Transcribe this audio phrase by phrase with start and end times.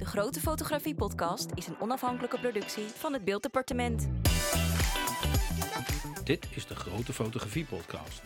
[0.00, 4.08] De Grote Fotografie Podcast is een onafhankelijke productie van het Beelddepartement.
[6.24, 8.22] Dit is de Grote Fotografie Podcast.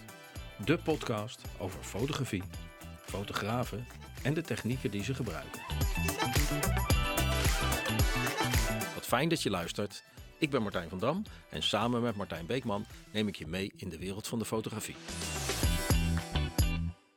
[0.65, 2.43] De podcast over fotografie,
[3.05, 3.87] fotografen
[4.23, 5.61] en de technieken die ze gebruiken.
[8.95, 10.03] Wat fijn dat je luistert.
[10.39, 13.89] Ik ben Martijn van Dam en samen met Martijn Beekman neem ik je mee in
[13.89, 14.97] de wereld van de fotografie.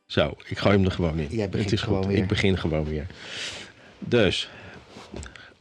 [0.06, 1.28] Zo, ik gooi hem er gewoon in.
[1.30, 2.12] Jij begint Het is gewoon goed.
[2.12, 2.22] weer.
[2.22, 3.08] Ik begin gewoon weer.
[4.00, 4.50] Dus,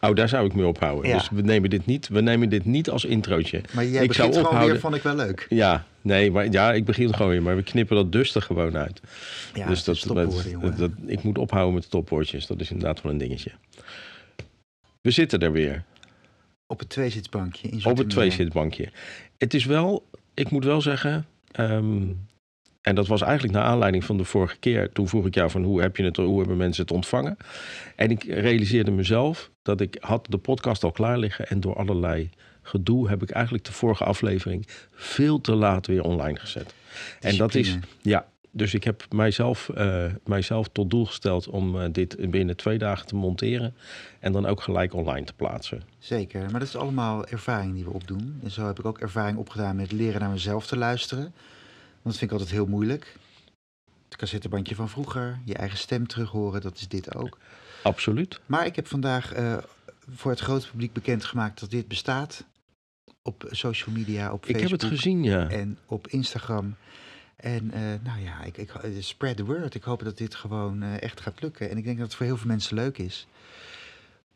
[0.01, 1.09] oh, daar zou ik mee ophouden.
[1.11, 1.19] Ja.
[1.19, 3.61] Dus we nemen dit niet, we nemen dit niet als introotje.
[3.75, 5.47] Maar jij ik begint gewoon ophouden- weer, vond ik wel leuk.
[5.49, 8.77] Ja, nee, maar ja, ik begin gewoon weer, maar we knippen dat dus er gewoon
[8.77, 9.01] uit.
[9.55, 12.47] Ja, dus dat, stopwoorden, dat, ik moet ophouden met stopwoordjes.
[12.47, 13.51] Dat is inderdaad wel een dingetje.
[15.01, 15.85] We zitten er weer
[16.67, 17.69] Op het tweezitsbankje.
[17.69, 18.89] In op het tweezitbankje.
[19.39, 22.03] Het is wel, ik moet wel zeggen, ehm,
[22.87, 24.93] en dat was eigenlijk naar aanleiding van de vorige keer.
[24.93, 27.37] Toen vroeg ik jou van hoe, heb je het, hoe hebben mensen het ontvangen?
[27.97, 32.31] En ik realiseerde mezelf dat ik had de podcast al klaar liggen en door allerlei
[32.63, 36.75] gedoe heb ik eigenlijk de vorige aflevering veel te laat weer online gezet.
[37.21, 41.89] En dat is, ja, dus ik heb mijzelf, eh, mijzelf tot doel gesteld om eh,
[41.93, 43.75] dit binnen twee dagen te monteren
[44.21, 45.83] en dan ook gelijk online te plaatsen.
[45.99, 48.41] Zeker, maar dat is allemaal ervaring die we opdoen.
[48.43, 51.35] En zo heb ik ook ervaring opgedaan met leren naar mezelf te luisteren.
[52.07, 53.17] Dat vind ik altijd heel moeilijk.
[54.09, 57.39] Het cassettebandje van vroeger, je eigen stem terug horen, dat is dit ook.
[57.83, 58.41] Absoluut.
[58.47, 59.57] Maar ik heb vandaag eh,
[60.09, 62.45] voor het grote publiek bekendgemaakt dat dit bestaat.
[63.23, 65.49] Op social media, op Ik Facebook heb het gezien, ja.
[65.49, 66.77] en op Instagram.
[67.37, 69.75] En eh, nou ja, ik, ik, eh, spread the word.
[69.75, 71.71] Ik hoop dat dit gewoon echt gaat lukken.
[71.71, 73.27] En ik denk dat het voor heel veel mensen leuk is.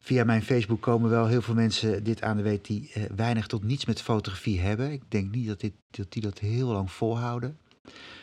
[0.03, 3.47] Via mijn Facebook komen wel heel veel mensen dit aan de weet die eh, weinig
[3.47, 4.93] tot niets met fotografie hebben.
[4.93, 7.59] Ik denk niet dat, dit, dat die dat heel lang volhouden.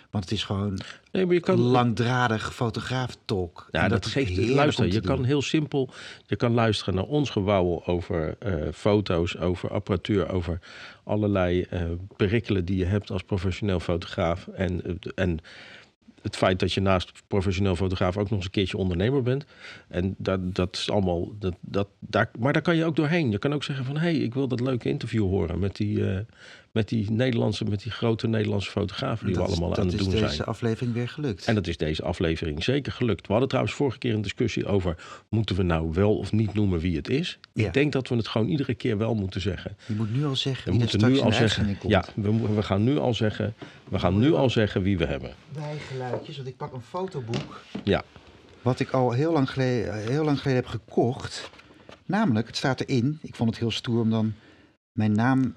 [0.09, 0.79] Want het is gewoon
[1.11, 3.67] Nee, maar je kan langdradig fotograaf-talk.
[3.71, 4.91] Ja, En dat is geeft luister.
[4.91, 5.89] Je kan heel simpel.
[6.25, 10.59] Je kan luisteren naar ons gewauwel over eh, foto's, over apparatuur, over
[11.03, 11.81] allerlei eh
[12.15, 14.47] perikelen die je hebt als professioneel fotograaf.
[14.47, 15.39] En, en
[16.27, 19.45] het feit dat je naast professioneel fotograaf ook nog eens een keertje ondernemer bent.
[19.87, 21.35] En dat, dat is allemaal.
[21.39, 23.31] Dat, dat, daar, maar daar kan je ook doorheen.
[23.31, 26.11] Je kan ook zeggen van hé, hey, ik wil dat leuke interview horen met die,
[26.11, 26.19] eh,
[26.71, 29.91] met die Nederlandse, met die grote Nederlandse fotografen die dat we is- allemaal dat aan
[29.91, 30.47] het is doen deze zijn.
[30.47, 31.45] aflevering weer gelukt.
[31.45, 33.21] En dat is deze aflevering zeker gelukt.
[33.21, 34.95] We hadden trouwens vorige keer een discussie over...
[35.29, 37.39] moeten we nou wel of niet noemen wie het is?
[37.53, 37.65] Ja.
[37.65, 39.77] Ik denk dat we het gewoon iedere keer wel moeten zeggen.
[39.85, 41.77] je moet nu al zeggen We wie moeten nu al zeggen...
[41.87, 43.53] Ja, we gaan nu al zeggen...
[43.89, 45.31] We gaan nu al zeggen wie we hebben.
[45.53, 47.61] bijgeluidjes, want ik pak een fotoboek.
[47.83, 48.03] Ja.
[48.61, 51.49] Wat ik al heel lang, geleden, heel lang geleden heb gekocht.
[52.05, 53.19] Namelijk, het staat erin.
[53.21, 54.33] Ik vond het heel stoer om dan
[54.97, 55.55] mijn naam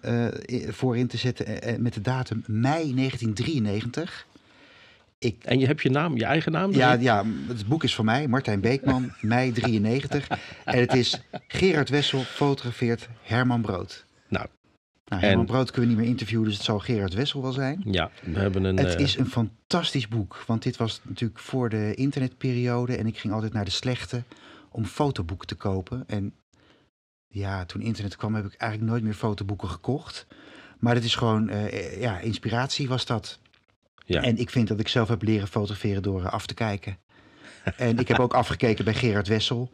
[0.51, 4.27] i- voorin te zetten eh, eh, met de datum mei 1993.
[5.19, 6.73] Ik, En je hebt je naam, je eigen naam?
[6.73, 10.29] ja, ja, het boek is van mij, Martijn Beekman, mei 93.
[10.65, 14.05] En het is Gerard Wessel fotografeert Herman Brood.
[14.29, 14.47] Nou.
[15.05, 17.53] Nou, Herman En- Brood kunnen we niet meer interviewen, dus het zal Gerard Wessel wel
[17.53, 17.83] zijn.
[17.85, 18.77] Ja, we hebben een...
[18.77, 23.33] Het is een fantastisch boek, want dit was natuurlijk voor de internetperiode en ik ging
[23.33, 24.23] altijd naar de slechte
[24.71, 26.05] om fotoboeken te kopen.
[26.07, 26.33] En
[27.31, 30.27] ja, toen internet kwam heb ik eigenlijk nooit meer fotoboeken gekocht.
[30.79, 33.39] Maar het is gewoon, eh, ja, inspiratie was dat.
[34.05, 34.23] ja.
[34.23, 36.99] En ik vind dat ik zelf heb leren fotograferen door eh, af te kijken.
[37.77, 39.71] en ik heb ook afgekeken bij Gerard Wessel,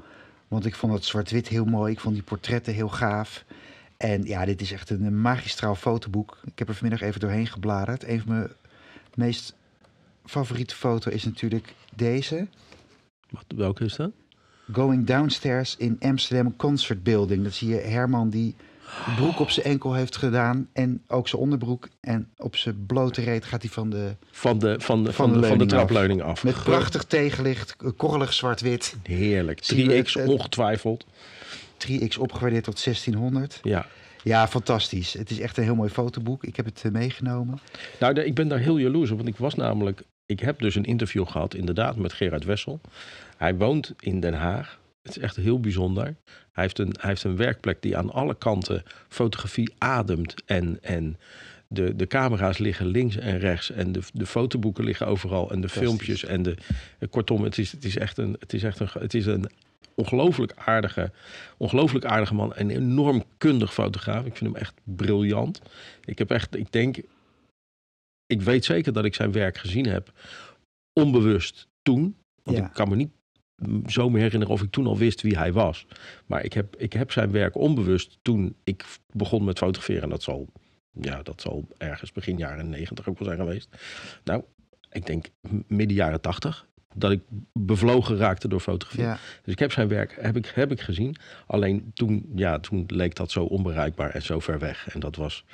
[0.49, 1.93] want ik vond het zwart-wit heel mooi.
[1.93, 3.45] Ik vond die portretten heel gaaf.
[3.97, 6.39] En ja, dit is echt een magistraal fotoboek.
[6.45, 8.05] Ik heb er vanmiddag even doorheen gebladerd.
[8.09, 8.50] Een van mijn
[9.15, 9.55] meest
[10.25, 12.49] favoriete foto is natuurlijk deze.
[13.31, 14.11] Wat, welke is dat?
[14.72, 17.44] Going downstairs in Amsterdam Concert Building.
[17.44, 18.54] Dat zie je Herman die
[19.16, 20.69] broek op zijn enkel heeft gedaan.
[20.72, 21.88] En ook zijn onderbroek.
[22.00, 24.15] En op zijn blote reet gaat hij van de...
[24.31, 25.69] Van de, van de, Van de de, van de leuning af.
[25.69, 26.44] trapleuning af.
[26.44, 28.97] Met prachtig tegenlicht, korrelig zwart-wit.
[29.03, 29.59] Heerlijk.
[29.65, 31.06] Zie je 3x, het- ongetwijfeld.
[31.88, 33.60] 3x opgewaardeerd tot 1600.
[33.62, 33.87] Ja.
[34.22, 35.12] Ja, fantastisch.
[35.12, 36.44] Het is echt een heel mooi fotoboek.
[36.44, 37.59] Ik heb het eh, meegenomen.
[38.00, 40.03] Nou, ik ben daar heel jaloers op, want ik was namelijk...
[40.27, 42.81] Ik heb dus een interview gehad, inderdaad, met Gerard Wessel.
[43.37, 44.81] Hij woont in Den Haag.
[45.03, 46.05] Het is echt heel bijzonder.
[46.53, 50.34] Hij heeft een, hij heeft een werkplek die aan alle kanten fotografie ademt.
[50.45, 51.16] En, en
[51.69, 53.71] de, de camera's liggen links en rechts.
[53.71, 55.51] En de, de fotoboeken liggen overal.
[55.51, 56.25] En de filmpjes.
[56.25, 56.57] En de,
[57.10, 58.37] kortom, het is, het is echt een...
[58.39, 59.51] Het is echt een, het is een
[59.95, 61.10] ongelooflijk aardige,
[61.57, 62.55] ongelooflijk aardige man.
[62.55, 64.25] En een enorm kundig fotograaf.
[64.25, 65.60] Ik vind hem echt briljant.
[66.05, 66.97] Ik heb echt, ik denk,
[68.27, 70.13] ik weet zeker dat ik zijn werk gezien heb.
[70.93, 72.16] Onbewust toen.
[72.43, 72.66] Want Ja.
[72.66, 73.10] ik kan me niet
[73.87, 75.87] zo meer herinneren of ik toen al wist wie hij was.
[76.27, 80.03] Maar ik heb, ik heb zijn werk onbewust toen ik begon met fotograferen.
[80.03, 80.49] En dat zal,
[80.93, 83.69] ja, dat zal ergens begin jaren negentig ook wel zijn geweest.
[84.25, 84.43] Nou,
[84.91, 85.27] ik denk
[85.67, 86.67] midden jaren tachtig.
[86.98, 87.21] Dat ik
[87.53, 89.04] bevlogen raakte door fotografie.
[89.04, 89.19] Ja.
[89.43, 91.16] Dus ik heb zijn werk heb ik, heb ik gezien.
[91.47, 94.89] Alleen toen, ja, toen leek dat zo onbereikbaar en zo ver weg.
[94.95, 95.45] En dat was.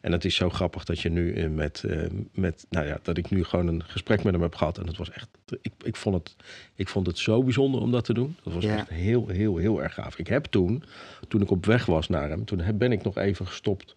[0.00, 2.66] En het is zo grappig dat je nu eh, met, eh, met.
[2.70, 4.78] Nou ja, dat ik nu gewoon een gesprek met hem heb gehad.
[4.78, 5.28] En dat was echt.
[5.60, 6.36] Ik, ik, vond, het,
[6.74, 8.36] ik vond het zo bijzonder om dat te doen.
[8.44, 8.76] Dat was Ja.
[8.76, 10.18] echt heel, heel, heel erg gaaf.
[10.18, 10.82] Ik heb toen,
[11.28, 13.96] toen ik op weg was naar hem, toen ben ik nog even gestopt.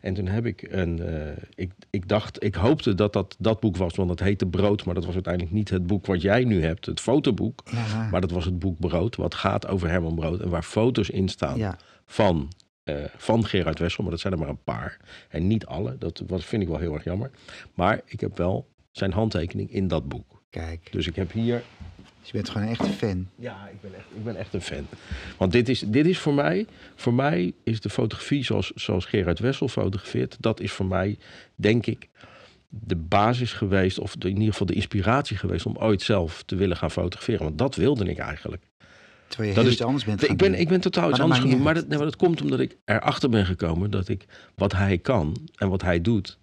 [0.00, 0.98] En toen heb ik een.
[1.02, 4.84] eh, ik, ik dacht, ik hoopte dat dat dat boek was, want het heette Brood.
[4.84, 7.62] Maar dat was uiteindelijk niet het boek wat jij nu hebt, het fotoboek.
[7.70, 8.08] Ja.
[8.10, 10.40] Maar dat was het boek Brood, wat gaat over Herman Brood.
[10.40, 11.78] En waar foto's in staan ja.
[12.06, 12.48] van,
[12.84, 14.02] eh, van Gerard Wessel.
[14.02, 14.96] Maar dat zijn er maar een paar.
[15.28, 15.96] En niet alle.
[15.98, 17.30] Dat was, vind ik wel heel erg jammer.
[17.74, 20.42] Maar ik heb wel zijn handtekening in dat boek.
[20.50, 21.62] Kijk, Dus ik heb hier...
[22.26, 23.28] dus je bent gewoon een echte fan.
[23.36, 24.86] Ja, ik ben echt, ik ben echt een fan.
[25.36, 26.66] Want dit is, dit is voor mij...
[26.94, 30.36] Voor mij is de fotografie zoals, zoals Gerard Wessel fotografeert...
[30.40, 31.18] dat is voor mij,
[31.54, 32.08] denk ik,
[32.68, 33.98] de basis geweest...
[33.98, 35.66] of in ieder geval de inspiratie geweest...
[35.66, 37.44] om ooit zelf te willen gaan fotograferen.
[37.44, 38.62] Want dat wilde ik eigenlijk.
[39.28, 40.60] Terwijl je Dat heel is- iets anders bent Ik ben, doen.
[40.60, 43.46] ik ben totaal iets anders Maar dat, nee, maar dat komt omdat ik erachter ben
[43.46, 44.24] gekomen dat ik
[44.54, 46.38] wat hij kan en wat hij doet,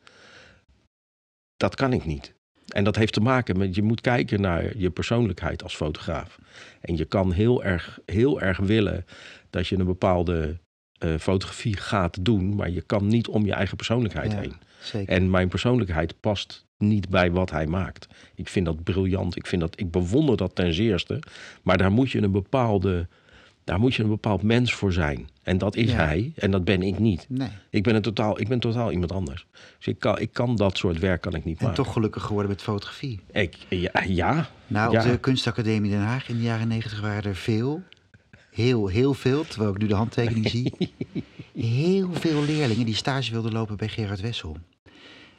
[1.57, 2.33] dat kan ik niet.
[2.67, 6.39] En dat heeft te maken met, je moet kijken naar je persoonlijkheid als fotograaf.
[6.81, 9.05] En je kan heel erg, heel erg willen
[9.49, 10.57] dat je een bepaalde
[10.97, 14.39] eh, fotografie gaat doen, maar je kan niet om je eigen persoonlijkheid Ja.
[14.39, 14.53] heen.
[14.81, 15.13] Zeker.
[15.13, 18.07] En mijn persoonlijkheid past niet bij wat hij maakt.
[18.35, 19.35] Ik vind dat briljant.
[19.35, 21.19] Ik, vind dat, ik bewonder dat ten zeerste.
[21.61, 23.07] Maar daar moet je een bepaalde.
[23.63, 25.29] Daar moet je een bepaald mens voor zijn.
[25.43, 25.95] En dat is Ja.
[25.97, 26.31] hij.
[26.35, 27.25] En dat ben ik niet.
[27.29, 27.47] Nee.
[27.69, 29.45] Ik ben, een totaal, ik ben totaal iemand anders.
[29.77, 31.83] Dus ik kan, ik kan dat soort werk kan ik niet En maken.
[31.83, 33.19] toch gelukkig geworden met fotografie.
[33.31, 34.49] Ik, ja, ja.
[34.67, 35.03] Nou, Ja.
[35.05, 37.81] op de Kunstacademie Den Haag in de jaren negentig waren er veel.
[38.51, 39.43] Heel, heel veel.
[39.45, 40.73] Terwijl ik nu de handtekening zie.
[41.55, 44.57] Heel veel leerlingen die stage wilden lopen bij Gerard Wessel.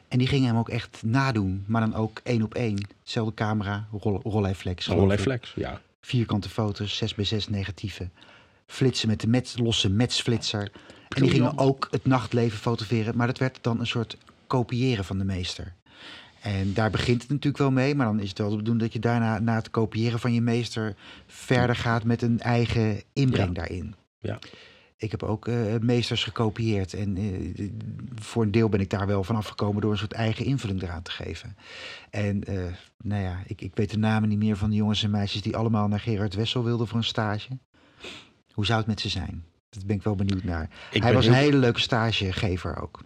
[0.09, 1.65] En die gingen hem ook echt nadoen.
[1.67, 2.87] Maar dan ook één op één.
[3.03, 4.85] Zelfde camera, roll, rolleiflex.
[4.85, 5.27] geloof Allerlei ik.
[5.27, 5.53] flex.
[5.57, 5.81] Ja.
[6.05, 8.13] Vierkante foto's, 6 bij 6 negatieven.
[8.67, 10.73] Flitsen met de met, losse metsflitser.
[11.09, 13.17] En die gingen ook het nachtleven fotograferen.
[13.17, 14.17] Maar dat werd dan een soort
[14.47, 15.75] kopiëren van de meester.
[16.41, 17.95] En daar begint het natuurlijk wel mee.
[17.95, 20.41] Maar dan is het wel de bedoeling dat je daarna, na het kopiëren van je
[20.41, 20.95] meester...
[21.27, 23.55] verder gaat met een eigen inbreng Ja.
[23.55, 23.95] daarin.
[24.19, 24.39] Ja.
[24.97, 26.95] Ik heb ook eh, meesters gekopieerd.
[26.95, 27.69] En eh,
[28.15, 29.83] voor een deel ben ik daar wel van afgekomen...
[29.83, 31.57] door een soort eigen invulling eraan te geven.
[32.11, 32.57] En eh,
[33.05, 35.43] nou ja, ik, ik weet de namen niet meer van de jongens en meisjes...
[35.43, 37.49] die allemaal naar Gerard Wessel wilden voor een stage.
[38.53, 39.45] Hoe zou het met ze zijn?
[39.69, 40.71] Dat ben ik wel benieuwd naar.
[40.91, 43.03] Ik Hij was een hele leuke stagegever ook.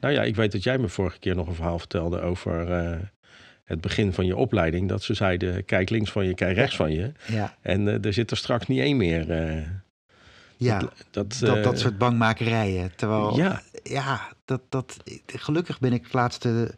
[0.00, 2.98] Nou ja, ik weet dat jij me vorige keer nog een verhaal vertelde over eh,
[3.64, 4.88] het begin van je opleiding.
[4.88, 7.12] Dat ze zeiden, kijk links van je, kijk rechts van je.
[7.26, 9.30] Ja, En eh, er zit er straks niet één meer.
[9.30, 9.66] eh,
[10.56, 10.78] ja
[11.10, 12.92] dat, dat, dat soort bangmakerijen.
[12.96, 16.74] Terwijl, Ja, ja, dat, dat, gelukkig ben ik het laatste...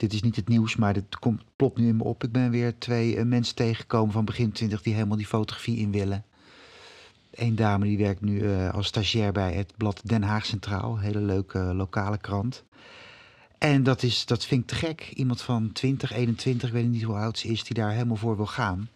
[0.00, 2.24] Dit is niet het nieuws, maar dit komt, plopt nu in me op.
[2.24, 4.82] Ik ben weer twee eh, mensen tegengekomen van begin twintig...
[4.82, 6.24] die helemaal die fotografie in willen.
[7.30, 10.98] Eén dame die werkt nu eh, als stagiair bij het blad Den Haag Centraal.
[10.98, 12.64] Hele leuke eh, lokale krant.
[13.58, 15.12] En dat, is, dat vind ik te gek.
[15.14, 17.64] Iemand van 20, 21, ik weet niet hoe oud ze is...
[17.64, 18.88] die daar helemaal voor wil gaan.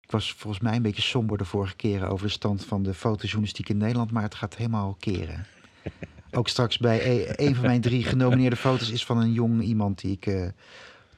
[0.00, 2.08] Ik was volgens mij een beetje somber de vorige keren...
[2.08, 4.10] over de stand van de fotojournalistiek in Nederland...
[4.10, 5.46] maar het gaat helemaal keren.
[6.30, 8.90] Ook straks bij e- een van mijn drie genomineerde foto's...
[8.90, 10.48] is van een jong iemand die ik eh,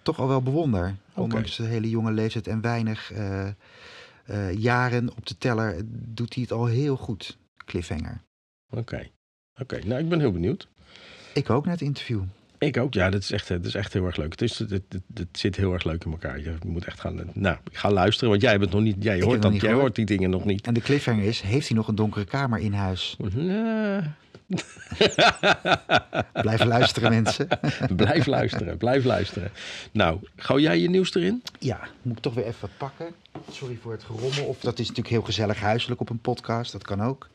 [0.03, 0.97] toch al wel bewonder.
[1.15, 3.49] Ondanks de hele jonge leeftijd en weinig eh,
[4.25, 5.83] eh, jaren op de teller...
[5.89, 8.23] doet hij het al heel goed, Cliffhanger.
[8.71, 9.09] oké.
[9.61, 10.69] Oké, nou ik ben heel benieuwd.
[11.35, 12.23] Ik ook naar het interview.
[12.59, 14.31] Ik ook, ja, dat is echt, dat is echt heel erg leuk.
[14.31, 16.41] Het, is, het, het, het zit heel erg leuk in elkaar.
[16.41, 17.21] Je moet echt gaan.
[17.33, 18.97] Nou, ik ga luisteren, want jij bent nog niet.
[18.99, 20.67] Jij hoort, dat, jij hoort die dingen nog niet.
[20.67, 23.17] En de cliffhanger is, heeft hij nog een donkere kamer in huis?
[23.35, 24.17] Ja.
[26.43, 27.49] Blijf luisteren, mensen.
[27.97, 29.51] blijf luisteren, blijf luisteren.
[29.93, 31.43] Nou, gooi jij je nieuws erin?
[31.59, 33.07] Ja, moet ik toch weer even wat pakken.
[33.51, 34.45] Sorry voor het gerommel.
[34.45, 36.73] Of dat is natuurlijk heel gezellig huiselijk op een podcast.
[36.73, 37.29] Dat kan ook.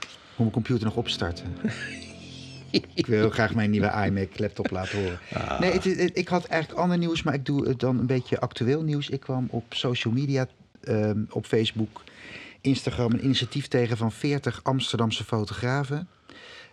[0.00, 1.56] Moet mijn computer nog opstarten.
[2.94, 5.18] ik wil heel graag mijn nieuwe iMac laptop laten horen.
[5.60, 8.40] Nee, het, het- ik had eigenlijk ander nieuws, maar ik doe het dan een beetje
[8.40, 9.08] actueel nieuws.
[9.08, 10.46] Ik kwam op social media,
[10.80, 12.02] ehm, op Facebook,
[12.60, 16.08] Instagram, een initiatief tegen van 40 Amsterdamse fotografen.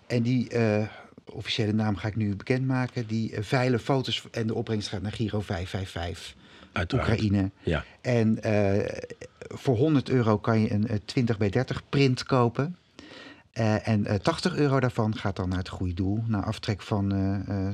[0.10, 0.88] En die eh,
[1.26, 3.08] officiële naam ga ik nu bekendmaken.
[3.08, 6.36] Die veilen foto's en de opbrengst gaat naar Giro 555.
[6.72, 7.10] Uiteraard.
[7.10, 7.52] Oekraïne.
[7.64, 7.84] Ja.
[8.02, 9.04] En eh,
[9.38, 12.78] voor 100 euro kan je een eh, 20 bij 30 print kopen.
[13.84, 16.24] En eh 80 euro daarvan gaat dan naar het goede doel.
[16.28, 17.10] Na aftrek van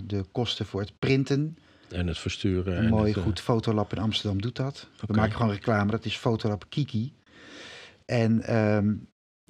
[0.05, 1.57] de kosten voor het printen.
[1.89, 2.77] En het versturen.
[2.77, 4.87] Een en mooi het, goed fotolab in Amsterdam doet dat.
[5.07, 5.91] We maken gewoon reclame.
[5.91, 7.13] Dat is Fotolab Kiki.
[8.05, 8.93] En ehm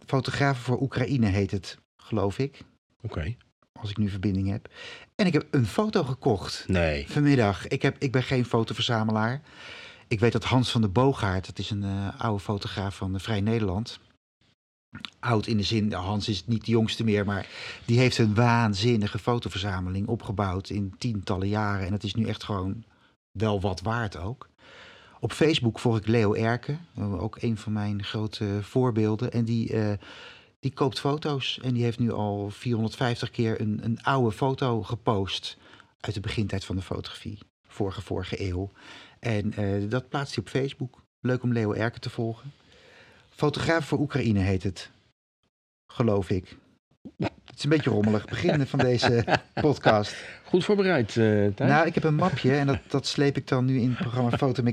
[0.06, 2.64] fotografen voor Oekraïne heet het, geloof ik.
[3.06, 3.36] Oké.
[3.80, 4.70] Als ik nu verbinding heb.
[5.16, 7.06] En ik heb een foto gekocht Nee.
[7.10, 7.68] vanmiddag.
[7.68, 9.42] Ik, heb, ik ben geen fotoverzamelaar.
[10.08, 13.42] Ik weet dat Hans van der Boogaard, dat is een eh, oude fotograaf van Vrij
[13.42, 14.00] Nederland.
[15.20, 17.48] Oud in de zin, nou, Hans is niet de jongste meer, maar
[17.86, 21.86] die heeft een waanzinnige fotoverzameling opgebouwd in tientallen jaren.
[21.88, 22.84] En het is nu echt gewoon
[23.32, 24.50] wel wat waard ook.
[25.20, 29.32] Op Facebook volg ik Leo Erken, ook een van mijn grote voorbeelden.
[29.32, 29.98] En die, eh,
[30.66, 35.58] die koopt foto's en die heeft nu al 450 keer een, een oude foto gepost
[36.00, 38.72] uit de begintijd van de fotografie, vorige, vorige eeuw.
[39.20, 41.02] En eh, dat plaatst hij op Facebook.
[41.20, 42.52] Leuk om Leo Erken te volgen.
[43.30, 44.90] Fotograaf voor Oekraïne heet het,
[45.94, 46.58] geloof ik.
[47.18, 50.16] Het is een beetje rommelig beginnen van deze podcast.
[50.44, 51.54] Goed voorbereid, Thijs?
[51.58, 54.38] Nou, ik heb een mapje en dat, dat sleep ik dan nu in het programma
[54.38, 54.64] Foto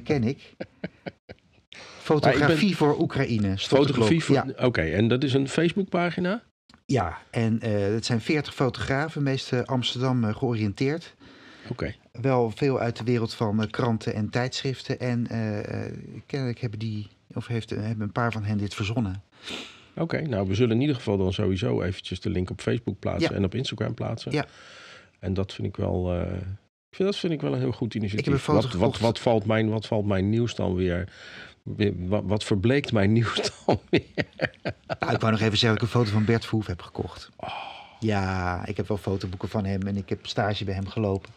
[2.03, 3.59] Fotografie voor Oekraïne.
[3.59, 4.35] Fotografie voor...
[4.35, 6.43] Ja, Oké, en dat is een Facebookpagina?
[6.87, 11.15] ja, en eh het zijn 40 fotografen, meest eh, Amsterdam eh, georiënteerd.
[11.69, 11.95] Oké.
[12.13, 15.01] Wel veel uit de wereld van kranten en tijdschriften.
[15.01, 15.27] En
[16.27, 19.23] kennelijk hebben die, of heeft, hebben een paar van hen dit verzonnen.
[19.97, 23.31] Oké, nou we zullen in ieder geval dan sowieso eventjes de link op Facebook plaatsen
[23.31, 23.37] Ja.
[23.37, 24.33] en op Instagram plaatsen.
[24.33, 24.47] Ja.
[25.19, 26.21] En dat vind ik wel,
[26.91, 28.27] ik vind, dat vind ik wel een heel goed initiatief.
[28.27, 31.09] Ik heb een foto wat, wat, wat, valt mijn, wat valt mijn nieuws dan weer?
[31.97, 34.27] Wat, wat verbleekt mijn nieuws dan weer?
[34.99, 37.31] Nou, ik wou nog even zeggen dat ik een foto van Bert Verhoef heb gekocht.
[37.37, 37.73] Oh.
[38.01, 41.31] Ja, ik heb wel fotoboeken van hem en ik heb stage bij hem gelopen.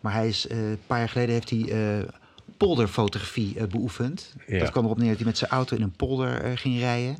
[0.00, 2.08] Maar hij is, eh, een paar jaar geleden heeft hij eh,
[2.56, 4.34] polderfotografie eh, beoefend.
[4.46, 4.58] Ja.
[4.58, 7.16] Dat kwam erop neer dat hij met zijn auto in een polder ging rijden.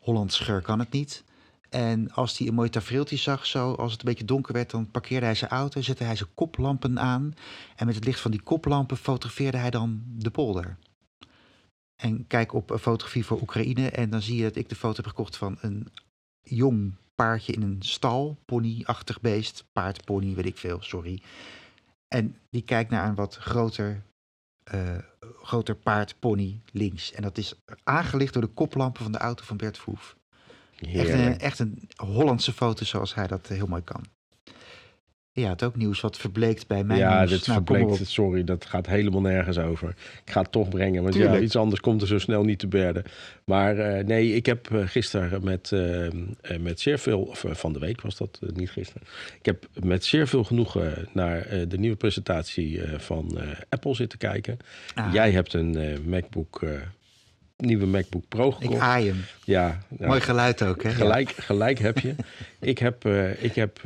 [0.00, 1.24] Hollands scheur kan het niet.
[1.68, 4.90] En als hij een mooi tafereeltje zag, zo, als het een beetje donker werd, dan
[4.90, 7.34] parkeerde hij zijn auto, zette hij zijn koplampen aan.
[7.76, 10.76] En met het licht van die koplampen fotografeerde hij dan de polder.
[12.02, 15.06] En kijk op fotografie voor Oekraïne en dan zie je dat ik de foto heb
[15.06, 15.88] gekocht van een
[16.42, 21.22] jong paardje in een stal, ponyachtig beest, paard, pony, weet ik veel, sorry.
[22.08, 24.02] En die kijkt naar een wat groter,
[24.64, 24.98] eh,
[25.42, 27.12] groter paard, pony links.
[27.12, 30.16] En dat is aangelicht door de koplampen van de auto van Bert Verhoef.
[30.80, 34.04] Echt een, echt een Hollandse foto zoals hij dat eh, heel mooi kan.
[35.38, 37.30] Ja, het ook nieuws wat verbleekt bij mijn ja, nieuws.
[37.30, 39.88] dit Nou, verbleekt, sorry, dat gaat helemaal nergens over.
[40.24, 42.66] Ik ga het toch brengen, want ja, iets anders komt er zo snel niet te
[42.66, 43.04] berden.
[43.44, 47.78] Maar eh, nee, ik heb eh, gisteren met, eh, met zeer veel, of van de
[47.78, 49.02] week was dat, niet gisteren.
[49.38, 54.58] Ik heb met zeer veel genoegen naar de nieuwe presentatie van Apple zitten kijken.
[54.94, 56.62] Ah, Jij hebt een MacBook,
[57.58, 58.80] nieuwe MacBook Pro ik gekocht.
[58.80, 59.24] aai hem.
[59.44, 60.88] ja, nou, Mooi geluid ook, hè?
[60.88, 60.94] Ja.
[60.94, 62.14] Gelijk, gelijk heb je.
[62.60, 63.82] ik heb, eh, ik heb eh,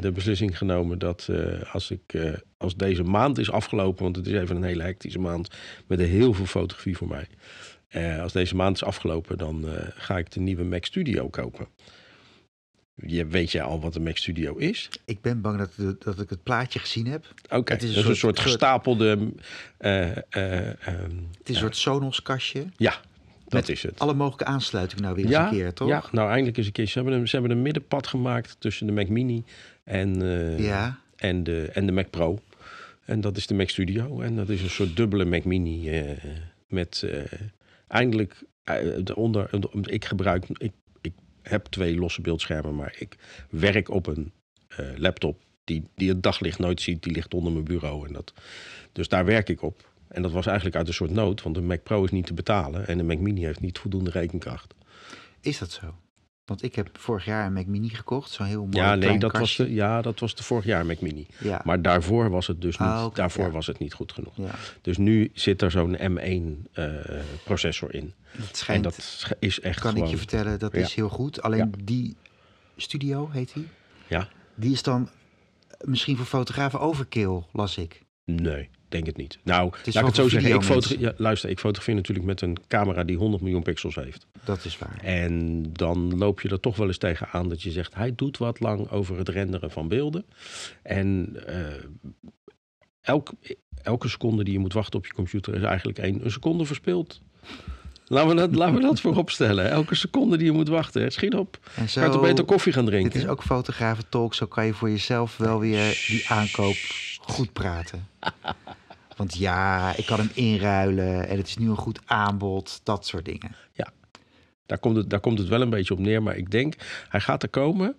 [0.00, 4.32] de beslissing genomen dat eh, als, ik, als deze maand is afgelopen, want het is
[4.32, 5.48] even een hele hectische maand
[5.86, 7.26] met heel veel fotografie voor mij.
[8.20, 9.64] Als deze maand is afgelopen, dan
[9.94, 11.66] ga ik de nieuwe Mac Studio kopen.
[12.94, 14.88] Je, weet jij al wat een Mac Studio is?
[15.04, 17.24] Ik ben bang dat, dat ik het plaatje gezien heb.
[17.50, 19.32] Oké, Het is een soort- gestapelde...
[19.78, 20.16] eh, eh,
[20.68, 22.64] ehm, Het is een soort Sonos-kastje.
[22.76, 22.94] ja,
[23.60, 23.98] dat is het.
[23.98, 25.88] Alle mogelijke aansluitingen nou weer eens een keer, toch?
[25.88, 26.86] Ja, nou eindelijk eens een keer.
[26.86, 29.44] Ze hebben een, ze hebben een middenpad gemaakt tussen de Mac Mini
[29.84, 30.98] en, eh, Ja.
[31.16, 32.38] en, de, en de Mac Pro.
[33.04, 34.20] En dat is de Mac Studio.
[34.20, 36.10] En dat is een soort dubbele Mac Mini eh,
[36.68, 37.20] met eh,
[37.88, 38.42] eindelijk
[39.04, 39.48] de onder.
[39.60, 43.16] de- Ik gebruik, ik, ik heb twee losse beeldschermen, maar ik
[43.50, 44.32] werk op een
[44.96, 47.02] laptop die, die het daglicht nooit ziet.
[47.02, 48.06] Die ligt onder mijn bureau.
[48.06, 48.32] En dat,
[48.92, 49.90] dus daar werk ik op.
[50.08, 52.34] En dat was eigenlijk uit een soort nood, want de Mac Pro is niet te
[52.34, 54.74] betalen en de Mac Mini heeft niet voldoende rekenkracht.
[55.40, 55.94] Is dat zo?
[56.44, 58.30] Want ik heb vorig jaar een Mac Mini gekocht.
[58.30, 61.00] Zo'n heel mooi Ja, nee, dat was, de, ja, dat was de vorig jaar Mac
[61.00, 61.26] Mini.
[61.38, 63.50] Ja, Maar daarvoor was het dus niet, Ah, oké, daarvoor ja.
[63.50, 64.36] was het niet goed genoeg.
[64.36, 64.50] ja.
[64.82, 66.88] Dus nu zit er zo'n M1 eh,
[67.44, 68.12] processor in.
[68.30, 70.04] Het En schijnt, dat sch- is echt kan gewoon...
[70.04, 71.42] ik je vertellen, dat is heel goed.
[71.42, 72.16] Alleen die
[72.76, 73.68] studio, heet die,
[74.08, 74.28] Ja?
[74.54, 75.08] die is dan
[75.80, 78.02] misschien voor fotografen overkill, las ik.
[78.24, 79.38] Nee, denk het niet.
[79.42, 80.54] Nou, laat ik het zo zeggen.
[80.54, 84.26] Ik ja, luister, ik fotografeer natuurlijk met een camera die 100 miljoen pixels heeft.
[84.44, 84.98] Dat is waar.
[85.02, 87.94] En dan loop je er toch wel eens tegen aan dat je zegt...
[87.94, 90.24] hij doet wat lang over het renderen van beelden.
[90.82, 91.36] En
[93.00, 93.32] elk,
[93.82, 95.54] elke seconde die je moet wachten op je computer...
[95.54, 97.20] is eigenlijk één, een seconde verspild.
[98.08, 99.70] Laten we, dat, laten we dat voorop stellen.
[99.70, 101.12] Elke seconde die je moet wachten.
[101.12, 101.58] Schiet op.
[101.74, 103.20] En Kan je toch beter koffie gaan dit drinken?
[103.20, 104.34] is ook fotografen-talk.
[104.34, 106.76] Zo kan je voor jezelf wel weer die aankoop
[107.26, 108.08] goed praten.
[109.16, 112.80] Want ja, ik kan hem inruilen en het is nu een goed aanbod.
[112.82, 113.56] Dat soort dingen.
[114.66, 116.22] Daar, komt het, daar komt het wel een beetje op neer.
[116.22, 116.74] Maar ik denk,
[117.08, 117.94] hij gaat er komen.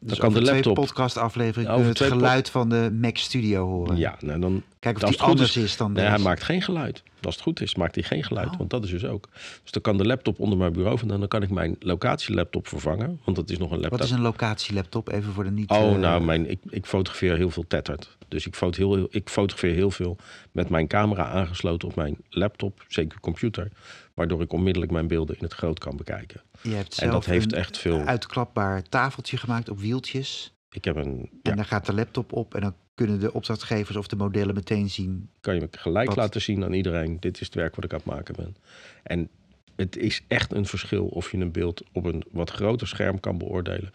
[0.00, 3.16] Dus kan de over laptop- twee podcast-afleveringen Over kunnen we het geluid van de Mac
[3.16, 3.96] Studio horen.
[3.96, 4.62] Ja, nou dan...
[4.78, 6.14] Kijk of die anders is- is, dan Nee, deze.
[6.16, 7.02] hij maakt geen geluid.
[7.22, 8.50] Als het goed is, maakt hij geen geluid.
[8.50, 8.58] Oh.
[8.58, 9.28] Want dat is dus ook.
[9.62, 11.18] Dus dan kan de laptop onder mijn bureau vandaan.
[11.18, 13.20] Dan kan ik mijn locatielaptop vervangen.
[13.24, 13.98] Want dat is nog een laptop.
[13.98, 15.08] Wat is een locatielaptop?
[15.12, 15.70] Even voor de niet...
[15.70, 18.16] Oh, eh, nou, mijn, ik, ik fotografeer heel veel tetterd.
[18.28, 20.16] Dus ik, foto heel, ik fotografeer heel veel
[20.52, 23.68] met mijn camera aangesloten op mijn laptop, zeker computer.
[24.14, 26.40] Waardoor ik onmiddellijk mijn beelden in het groot kan bekijken.
[26.62, 28.00] Je hebt En dat zelf heeft een echt veel.
[28.00, 30.54] uitklapbaar tafeltje gemaakt op wieltjes.
[30.70, 31.30] Ik heb een.
[31.42, 34.90] En daar gaat de laptop op en dan kunnen de opdrachtgevers of de modellen meteen
[34.90, 35.30] zien.
[35.40, 36.16] kan je gelijk Wat?
[36.16, 37.20] laten zien aan iedereen.
[37.20, 38.56] Dit is het werk wat ik aan het maken ben.
[39.02, 39.28] En
[39.76, 43.38] het is echt een verschil of je een beeld op een wat groter scherm kan
[43.38, 43.90] beoordelen.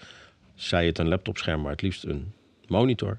[0.56, 2.34] Zij het een laptopscherm, maar het liefst een
[2.68, 3.18] monitor.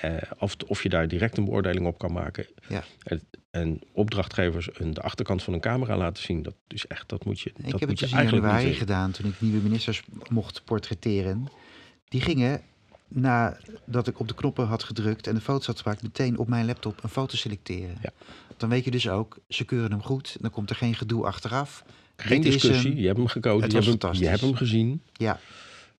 [0.00, 2.46] Eh, of, of je daar direct een beoordeling op kan maken.
[2.68, 2.84] Ja.
[3.02, 6.42] En, en opdrachtgevers een, de achterkant van een camera laten zien.
[6.42, 8.74] Dat is echt, dat moet je, dat ik heb moet het je dus in januari
[8.74, 11.48] gedaan toen ik nieuwe ministers mocht portretteren.
[12.08, 12.60] Die gingen
[13.08, 16.66] nadat ik op de knoppen had gedrukt en de foto's had gemaakt, meteen op mijn
[16.66, 17.96] laptop een foto selecteren.
[18.02, 18.10] Ja.
[18.56, 20.36] Dan weet je dus ook, ze keuren hem goed.
[20.40, 21.84] Dan komt er geen gedoe achteraf.
[22.16, 25.02] Geen Dit discussie, je hebt hem gekozen, je was hebt, hem, je hebt hem gezien.
[25.12, 25.40] Ja,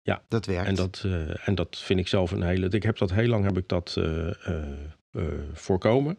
[0.01, 0.21] Ja.
[0.27, 0.67] dat werkt.
[0.67, 2.67] En dat, eh, en dat vind ik zelf een hele.
[2.67, 6.17] Ik heb dat heel lang heb ik dat eh, eh, voorkomen.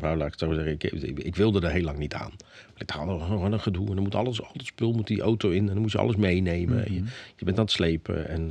[0.00, 0.72] Nou, laat ik zo zeggen.
[0.72, 0.84] Ik,
[1.18, 2.32] ik, wilde er heel lang niet aan.
[2.76, 3.88] Ik dacht, oh, wat een gedoe.
[3.88, 5.60] En dan moet alles, al het spul moet die auto in.
[5.68, 6.84] En dan moet je alles meenemen.
[6.84, 7.10] En je, Mhm.
[7.36, 8.28] je bent aan het slepen.
[8.28, 8.50] En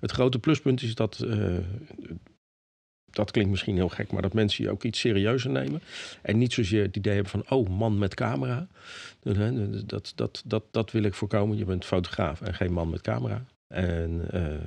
[0.00, 1.26] het grote pluspunt is dat.
[3.10, 5.82] Dat klinkt misschien heel gek, maar dat mensen je ook iets serieuzer nemen.
[6.22, 8.66] En niet zozeer het idee hebben van, oh, man met camera.
[9.20, 11.56] Dat, dat, dat, dat, dat wil ik voorkomen.
[11.56, 13.44] Je bent fotograaf en geen man met camera.
[13.68, 14.66] En eh,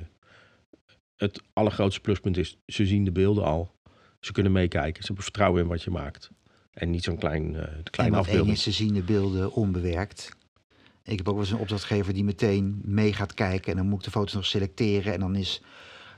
[1.16, 3.74] het allergrootste pluspunt is, ze zien de beelden al.
[4.20, 5.00] Ze kunnen meekijken.
[5.00, 6.30] Ze hebben vertrouwen in wat je maakt.
[6.72, 8.56] En niet zo'n klein, eh één afbeelding.
[8.56, 10.36] is, ze zien de beelden onbewerkt.
[11.04, 13.70] Ik heb ook wel eens een opdrachtgever die meteen mee gaat kijken.
[13.70, 15.12] En dan moet ik de foto's nog selecteren.
[15.12, 15.62] En dan is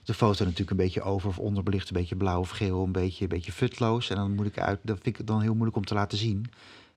[0.06, 1.88] de foto natuurlijk een beetje over of onderbelicht.
[1.88, 2.84] Een beetje blauw of geel.
[2.84, 4.10] Een beetje, een beetje futloos.
[4.10, 4.78] En dan moet ik uit.
[4.82, 6.46] Dat vind ik het dan heel moeilijk om te laten zien.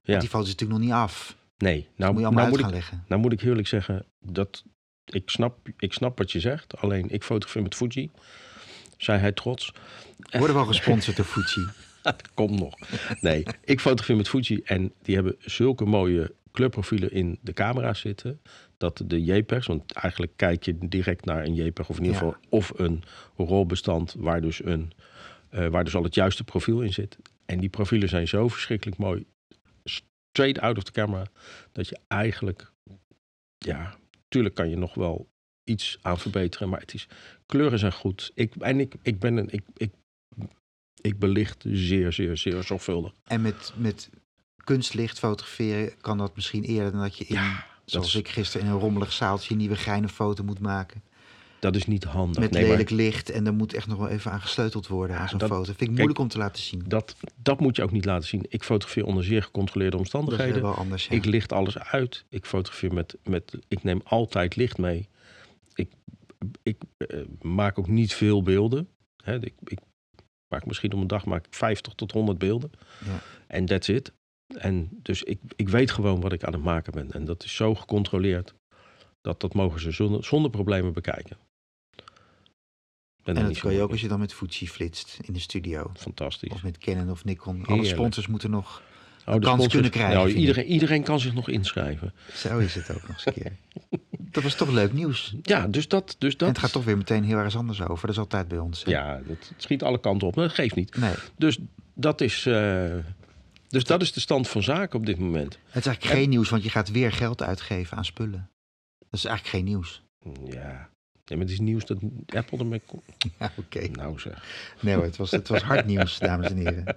[0.02, 0.18] Ja.
[0.18, 1.36] die foto is natuurlijk nog niet af.
[1.58, 3.04] Nee, Nou, nou, moet je allemaal nou, moet gaan ik, leggen.
[3.08, 4.64] nou moet ik eerlijk zeggen, dat
[5.04, 6.76] ik snap, ik snap wat je zegt.
[6.76, 8.10] Alleen ik fotografeer met Fuji.
[8.96, 9.72] Zei hij trots.
[10.16, 11.68] We worden wel gesponsord door Fuji.
[12.34, 12.74] Kom nog.
[13.20, 18.40] Nee, ik fotografeer met Fuji en die hebben zulke mooie kleurprofielen in de camera zitten.
[18.76, 22.26] Dat de JPEGs, want eigenlijk kijk je direct naar een JPEG of in ieder Ja.
[22.26, 23.02] geval of een
[23.36, 24.92] rolbestand waar dus, een,
[25.50, 27.18] eh, waar dus al het juiste profiel in zit.
[27.46, 29.26] En die profielen zijn zo verschrikkelijk mooi,
[29.84, 31.26] straight out of the camera,
[31.72, 32.72] dat je eigenlijk,
[33.58, 33.96] ja,
[34.28, 35.28] tuurlijk kan je nog wel
[35.64, 37.06] iets aan verbeteren, maar het is,
[37.46, 38.30] kleuren zijn goed.
[38.34, 39.90] Ik, en ik, ik ben een, ik, ik,
[41.00, 43.12] ik belicht zeer, zeer, zeer zorgvuldig.
[43.24, 44.10] En met, met
[44.74, 48.66] kunstlicht fotograferen kan dat misschien eerder dan dat je in, Ja, zoals is- ik gisteren
[48.66, 51.02] in een rommelig zaaltje, een nieuwe geine foto moet maken.
[51.60, 52.40] Dat is niet handig.
[52.40, 55.18] Met Nee, maar lelijk licht en dan moet echt nog wel even aan gesleuteld worden
[55.18, 55.64] aan zo'n dat- foto.
[55.64, 56.82] Vind ik moeilijk om te laten zien.
[56.86, 58.44] dat, dat moet je ook niet laten zien.
[58.48, 60.62] Ik fotografeer onder zeer gecontroleerde Dat is omstandigheden.
[60.62, 61.06] wel anders.
[61.06, 61.14] Ja.
[61.16, 62.24] Ik licht alles uit.
[62.28, 65.08] Ik fotografeer met, met ik neem altijd licht mee.
[65.74, 65.90] Ik,
[66.62, 68.88] ik eh, maak ook niet veel beelden.
[69.24, 69.78] Hè, ik, ik
[70.48, 72.70] maak misschien om een dag maak ik 50 tot 100 beelden.
[73.04, 73.20] Ja.
[73.46, 74.12] En that's it.
[74.56, 77.10] En dus ik, ik weet gewoon wat ik aan het maken ben.
[77.12, 78.54] En dat is zo gecontroleerd.
[79.20, 81.36] Dat dat mogen ze zonder, zonder problemen bekijken.
[83.24, 85.90] En dat kan je ook als je dan met Fuji flitst in de studio.
[85.96, 86.50] Fantastisch.
[86.52, 87.54] Of met Canon of Nikon.
[87.56, 87.88] Alle Heerlijk.
[87.94, 88.82] sponsors moeten nog...
[89.20, 92.12] Oh, kans sponsors- kunnen krijgen, Nou, iedereen, iedereen kan zich nog inschrijven.
[92.34, 93.52] Zo is het ook nog eens een keer.
[94.32, 95.34] Dat was toch leuk nieuws.
[95.42, 96.16] Ja, dus dat.
[96.18, 98.00] Dus dat En het gaat toch weer meteen heel ergens anders over.
[98.06, 98.84] Dat is altijd bij ons.
[98.84, 98.90] hè?
[98.90, 100.34] Ja, het schiet alle kanten op.
[100.34, 100.96] Maar dat geeft niet.
[100.96, 101.58] Nee, Dus
[101.94, 102.46] dat is.
[102.46, 102.94] eh,
[103.70, 105.58] dus dat is de stand van zaken op dit moment.
[105.66, 108.50] het is eigenlijk geen nieuws, want je gaat weer geld uitgeven aan spullen.
[108.98, 110.02] Dat is eigenlijk geen nieuws.
[110.44, 110.88] Ja.
[111.24, 113.02] Nee, maar het is nieuws dat Apple ermee komt.
[113.38, 113.88] Ja, oké.
[113.88, 114.44] Nou zeg.
[114.80, 116.96] Nee hoor, het was, het was hard nieuws, dames en heren.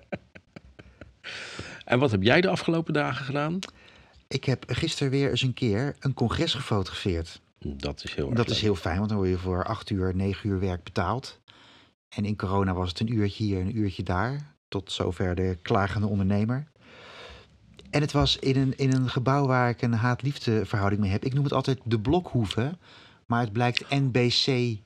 [1.85, 3.59] En wat heb jij de afgelopen dagen gedaan?
[4.27, 7.41] Ik heb gisteren weer eens een keer een congres gefotografeerd.
[7.59, 10.15] Dat is heel erg Dat is heel fijn, want dan word je voor acht uur,
[10.15, 11.39] negen uur werk betaald.
[12.09, 14.52] En in corona was het een uurtje hier, een uurtje daar.
[14.73, 16.67] Tot zover de klagende ondernemer.
[17.89, 21.25] En het was in een, in een gebouw waar ik een haat-liefde verhouding mee heb.
[21.25, 22.77] Ik noem het altijd de Blokhoeve.
[23.25, 24.45] Maar het blijkt NBC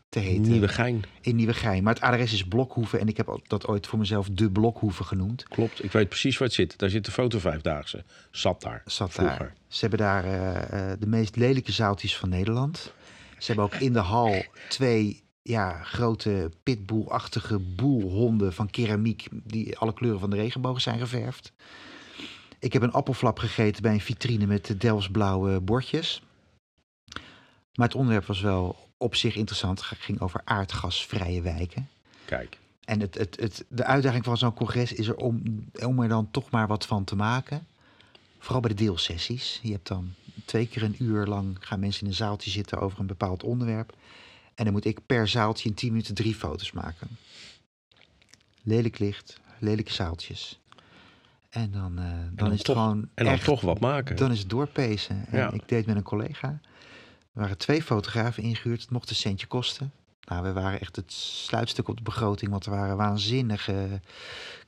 [0.10, 0.52] te heten.
[0.52, 1.04] Nieuwe gein.
[1.21, 1.84] In Nieuwegein.
[1.84, 2.97] Maar het adres is Blokhoeve.
[2.97, 5.43] En ik heb dat ooit voor mezelf de Blokhoeve genoemd.
[5.43, 5.84] Klopt.
[5.84, 6.78] Ik weet precies waar het zit.
[6.78, 8.04] Daar zit de foto vijfdaagse.
[8.32, 8.82] Zat daar.
[8.86, 9.38] Zat vroeger.
[9.38, 9.54] daar.
[9.67, 12.93] Ze hebben daar eh, eh, de meest lelijke zaaltjes van Nederland.
[13.38, 19.28] Ze hebben ook in de hal twee ja, grote pitbull-achtige boelhonden van keramiek...
[19.32, 21.52] die alle kleuren van de regenboog zijn geverfd.
[22.60, 26.22] Ik heb een appelflap gegeten bij een vitrine met Delftsblauwe bordjes.
[27.74, 29.90] Maar het onderwerp was wel op zich interessant.
[29.90, 31.90] Het ging over aardgasvrije wijken.
[32.26, 32.58] Kijk.
[32.84, 36.32] En het, het, het, de uitdaging van zo'n congres is er om, om er dan
[36.32, 37.68] toch maar wat van te maken.
[38.40, 39.60] Vooral bij de deelsessies.
[39.64, 40.14] Je hebt dan
[40.46, 43.96] twee keer een uur lang gaan mensen in een zaaltje zitten over een bepaald onderwerp.
[44.58, 47.08] En dan moet ik per zaaltje in 10 minuten drie foto's maken.
[48.63, 50.60] lelijk licht, lelijke zaaltjes.
[51.50, 54.15] En dan, eh, dan, dan is het toch- gewoon En dan echt, toch wat maken.
[54.15, 55.26] dan is het doorpezen.
[55.30, 55.52] En Ja.
[55.52, 56.48] ik deed met een collega.
[56.48, 56.60] Er
[57.43, 58.82] waren twee fotografen ingehuurd.
[58.82, 59.91] Het mocht een centje kosten.
[60.22, 64.02] Nou, we waren echt het sluitstuk op de begroting, want er waren waanzinnige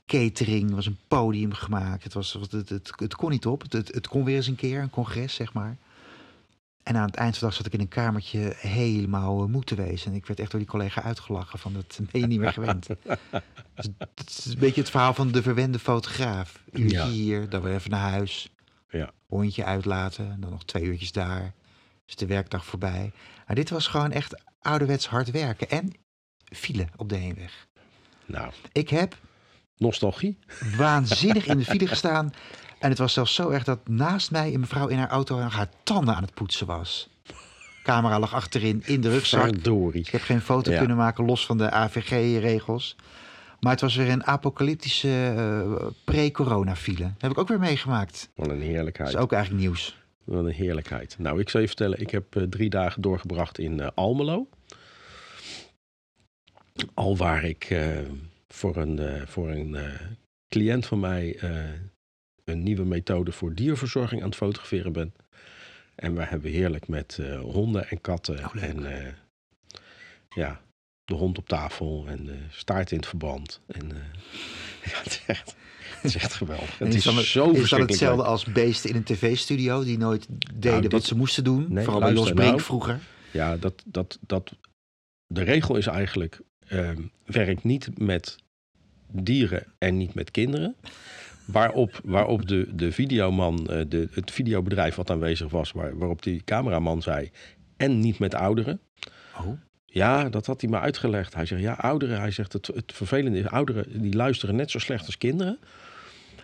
[0.06, 0.68] catering.
[0.68, 2.04] Er was een podium gemaakt.
[2.04, 3.62] Het, was, het, het, het kon niet op.
[3.68, 5.76] Het, het kon weer eens een keer, een congres, zeg maar.
[6.82, 9.64] En aan het eind van de dag zat ik in een kamertje helemaal eh, moe
[9.64, 10.10] te wezen.
[10.10, 12.86] En ik werd echt door die collega uitgelachen van dat ben je niet meer gewend.
[13.74, 16.62] dus, het is een beetje het verhaal van de verwende fotograaf.
[16.72, 17.08] Uurtje Ja.
[17.08, 18.50] hier, dan weer even naar huis.
[18.88, 19.10] Ja.
[19.26, 21.52] Hondje uitlaten, en dan nog twee uurtjes daar.
[22.06, 23.12] Is de werkdag voorbij.
[23.46, 25.68] Maar dit was gewoon echt ouderwets hard werken.
[25.70, 25.92] En
[26.44, 27.66] file op de heenweg.
[28.26, 29.16] Nou, Ik heb
[29.76, 30.38] nostalgie.
[30.76, 32.30] waanzinnig in de file gestaan.
[32.80, 35.68] En het was zelfs zo erg dat naast mij een mevrouw in haar auto haar
[35.82, 37.08] tanden aan het poetsen was.
[37.82, 39.42] Camera lag achterin in de rugzak.
[39.42, 40.00] Verdorie.
[40.00, 40.78] Ik heb geen foto Ja.
[40.78, 42.96] kunnen maken los van de AVG-regels.
[43.60, 47.02] Maar het was weer een apocalyptische eh, pre-corona file.
[47.02, 48.28] Dat heb ik ook weer meegemaakt.
[48.34, 49.08] Wat een Dat heerlijkheid.
[49.08, 49.98] is ook eigenlijk nieuws.
[50.24, 51.16] Wat een heerlijkheid.
[51.18, 54.48] Nou, ik zal je vertellen, ik heb eh, drie dagen doorgebracht in eh, Almelo.
[56.94, 57.76] Al waar ik
[58.48, 59.76] voor een, voor een
[60.48, 61.38] cliënt van mij
[62.44, 65.14] een nieuwe methode voor dierverzorging aan het fotograferen ben.
[65.94, 69.12] En we hebben heerlijk met eh, honden en katten Oh, en eh,
[70.28, 70.60] ja,
[71.04, 73.60] de hond op tafel en de staart in het verband.
[73.66, 73.96] En, eh,
[74.92, 76.78] ja, het, is echt, het is echt geweldig.
[76.78, 79.84] Het is, dan zo is dat hetzelfde als beesten in een tv-studio...
[79.84, 81.66] die nooit deden dit- wat ze moesten doen.
[81.68, 82.60] Nee, Vooral bij Brink nou.
[82.60, 83.00] vroeger.
[83.30, 84.52] Ja, dat, dat, dat,
[85.26, 88.36] de regel is eigenlijk: ehm, werk niet met
[89.12, 90.76] dieren en niet met kinderen.
[91.52, 96.42] Waarop, waarop de, de videoman, eh, de, het videobedrijf wat aanwezig was, waar, waarop die
[96.44, 97.30] cameraman zei:
[97.76, 98.80] en niet met ouderen.
[99.38, 99.46] Oh,
[99.86, 101.34] Ja, dat had hij me uitgelegd.
[101.34, 102.20] Hij zegt: ja, ouderen.
[102.20, 105.58] Hij zegt: het, het vervelende is, ouderen die luisteren net zo slecht als kinderen.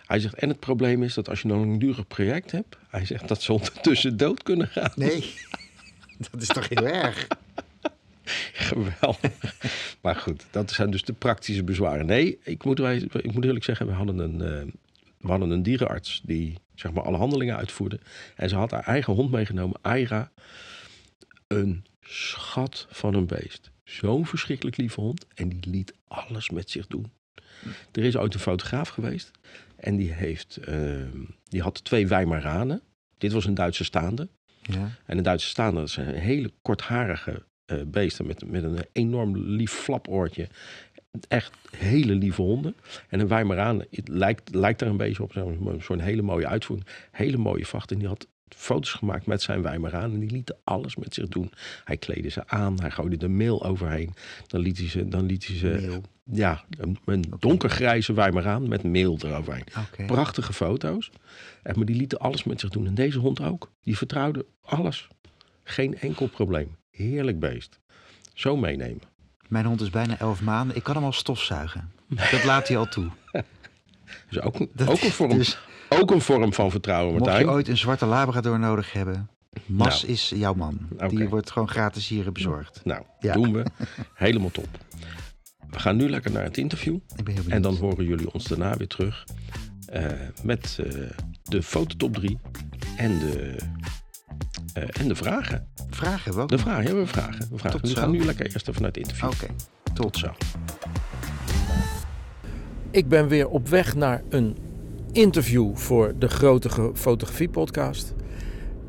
[0.05, 3.27] Hij zegt: en het probleem is dat als je een langdurig project hebt, hij zegt
[3.27, 4.91] dat ze ondertussen dood kunnen gaan.
[4.95, 5.33] nee.
[6.31, 7.27] dat is toch heel erg.
[8.53, 9.55] Geweldig.
[10.01, 12.05] maar goed, dat zijn dus de praktische bezwaren.
[12.05, 14.73] Nee, ik moet, wij, ik moet eerlijk zeggen, we hadden een, eh,
[15.17, 17.99] we hadden een dierenarts die zeg maar alle handelingen uitvoerde.
[18.35, 20.31] En ze had haar eigen hond meegenomen, Aira.
[21.47, 23.71] Een schat van een beest.
[23.83, 25.25] Zo'n verschrikkelijk lieve hond.
[25.33, 27.11] En die liet alles met zich doen.
[27.91, 29.31] Er is ooit een fotograaf geweest.
[29.75, 31.01] En die, heeft, eh,
[31.43, 32.81] die had twee Weimaranen.
[33.17, 34.27] Dit was een Duitse staande.
[34.61, 34.91] Ja.
[35.05, 39.71] En een Duitse staande, dat zijn hele kortharige eh, beesten met, met een enorm lief
[39.71, 40.47] flapoortje.
[41.27, 42.75] Echt hele lieve honden.
[43.09, 45.33] En een Weimaraan het lijkt, lijkt er een beetje op
[45.79, 46.89] zo'n hele mooie uitvoering.
[47.11, 47.91] Hele mooie vacht.
[47.91, 50.13] En die had foto's gemaakt met zijn Weimaraan.
[50.13, 51.51] En die lieten alles met zich doen.
[51.83, 52.79] Hij kleedde ze aan.
[52.81, 54.13] Hij gooide de meel overheen.
[54.47, 55.07] Dan liet hij ze...
[55.07, 56.01] Dan liet hij ze Meel.
[56.31, 59.65] Ja, een, een donkergrijze Weimaraan met meel eroverheen.
[59.87, 60.05] Oké.
[60.05, 61.11] Prachtige foto's.
[61.63, 62.87] En, maar die lieten alles met zich doen.
[62.87, 63.71] En deze hond ook.
[63.83, 65.07] Die vertrouwde alles.
[65.63, 66.75] Geen enkel probleem.
[66.89, 67.79] Heerlijk beest.
[68.33, 69.01] Zo meenemen.
[69.47, 70.75] Mijn hond is bijna elf maanden.
[70.75, 71.91] Ik kan hem al stofzuigen.
[72.31, 73.07] Dat laat hij al toe.
[74.29, 75.57] Dus ook, een- Dat- ook, een, vorm, dus
[75.89, 77.49] ook een vorm van vertrouwen, mocht je Martijn.
[77.55, 79.29] ooit een zwarte labrador nodig hebben...
[79.65, 80.13] Mas Nou.
[80.13, 80.79] is jouw man.
[81.07, 82.81] Die wordt gewoon gratis hier bezorgd.
[82.83, 83.33] Nou, Ja.
[83.33, 83.65] doen we.
[84.13, 84.67] Helemaal top.
[85.69, 86.93] We gaan nu lekker naar het interview.
[86.95, 87.51] Ik ben heel benieuwd.
[87.51, 89.23] En dan horen jullie ons daarna weer terug.
[89.87, 90.05] eh,
[90.43, 91.09] met eh,
[91.43, 92.37] de fototop 3
[92.97, 93.55] en de,
[94.81, 95.67] en de vragen.
[95.89, 97.47] Vragen hebben we ook De vragen, ja, we vragen.
[97.51, 97.71] We, vragen.
[97.71, 98.01] Tot we zo.
[98.01, 99.29] gaan nu lekker eerst even naar het interview.
[99.29, 99.47] Oké,
[99.93, 100.27] Tot zo.
[102.91, 104.57] Ik ben weer op weg naar een
[105.11, 108.13] interview voor de grote Ge- fotografie podcast.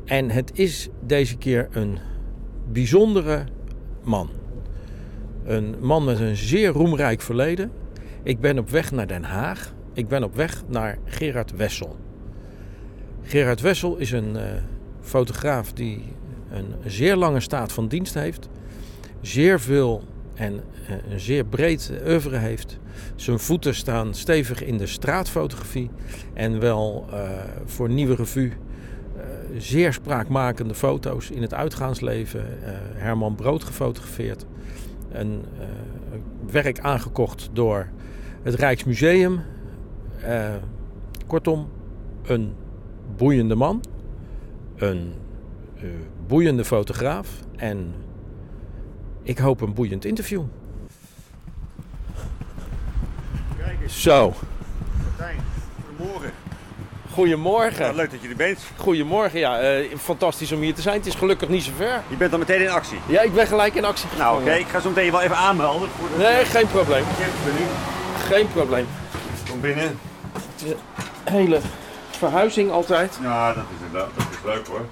[0.05, 1.97] En het is deze keer een
[2.71, 3.43] bijzondere
[4.03, 4.29] man.
[5.45, 7.71] Een man met een zeer roemrijk verleden.
[8.23, 9.73] Ik ben op weg naar Den Haag.
[9.93, 11.97] Ik ben op weg naar Gerard Wessel.
[13.23, 14.43] Gerard Wessel is een eh,
[15.09, 16.03] fotograaf die
[16.51, 18.49] een zeer lange staat van dienst heeft.
[19.21, 22.79] Zeer veel en eh, een zeer breed oeuvre heeft.
[23.15, 25.89] Zijn voeten staan stevig in de straatfotografie.
[26.33, 27.29] En wel eh,
[27.65, 29.23] voor Nieuwe Revue eh,
[29.57, 32.63] zeer spraakmakende foto's in het uitgaansleven.
[32.63, 34.45] eh, Herman Brood gefotografeerd.
[35.11, 35.45] Een
[36.51, 37.87] werk aangekocht door
[38.43, 39.39] het Rijksmuseum.
[41.27, 41.67] Kortom,
[42.23, 42.53] een
[43.17, 43.81] boeiende man.
[44.79, 45.13] Een
[45.77, 45.83] eh,
[46.27, 47.27] boeiende fotograaf.
[47.55, 47.93] En
[49.23, 50.41] ik hoop een boeiend interview.
[53.57, 54.33] Kijk eens, Zo,
[55.03, 55.37] Martijn.
[55.97, 56.31] Goedemorgen.
[57.11, 57.95] goedemorgen.
[57.95, 58.59] Leuk dat je er bent.
[58.77, 59.59] Goedemorgen, ja.
[59.59, 60.97] eh, fantastisch om hier te zijn.
[60.97, 62.01] Het is gelukkig niet zo ver.
[62.07, 62.97] Je bent dan meteen in actie.
[63.07, 64.51] Ja, ik ben gelijk in actie Nou, oké.
[64.51, 67.03] Ik ga zo meteen wel even aanmelden voor de Nee, geen probleem.
[68.27, 68.85] Geen probleem.
[69.49, 69.99] Kom binnen.
[71.23, 71.59] Hele
[72.19, 73.17] verhuizing altijd.
[73.21, 74.85] Ja, dat is inderdaad dat is leuk hoor.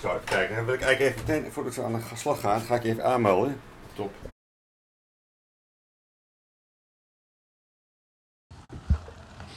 [0.00, 0.56] Zo, even kijken.
[0.56, 2.88] Dan wil ik eigenlijk even meteen, voordat we aan de slag gaan, ga ik je
[2.88, 3.60] even aanmelden.
[3.94, 4.12] Top.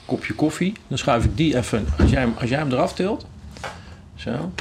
[0.06, 0.74] Kopje koffie.
[0.88, 3.26] Dan schuif ik die even, als jij hem, als jij hem eraf tilt.
[4.16, 4.52] Zo.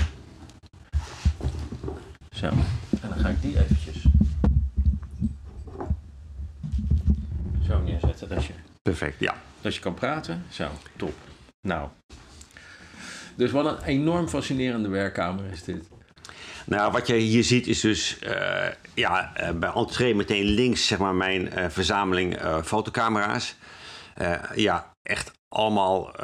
[2.32, 2.46] Zo.
[2.46, 4.02] En dan ga ik die eventjes
[7.66, 9.34] zo neerzetten dat je, Perfect, ja.
[9.60, 10.44] dat je kan praten.
[10.50, 11.14] Zo, top.
[11.64, 11.88] Nou.
[13.36, 15.88] Dus wat een enorm fascinerende werkkamer is dit.
[16.66, 20.98] Nou, wat je hier ziet is dus eh, ja, eh, bij entree meteen links zeg
[20.98, 23.56] maar, mijn eh, verzameling fotocamera's.
[24.54, 26.16] Ja, echt allemaal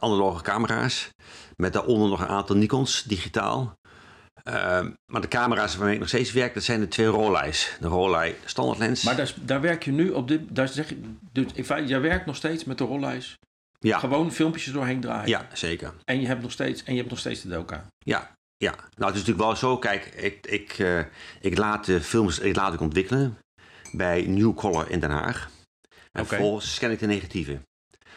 [0.00, 1.08] analoge camera's.
[1.56, 3.74] Met daaronder nog een aantal Nikons, digitaal.
[5.12, 7.76] Maar de camera's waarmee ik nog steeds werk, dat zijn de twee Rolex.
[7.80, 9.02] De Rolei standaardlens.
[9.02, 10.40] Maar daar, daar werk je nu op dit.
[10.48, 11.00] Daar zeg je,
[11.32, 13.36] dus in feite, jij werkt nog steeds met de rollijst.
[13.82, 15.28] Ja, Gewoon filmpjes doorheen draaien.
[15.28, 15.94] ja, zeker.
[16.04, 17.86] En je hebt nog steeds, en je hebt nog steeds de doka.
[17.98, 18.70] Ja, ja.
[18.70, 19.78] Nou, het is natuurlijk wel zo.
[19.78, 21.04] Kijk, ik, ik, eh,
[21.40, 23.38] ik laat de films ik laat ik ontwikkelen
[23.92, 25.50] bij New Color in Den Haag.
[26.12, 26.28] En Oké.
[26.28, 27.60] vervolgens scan ik de negatieve.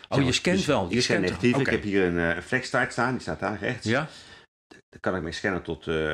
[0.09, 0.89] Oh, je scant Dus wel.
[0.89, 1.59] Je Ik scan scant negatieve.
[1.59, 3.85] Ik heb hier een eh, flexstart staan, die staat daar rechts.
[3.85, 4.07] Ja?
[4.67, 6.13] Daar kan ik mee scannen tot, eh,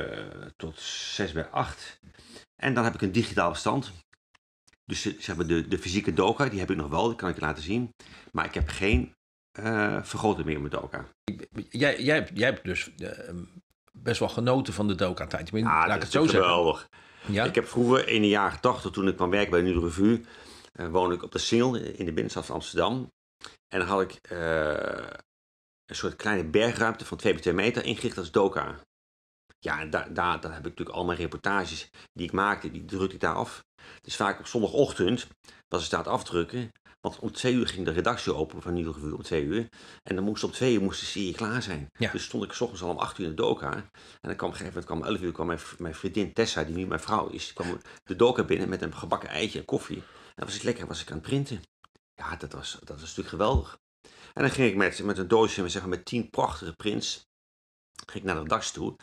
[0.55, 1.99] tot 6 bij 8.
[2.55, 3.91] En dan heb ik een digitaal bestand.
[4.85, 7.35] Dus zeg maar de, de fysieke doka, die heb ik nog wel, die kan ik
[7.35, 7.89] je laten zien.
[8.31, 9.13] Maar ik heb geen
[9.51, 11.05] eh vergroting meer met doka.
[11.69, 13.33] Jij, jij, hebt, jij hebt dus eh,
[13.91, 15.47] best wel genoten van de doka-tijd.
[15.53, 16.39] Ik Ah, Laat dat ik het zo zeggen.
[16.41, 16.89] geweldig.
[17.27, 17.43] Ja?
[17.45, 20.21] Ik heb vroeger in de jaren 80, toen ik kwam werken bij de Nieuwe Revue,
[20.73, 23.11] eh, woonde ik op de Singel in de binnenstad van Amsterdam.
[23.67, 24.19] En dan had ik
[25.85, 28.79] een soort kleine bergruimte van 2 bij 2 meter ingericht als doka.
[29.59, 32.85] Ja, en daar, daar, daar heb ik natuurlijk al mijn reportages die ik maakte, die
[32.85, 33.63] drukte ik daar af.
[34.01, 35.27] Dus vaak op zondagochtend
[35.67, 36.71] was aan het afdrukken.
[37.01, 39.69] Want om twee uur ging de redactie open van Nieuwe Revue om twee uur.
[40.03, 41.87] En dan moest om twee uur moest de serie klaar zijn.
[41.97, 42.11] Ja.
[42.11, 43.73] Dus stond ik 's ochtends al om acht uur in de doka.
[43.73, 43.83] En
[44.21, 46.75] dan kwam op een gegeven moment, kwam om elf uur, kwam mijn, vriendin Tessa, die
[46.75, 49.97] nu mijn vrouw is, kwam de doka binnen met een gebakken eitje en koffie.
[49.97, 51.61] En dan was ik lekker, was ik aan het printen.
[52.15, 53.79] Ja, dat was, dat was natuurlijk geweldig.
[54.33, 57.29] En dan ging ik met, met een doosje met, zeg maar, met tien prachtige prints
[58.05, 58.95] ging ik naar de redactie toe.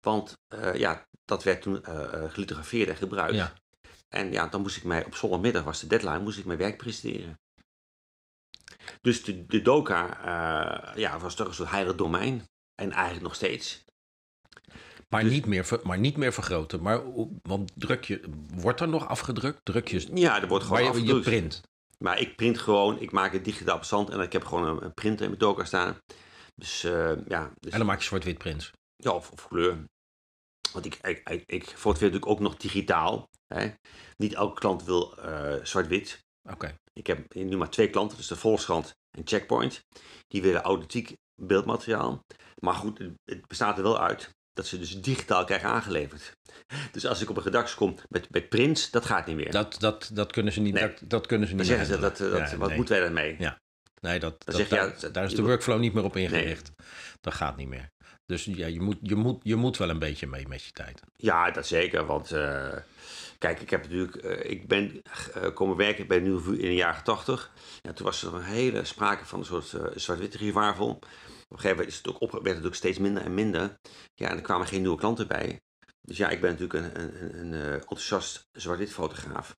[0.00, 1.84] Want eh, ja, dat werd toen
[2.28, 3.34] gelithografeerd en gebruikt.
[3.34, 3.52] Ja.
[4.08, 6.76] En ja, dan moest ik mij op zondagmiddag, was de deadline, moest ik mijn werk
[6.76, 7.38] presenteren.
[9.00, 12.44] Dus de, de doka eh, ja, was toch een soort heilig domein.
[12.82, 13.84] En eigenlijk nog steeds.
[15.08, 16.82] Maar, Dus- niet meer, maar niet meer vergroten.
[16.82, 17.02] Maar,
[17.42, 18.20] want druk je,
[18.54, 19.60] wordt er nog afgedrukt?
[19.64, 21.24] Druk je, Ja, er wordt gewoon maar je, je afgedrukt.
[21.24, 21.60] print.
[21.98, 24.94] Maar ik print gewoon, ik maak het digitaal bestand en ik heb gewoon een, een
[24.94, 25.96] printer in mijn doka staan.
[26.54, 28.70] Dus eh, ja, dus, En dan maak je zwart-wit prints.
[28.96, 29.84] ja of, of kleur.
[30.72, 33.28] Want ik, ik, ik, ik fotografeer natuurlijk ook nog digitaal.
[33.54, 33.72] Hè.
[34.16, 36.18] Niet elke klant wil eh, zwart-wit.
[36.50, 36.76] Oké.
[36.98, 39.84] Ik heb nu maar twee klanten, dus de Volkskrant en Checkpoint.
[40.26, 42.24] Die willen authentiek beeldmateriaal.
[42.60, 46.32] Maar goed, het- bestaat er wel uit dat ze dus digitaal krijgen aangeleverd.
[46.92, 49.50] Dus als ik op een redactie kom met, met prints, dat gaat niet meer.
[49.50, 50.74] Dat, dat, dat kunnen ze niet.
[50.74, 50.82] Nee.
[50.82, 52.50] Dat, dat kunnen ze dan niet zeggen ze, dat, dat.
[52.50, 52.76] Ja, wat nee.
[52.76, 53.36] moeten wij daarmee?
[53.38, 53.60] Ja.
[54.00, 54.68] Nee, dat, dat,
[55.12, 56.72] daar, is de workflow niet meer op ingericht.
[57.20, 57.88] Dat gaat niet meer.
[58.26, 61.00] Dus ja, je, moet, je, moet, je moet wel een beetje mee met je tijd.
[61.16, 62.06] Ja, dat zeker.
[62.06, 62.76] Want eh,
[63.38, 65.02] kijk, ik heb natuurlijk, eh, ik ben
[65.34, 67.52] eh, komen werken bij Nieuwe Vuur in de jaren 80.
[67.82, 70.90] Ja, toen was er een hele sprake van een soort zwart-witte revival.
[70.90, 73.78] Op een gegeven moment is het ook op, werd het ook steeds minder en minder.
[74.14, 75.60] Ja, en er kwamen geen nieuwe klanten bij.
[76.00, 79.56] Dus ja, ik ben natuurlijk een, een, een, een enthousiast zwart-wit fotograaf.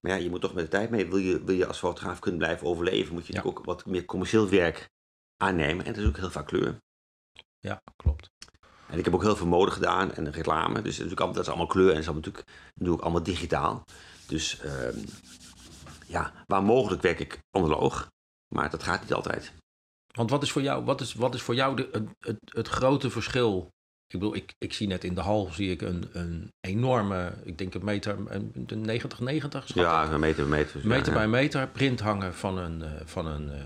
[0.00, 1.06] Maar ja, je moet toch met de tijd mee.
[1.08, 3.38] Wil je, wil je als fotograaf kunnen blijven overleven, moet je Ja.
[3.38, 4.88] natuurlijk ook wat meer commercieel werk
[5.36, 5.84] aannemen.
[5.84, 6.78] En dat is ook heel vaak kleur.
[7.64, 8.30] Ja, klopt.
[8.86, 10.82] En ik heb ook heel veel mode gedaan en reclame.
[10.82, 13.84] Dus natuurlijk, dat is allemaal kleur en dat is allemaal natuurlijk nu ook allemaal digitaal.
[14.26, 14.98] Dus ehm,
[16.06, 18.10] ja, waar mogelijk werk ik analoog.
[18.54, 19.52] Maar dat gaat niet altijd.
[20.12, 22.68] Want wat is voor jou, wat is, wat is voor jou de, het, het, het
[22.68, 23.72] grote verschil?
[24.06, 27.58] Ik bedoel, ik, ik zie net in de hal zie ik een, een enorme, ik
[27.58, 30.10] denk een meter, een, een 90, 90 schat Ja, ik.
[30.10, 30.86] een meter bij meter.
[30.86, 33.60] meter ja, bij meter print hangen van een, eh, van een, eh,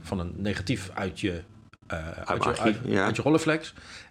[0.00, 1.42] van een negatief uit je,
[1.86, 3.04] eh, uit, je, uit, ja.
[3.04, 3.60] uit je.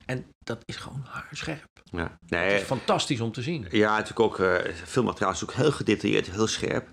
[0.05, 1.69] En dat is gewoon haarscherp.
[1.83, 2.17] Ja.
[2.21, 3.67] Het Nee, is fantastisch om te zien.
[3.71, 6.87] ja, natuurlijk ook eh filmmateriaal is ook heel gedetailleerd, heel scherp.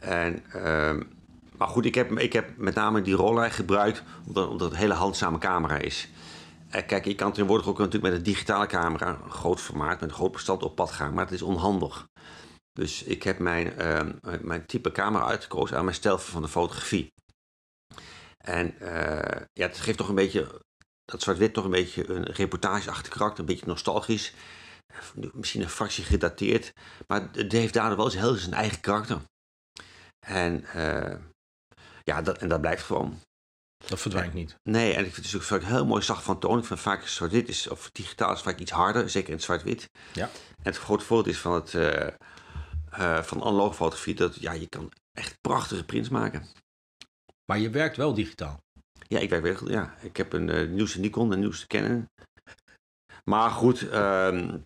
[0.00, 1.02] En, ehm,
[1.56, 4.78] maar goed, ik heb, ik heb met name die rollen gebruikt omdat, omdat het een
[4.78, 6.08] hele handzame camera is.
[6.86, 10.16] Kijk, je kan tegenwoordig ook natuurlijk met een digitale camera, een groot formaat, met een
[10.16, 12.06] groot bestand op pad gaan, maar het is onhandig.
[12.72, 17.12] Dus ik heb mijn, ehm, mijn type camera uitgekozen aan mijn stijl van de fotografie.
[18.48, 20.62] En eh, ja, het geeft toch een beetje,
[21.04, 24.32] dat zwart-wit toch een beetje een reportageachtig karakter, een beetje nostalgisch.
[25.32, 26.72] Misschien een fractie gedateerd,
[27.06, 29.20] maar het heeft daardoor wel eens heel zijn eigen karakter.
[30.26, 31.16] En, eh,
[32.02, 33.20] ja, dat, en dat blijft gewoon.
[33.86, 34.54] Dat verdwijnt niet.
[34.62, 36.58] Nee, en ik vind het dus ook vaak heel mooi zacht van toon.
[36.58, 39.88] Ik vind vaak zwart-wit is, of digitaal is vaak iets harder, zeker in het zwart-wit.
[40.12, 40.30] Ja.
[40.48, 44.92] En het grote voordeel is van, het, eh, van analoge fotografie dat ja, je kan
[45.12, 46.48] echt prachtige prints maken.
[47.50, 48.60] Maar je werkt wel digitaal.
[49.06, 49.70] Ja, ik werk weer.
[49.70, 52.08] Ja, ik heb een eh, nieuwste Nikon, een nieuwste Canon.
[53.24, 54.58] Maar goed, ehm,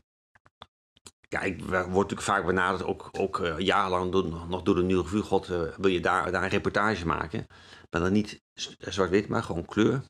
[1.29, 5.03] ja, ik word natuurlijk vaak benaderd, ook, ook eh, jarenlang door, nog door de Nieuwe
[5.03, 5.23] Revue.
[5.23, 7.47] God, eh, wil je daar, daar een reportage maken?
[7.91, 8.41] Maar dan niet
[8.79, 10.05] zwart-wit, maar gewoon kleur.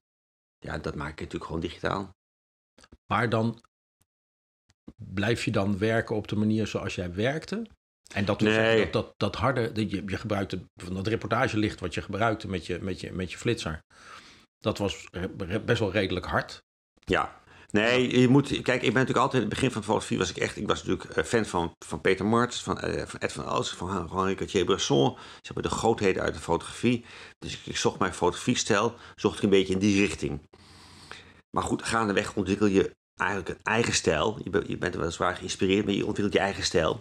[0.59, 2.11] Ja, dat maak ik natuurlijk gewoon digitaal.
[3.07, 3.63] Maar dan
[4.97, 7.67] blijf je dan werken op de manier zoals jij werkte?
[8.15, 8.79] En dat, Nee.
[8.79, 12.67] dat, dat, dat harde, dat je, je gebruikte van dat reportagelicht wat je gebruikte met
[12.67, 13.81] je, met je, met je flitser.
[14.59, 15.09] Dat was
[15.65, 16.63] best wel redelijk hard.
[17.05, 17.41] Ja.
[17.71, 18.49] Nee, je moet...
[18.49, 19.43] Kijk, ik ben natuurlijk altijd...
[19.43, 20.57] In het begin van fotografie was ik echt...
[20.57, 23.75] Ik was natuurlijk eh, fan van, van Peter Martens, van, eh, van Ed van Elst,
[23.75, 25.17] van Henri Cartier-Bresson.
[25.17, 27.05] Ze hebben de grootheden uit de fotografie.
[27.39, 30.41] Dus ik, ik zocht mijn fotografiestijl, zocht ik een beetje in die richting.
[31.51, 34.41] Maar goed, gaandeweg ontwikkel je eigenlijk een eigen stijl.
[34.45, 37.01] Je, bent- je bent weliswaar geïnspireerd, maar je ontwikkelt je eigen stijl.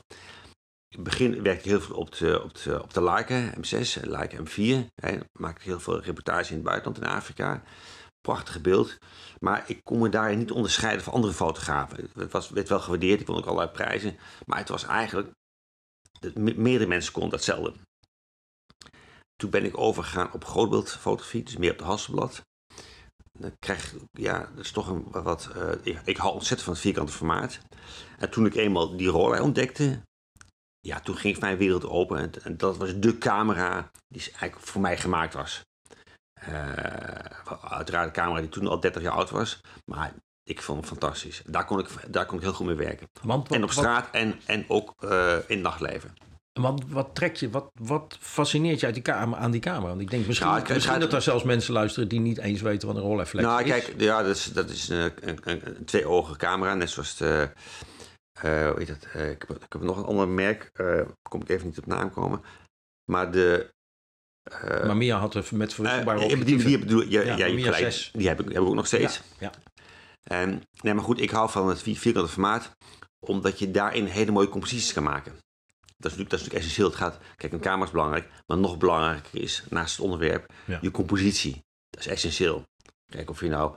[0.91, 4.01] In het begin werkte ik heel veel op de, op de, op de Leica M6,
[4.01, 4.87] Leica M4.
[5.01, 7.63] Hè, maakte heel veel reportages in het buitenland, in Afrika.
[8.21, 8.97] Prachtige beeld.
[9.39, 12.09] Maar ik kon me daarin niet onderscheiden van andere fotografen.
[12.13, 14.17] Het was, werd wel gewaardeerd, ik won ook allerlei prijzen.
[14.45, 15.31] Maar het was eigenlijk...
[16.19, 17.73] de- me- meerdere mensen konden datzelfde.
[19.35, 22.41] Toen ben ik overgegaan op grootbeeldfotografie, dus meer op de Hasselblad.
[23.39, 25.49] Dan krijg ja, dat is toch een wat...
[25.55, 27.59] eh, ik, ik hou ontzettend van het vierkante formaat.
[28.17, 30.01] En toen ik eenmaal die rollen ontdekte...
[30.81, 32.17] Ja, toen ging mijn wereld open.
[32.17, 35.61] En, en dat was de camera die eigenlijk voor mij gemaakt was.
[36.33, 36.73] Eh,
[37.69, 39.61] uiteraard een camera die toen al 30 jaar oud was.
[39.85, 40.13] Maar
[40.43, 41.41] ik vond hem fantastisch.
[41.45, 43.07] Daar kon ik, daar kon ik heel goed mee werken.
[43.21, 46.13] Want wat, En op straat en, en ook eh, in het nachtleven.
[46.53, 49.87] Wat, want wat trek je, wat, wat fascineert je uit die kamer, aan die camera?
[49.87, 52.61] Want ik denk misschien, Nou, ik- misschien dat er zelfs mensen luisteren die niet eens
[52.61, 53.69] weten wat een rolreflex nou, is.
[53.69, 56.73] kijk, ja, dat is, dat is een, een, een, een twee-ogen camera.
[56.73, 57.49] Net zoals de...
[58.41, 59.03] eh, hoe heet dat?
[59.13, 60.69] Eh, ik, heb, ik heb nog een ander merk.
[60.73, 62.41] eh kom ik even niet op naam komen.
[63.11, 63.73] Maar de...
[64.43, 67.53] eh, maar Mia had er met verwisselbare die, die, die, bedoel, ja, Ja, ja, je
[67.53, 67.81] Mia gelijk.
[67.93, 68.11] 6.
[68.13, 69.21] die heb ik, heb ik ook nog steeds.
[69.39, 69.51] Ja,
[70.23, 72.71] En, nee, maar goed, ik hou van het vier- vierkante formaat,
[73.19, 75.31] omdat je daarin hele mooie composities kan maken.
[75.97, 76.87] Dat is natuurlijk, dat is natuurlijk essentieel.
[76.87, 80.91] Het gaat, kijk, een camera is belangrijk, maar nog belangrijker is, naast het onderwerp, je
[80.91, 81.63] compositie.
[81.89, 82.63] Dat is essentieel.
[83.11, 83.75] Kijk, of je nou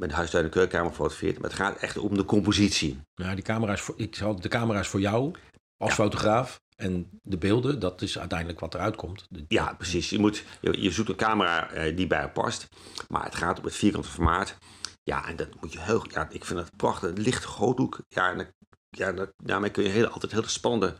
[0.00, 3.00] met huistuin en keukenkamer fotografeert, maar het gaat echt om de compositie.
[3.14, 5.34] Nou, die camera is voor, ik zal, de camera is voor jou
[5.76, 6.60] als fotograaf.
[6.76, 9.26] En de beelden, dat is uiteindelijk wat eruit komt.
[9.48, 10.10] Ja, precies.
[10.10, 12.68] Je, moet, je, je zoekt een camera eh, die bij je past,
[13.08, 14.56] maar het gaat om het vierkante formaat.
[15.02, 17.08] Ja, en dat moet je heel, ja, ik vind het prachtig.
[17.08, 18.48] Het licht groothoek, ja, en
[18.88, 20.96] ja, daarmee kun je heel, altijd hele spannende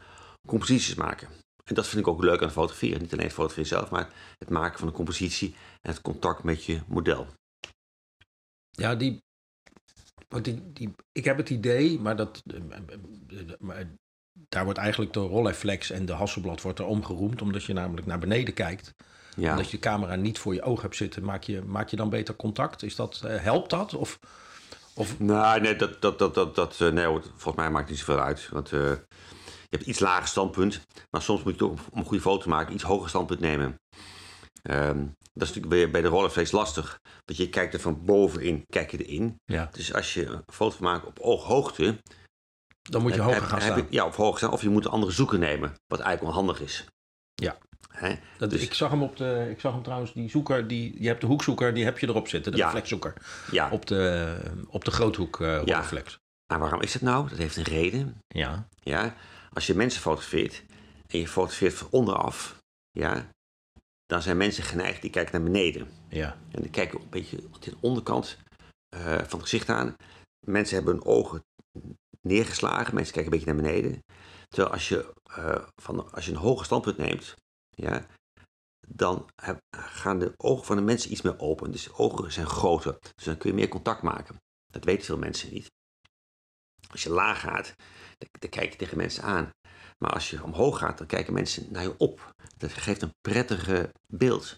[0.47, 1.29] composities maken.
[1.65, 3.01] En dat vind ik ook leuk aan fotograferen.
[3.01, 4.09] Niet alleen het fotograferen zelf, maar
[4.39, 7.27] het maken van een compositie en het contact met je model.
[8.71, 9.23] Ja, die,
[10.29, 13.87] want die, die, ik heb het idee, maar, dat, eh, eh, maar
[14.49, 17.43] daar wordt eigenlijk de Rolleiflex en de Hasselblad wordt er omgeroemd.
[17.43, 18.95] Omdat je namelijk naar beneden kijkt.
[19.37, 19.51] Ja.
[19.51, 22.11] Omdat je de camera niet voor je oog hebt zitten, maak je, maak je dan
[22.11, 22.83] beter contact?
[22.83, 23.95] Is dat, eh, helpt dat?
[23.95, 24.19] Of,
[24.95, 27.99] of Nou, nee, dat, dat, dat, dat, dat, eh, nee volgens mij maakt het niet
[27.99, 28.49] zoveel uit.
[28.49, 28.81] Want eh,
[29.41, 30.81] je hebt iets lager standpunt,
[31.11, 33.75] maar soms moet je toch om een goede foto te maken iets hoger standpunt nemen.
[34.63, 35.07] Ehm,
[35.41, 36.99] dat is natuurlijk bij, bij de rollerflex lastig.
[37.25, 39.37] Want je kijkt er van bovenin, kijk je erin.
[39.45, 41.99] ja, Dus als je een foto maakt op ooghoogte...
[42.83, 43.87] dan moet je hoger heb- gaan staan.
[43.91, 44.51] ja, op hoog staan.
[44.53, 46.85] Of je moet een andere zoeker nemen, wat eigenlijk wel handig is.
[47.35, 47.59] Ja.
[47.89, 48.15] Hè?
[48.39, 51.09] Dat, Dus- ik, zag hem op de, ik zag hem trouwens, die zoeker, die, je
[51.09, 52.65] hebt de hoekzoeker, die heb je erop zitten, de Ja.
[52.65, 53.15] reflexzoeker.
[53.51, 54.37] Ja, Op de,
[54.69, 55.63] op de groothoek Ja.
[55.81, 56.19] reflex.
[56.47, 57.29] maar waarom is dat nou?
[57.29, 58.19] Dat heeft een reden.
[58.29, 59.15] Ja, Ja,
[59.53, 60.63] als je mensen fotografeert
[61.07, 62.57] en je fotografeert van onderaf,
[62.91, 63.29] ja,
[64.11, 65.89] dan zijn mensen geneigd die kijken naar beneden.
[66.09, 68.39] ja, En die kijken een beetje op de onderkant
[68.89, 69.97] eh, van het gezicht aan.
[70.47, 71.43] Mensen hebben hun ogen
[72.21, 74.03] neergeslagen, mensen kijken een beetje naar beneden.
[74.49, 77.35] Terwijl als je, eh, van, als je een hoger standpunt neemt,
[77.77, 78.07] ja,
[78.89, 81.73] dan heb- gaan de ogen van de mensen iets meer open.
[81.73, 84.37] Dus de ogen zijn groter, dus dan kun je meer contact maken.
[84.73, 85.67] Dat weten veel mensen niet.
[86.91, 87.75] Als je laag gaat,
[88.19, 89.51] dan, dan kijk je tegen mensen aan.
[90.05, 92.35] Maar als je omhoog gaat, dan kijken mensen naar je op.
[92.57, 94.55] Dat geeft een prettige beeld.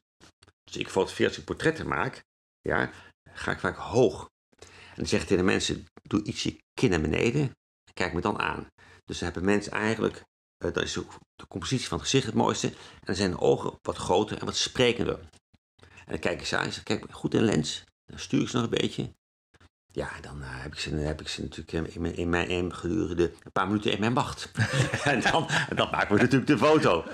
[0.64, 2.24] Dus ik fotografeer als ik portretten maak,
[2.60, 2.90] ja,
[3.30, 4.30] ga ik vaak hoog.
[4.60, 8.12] En dan zeg ik tegen de mensen, doe iets je kin naar beneden en kijk
[8.12, 8.66] me dan aan.
[9.04, 10.22] Dus dan hebben mensen eigenlijk,
[10.56, 12.68] eh, dan is ook de compositie van het gezicht het mooiste.
[12.68, 15.18] En dan zijn de ogen wat groter en wat sprekender.
[15.80, 17.84] En dan kijken ze aan en ze kijk goed in de lens.
[18.04, 19.12] Dan stuur ik ze nog een beetje.
[19.92, 22.74] Ja, dan eh, heb, ik ze, heb ik ze natuurlijk in mijn, in mijn in
[22.74, 24.50] gedurende een paar minuten in mijn wacht.
[25.04, 27.04] en dan, dan maken we natuurlijk de foto.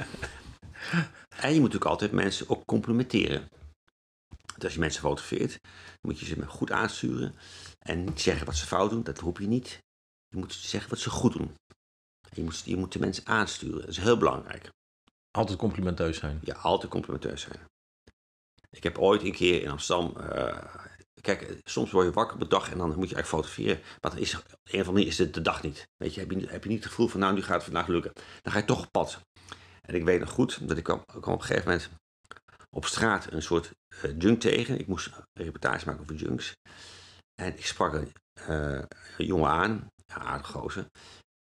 [1.29, 3.49] En je moet natuurlijk altijd mensen ook complimenteren.
[4.55, 5.59] Dus als je mensen fotografeert,
[6.01, 7.35] moet je ze goed aansturen.
[7.79, 9.79] En niet zeggen wat ze fout doen, dat hoef je niet.
[10.29, 11.55] Je moet zeggen wat ze goed doen.
[12.33, 13.81] Je moet, je moet de mensen aansturen.
[13.81, 14.71] Dat is heel belangrijk.
[15.31, 16.41] Altijd complimenteus zijn.
[16.43, 17.61] Ja, altijd complimenteus zijn.
[18.71, 20.17] Ik heb ooit een keer in Amsterdam.
[20.17, 20.75] eh,
[21.21, 23.81] kijk, soms word je wakker op de dag en dan moet je eigenlijk fotograferen.
[24.01, 25.89] Maar dan is op een of andere is het de dag niet.
[25.97, 27.87] Weet je, heb je, heb je niet het gevoel van, nou, nu gaat het vandaag
[27.87, 28.13] lukken.
[28.43, 29.21] Dan ga je toch op pad.
[29.81, 31.91] En ik weet nog goed dat ik kwam, kwam op een gegeven moment
[32.71, 34.79] op straat een soort eh, junk tegen.
[34.79, 36.57] Ik moest een reportage maken over junks.
[37.35, 38.83] En ik sprak een, eh,
[39.19, 40.87] een jongen aan, ja, aardig gozer.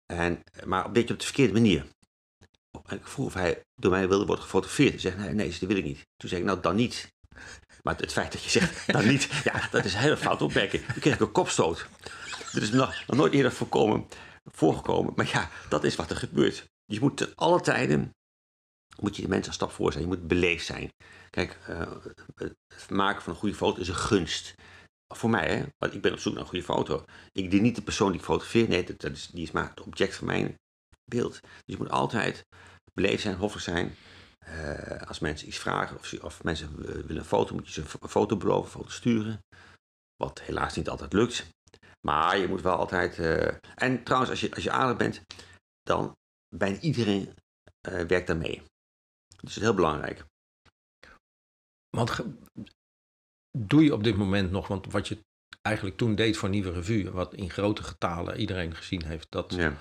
[0.05, 1.85] En, maar een beetje op de verkeerde manier.
[2.85, 4.91] En ik vroeg of hij door mij wilde worden gefotografeerd.
[4.91, 6.07] Hij zegt, nee, nee, dat wil ik niet.
[6.15, 7.11] Toen zei ik, nou, dan niet.
[7.83, 10.85] Maar het feit dat je zegt, dan niet, ja, dat is een hele fout opmerking.
[10.85, 11.87] Toen kreeg ik een kopstoot.
[12.51, 14.07] Dit is nog, nog nooit eerder voorkomen,
[14.43, 15.13] voorgekomen.
[15.15, 16.65] Maar ja, dat is wat er gebeurt.
[16.85, 18.15] Je moet ten alle tijden,
[18.99, 20.03] moet je de mensen een stap voor zijn.
[20.03, 20.93] Je moet beleefd zijn.
[21.29, 21.91] Kijk, eh,
[22.67, 24.53] het maken van een goede foto is een gunst.
[25.15, 27.05] Voor mij, hè, want ik ben op zoek naar een goede foto.
[27.31, 29.81] Ik dien niet de persoon die ik fotografeer, nee, dat is, die is maar het
[29.81, 30.59] object van mijn
[31.05, 31.41] beeld.
[31.41, 32.45] Dus je moet altijd
[32.93, 33.95] beleefd zijn, hoffelijk zijn.
[34.45, 37.81] Eh, als mensen iets vragen of, of mensen eh, willen een foto, moet je ze
[37.81, 39.39] een fo- een foto beloven, een foto sturen.
[40.15, 41.45] Wat helaas niet altijd lukt.
[42.07, 43.19] Maar je moet wel altijd.
[43.19, 45.21] eh, En trouwens, als je, als je aardig bent,
[45.81, 46.15] dan
[46.55, 47.33] bijna iedereen
[47.81, 48.55] werkt daarmee.
[49.27, 50.25] Dus dat is heel belangrijk.
[51.89, 52.19] Want
[53.57, 55.19] doe je op dit moment nog, want wat je
[55.61, 59.77] eigenlijk toen deed voor Nieuwe Revue, wat in grote getalen iedereen gezien heeft, dat Ja.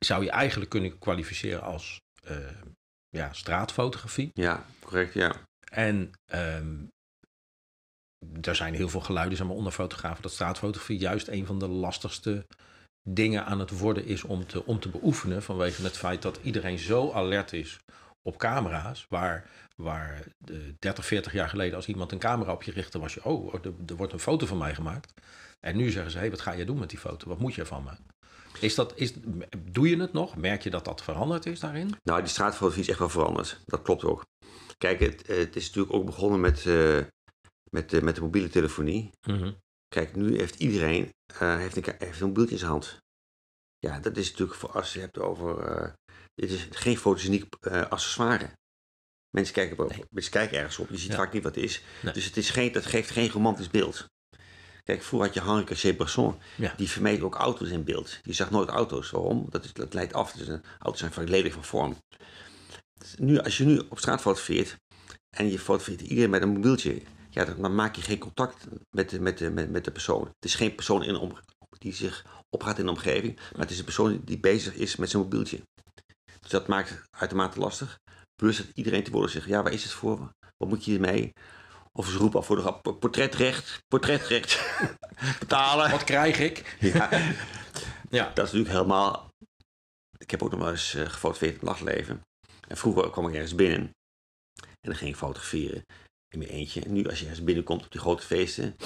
[0.00, 2.00] zou je eigenlijk kunnen kwalificeren als
[3.10, 4.30] ja, straatfotografie.
[4.34, 5.34] ja, correct, ja.
[5.72, 6.76] En ehm,
[8.40, 11.68] er zijn heel veel geluiden zeg maar, onder fotografen dat straatfotografie juist een van de
[11.68, 12.46] lastigste
[13.08, 15.42] dingen aan het worden is om te, om te beoefenen.
[15.42, 17.78] Vanwege het feit dat iedereen zo alert is
[18.22, 19.06] op camera's.
[19.08, 23.14] Waar, waar de 30, 40 jaar geleden als iemand een camera op je richtte was
[23.14, 23.24] je...
[23.24, 25.12] Oh, er, er wordt een foto van mij gemaakt.
[25.60, 27.28] En nu zeggen ze, hé, hey, wat ga je doen met die foto?
[27.28, 27.90] Wat moet je van me?
[28.60, 29.12] Is dat, is,
[29.58, 30.36] doe je het nog?
[30.36, 31.94] Merk je dat dat veranderd is daarin?
[32.02, 33.60] Nou, die straatfotografie is echt wel veranderd.
[33.64, 34.24] Dat klopt ook.
[34.78, 36.98] Kijk, het, het is natuurlijk ook begonnen met, eh,
[37.70, 39.10] met, de met de mobiele telefonie.
[39.88, 42.96] Kijk, nu heeft iedereen eh, heeft een, heeft een mobieltje in zijn hand.
[43.78, 45.58] Ja, dat is natuurlijk voor als je het hebt over.
[45.66, 45.92] eh
[46.34, 48.50] dit is geen fotogeniek eh, accessoire.
[49.30, 51.16] Mensen kijken, op, mensen kijken ergens op, je ziet Ja.
[51.16, 51.82] vaak niet wat het is.
[52.02, 52.12] Nee.
[52.12, 54.06] Dus het is geen, dat geeft geen romantisch beeld.
[54.84, 56.74] Kijk, vroeger had je Henri Cartier-Bresson, Ja.
[56.76, 58.18] die vermeed ook auto's in beeld.
[58.22, 59.10] Je zag nooit auto's.
[59.10, 59.46] Waarom?
[59.50, 60.32] Dat, is, dat leidt af.
[60.32, 61.96] Dus een, auto's zijn lelijk van vorm.
[62.92, 64.76] Dus nu, als je nu op straat fotografeert
[65.36, 69.10] en je fotografeert iedereen met een mobieltje, ja, dan, dan maak je geen contact met
[69.10, 70.24] de, met, de, met, met de persoon.
[70.24, 71.32] Het is geen persoon in om,
[71.78, 75.10] die zich opgaat in de omgeving, maar het is een persoon die bezig is met
[75.10, 75.60] zijn mobieltje.
[76.40, 77.98] Dus dat maakt het uitermate lastig.
[78.34, 80.32] Plus dat iedereen te worden zegt, ja, waar is het voor?
[80.56, 81.32] Wat moet je hiermee?
[82.00, 84.60] Of ze roepen al voor de grap, portretrecht, portretrecht,
[85.40, 85.90] betalen.
[85.90, 86.76] Wat krijg ik?
[86.80, 87.08] Ja,
[88.10, 88.24] Ja.
[88.34, 89.28] dat is natuurlijk helemaal.
[90.18, 92.22] Ik heb ook nog wel eens eh, gefotografeerd in het nachtleven.
[92.68, 93.90] En vroeger kwam ik ergens binnen
[94.62, 95.82] en dan ging ik fotograferen
[96.28, 96.80] in mijn eentje.
[96.82, 98.76] En nu, als je ergens binnenkomt op die grote feesten,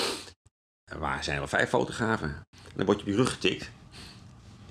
[0.90, 2.28] er waar zijn er wel vijf fotografen.
[2.28, 3.70] En dan word je op je rug getikt.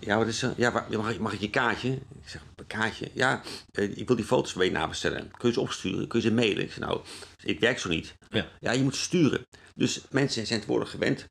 [0.06, 0.54] Ja, wat is er?
[0.58, 1.92] Ja, mag ik, mag ik je kaartje?
[1.92, 3.10] Ik zeg, een kaartje?
[3.14, 3.42] Ja,
[3.72, 5.32] eh, ik wil die foto's je nabestellen.
[5.32, 6.08] Kun je ze opsturen?
[6.08, 6.64] Kun je ze mailen?
[6.64, 7.02] Ik zeg, nou,
[7.44, 8.16] ik werk zo niet.
[8.30, 8.48] Ja.
[8.60, 9.46] ja, je moet sturen.
[9.76, 11.26] Dus mensen zijn tegenwoordig gewend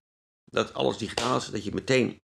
[0.44, 2.20] dat alles digitaal is, dat je meteen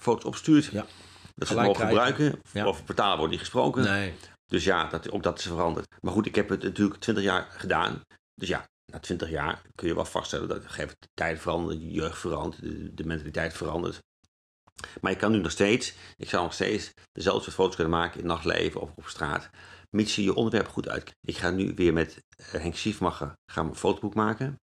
[0.00, 0.64] foto's opstuurt.
[0.64, 0.86] Ja.
[1.34, 2.14] Dat ze het mogen krijgen.
[2.14, 2.40] gebruiken.
[2.52, 2.66] Ja.
[2.66, 3.82] Of betalen wordt niet gesproken.
[3.82, 4.14] Nee.
[4.46, 5.86] Dus ja, dat, ook dat is veranderd.
[6.00, 8.02] Maar goed, ik heb het natuurlijk 20 jaar gedaan.
[8.34, 12.18] Dus ja, na 20 jaar kun je wel vaststellen dat de tijd verandert, de jeugd
[12.18, 13.98] verandert, de, de mentaliteit verandert.
[15.00, 18.20] Maar je kan nu nog steeds, ik zou nog steeds dezelfde soort foto's kunnen maken
[18.20, 19.50] in nachtleven of op straat.
[19.90, 21.12] Mits je je onderwerp goed uit.
[21.20, 24.60] Ik ga nu weer met eh, Henk Schiefmacher gaan een fotoboek maken.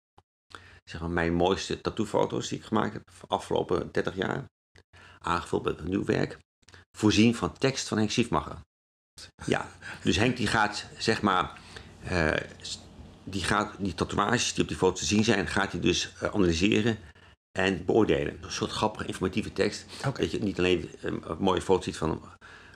[0.83, 4.45] Zeg maar mijn mooiste tattoofoto's die ik gemaakt heb de afgelopen 30 jaar.
[5.19, 6.37] Aangevuld met nieuw werk.
[6.97, 8.59] Voorzien van tekst van Henk Schiefmacher.
[9.45, 9.69] Ja,
[10.03, 11.59] dus Henk die gaat zeg maar,
[12.03, 12.33] eh,
[13.23, 16.33] die gaat die tatoeages die op die foto te zien zijn, gaat hij dus eh,
[16.33, 16.97] analyseren
[17.51, 18.37] en beoordelen.
[18.41, 19.85] Een soort grappige informatieve tekst.
[20.17, 22.21] Dat je niet alleen een, een mooie foto ziet van een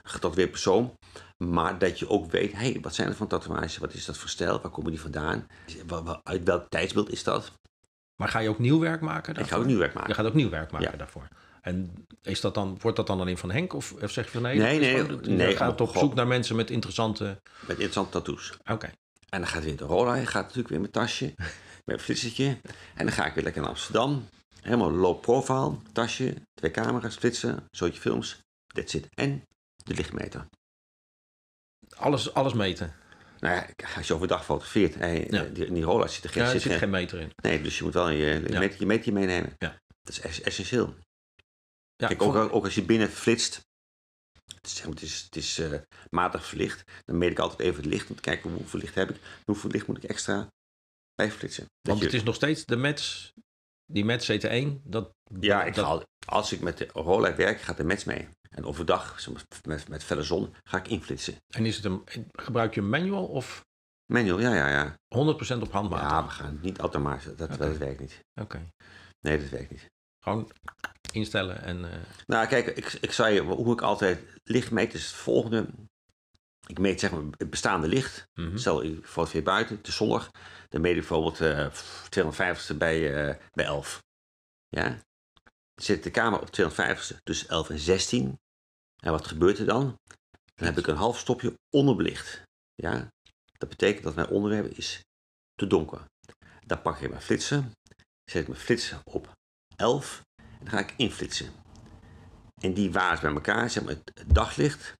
[0.02, 0.94] getatoeëerd persoon,
[1.36, 3.76] maar dat je ook weet, hey, wat zijn er van tatoeages?
[3.78, 4.60] Wat is dat voor stijl?
[4.60, 5.46] Waar komen die vandaan?
[6.22, 7.52] Uit welk tijdsbeeld is dat?
[8.16, 9.54] Maar ga je ook nieuw werk maken Ik daarvoor?
[9.56, 10.08] ga ook nieuw werk maken.
[10.08, 10.96] Je gaat ook nieuw werk maken Ja.
[10.96, 11.28] daarvoor.
[11.60, 13.72] En is dat dan, wordt dat dan alleen van Henk?
[13.72, 14.58] Of, of zeg je van nee?
[14.58, 17.24] Nee, nee, je nee, gaat op gewoon- zoek naar mensen met interessante...
[17.60, 18.52] Met interessante tattoos.
[18.70, 18.86] Oké.
[19.28, 21.34] En dan gaat weer de rolla, hij gaat natuurlijk weer mijn tasje,
[21.84, 22.46] met een flitsertje.
[22.94, 24.28] En dan ga ik weer lekker naar Amsterdam.
[24.66, 28.40] Helemaal low profile, tasje, twee camera's, flitsen, zootje films.
[28.66, 29.06] That's it.
[29.14, 29.42] En
[29.76, 30.46] de lichtmeter.
[31.96, 32.94] Alles, alles meten.
[33.38, 35.42] Nou ja, als je overdag fotografeert, hey, Ja.
[35.44, 37.30] die, in die Rolex zit er geen, Ja, er zit zit geen- geen meter in.
[37.42, 38.58] Nee, dus je moet wel je, je, Ja.
[38.58, 39.54] meter, je meter meenemen.
[39.58, 39.68] Ja.
[40.02, 40.94] Dat is es- essentieel.
[41.96, 43.60] Ja, Kijk, vond- ook, ook als je binnen flitst,
[44.54, 47.86] het is, het is, het is eh, matig verlicht, dan meet ik altijd even het
[47.92, 50.48] licht om te kijken hoeveel licht heb ik, hoeveel licht moet ik extra
[51.14, 51.62] bij flitsen.
[51.64, 53.30] Dat Want je- het is nog steeds de match,
[53.86, 54.82] die match CT1.
[54.82, 55.10] Dat,
[55.40, 58.28] ja, ik dat, ga, al- als ik met de Rolex werk, gaat de match mee.
[58.50, 59.26] En overdag,
[59.64, 61.36] met, met felle zon, ga ik inflitsen.
[61.54, 63.64] En is het een, gebruik je een manual of 100%
[64.12, 64.94] Manual, ja, ja, ja.
[65.60, 66.10] op handmaat?
[66.10, 67.36] Ja, we gaan niet automatisch.
[67.36, 68.20] Dat, dat werkt niet.
[68.40, 68.66] Oké.
[69.20, 69.86] Nee, dat werkt niet.
[70.24, 70.50] Gewoon
[71.12, 71.92] instellen en...
[71.92, 75.66] eh, Nou, kijk, ik, ik zei je hoe ik altijd licht meet, is het volgende.
[76.66, 78.28] Ik meet zeg maar het bestaande licht.
[78.34, 78.56] mhm.
[78.56, 80.30] Stel, je fotografeert buiten, het is zonnig.
[80.68, 81.70] Dan meet ik bijvoorbeeld eh
[82.10, 84.02] 250ste bij, eh, bij 11.
[84.68, 84.88] Ja?
[85.74, 88.38] Dan ik de camera op 250ste tussen 11 en 16.
[89.02, 89.98] En wat gebeurt er dan?
[90.54, 92.42] Dan heb ik een half stopje onderbelicht.
[92.74, 93.08] Ja?
[93.58, 95.00] Dat betekent dat mijn onderwerp is
[95.54, 96.04] te donker.
[96.66, 97.72] Dan pak ik mijn flitsen.
[98.30, 99.32] Zet ik mijn flitsen op
[99.76, 100.22] 11.
[100.36, 101.52] En dan ga ik inflitsen.
[102.60, 104.94] En die waas bij elkaar, zeg maar het daglicht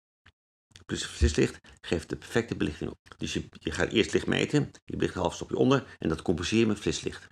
[0.86, 2.98] plus flitslicht, geeft de perfecte belichting op.
[3.18, 6.22] Dus je, je gaat eerst licht meten, je belicht een half stopje onder en dat
[6.22, 7.26] compenseer je met flitslicht.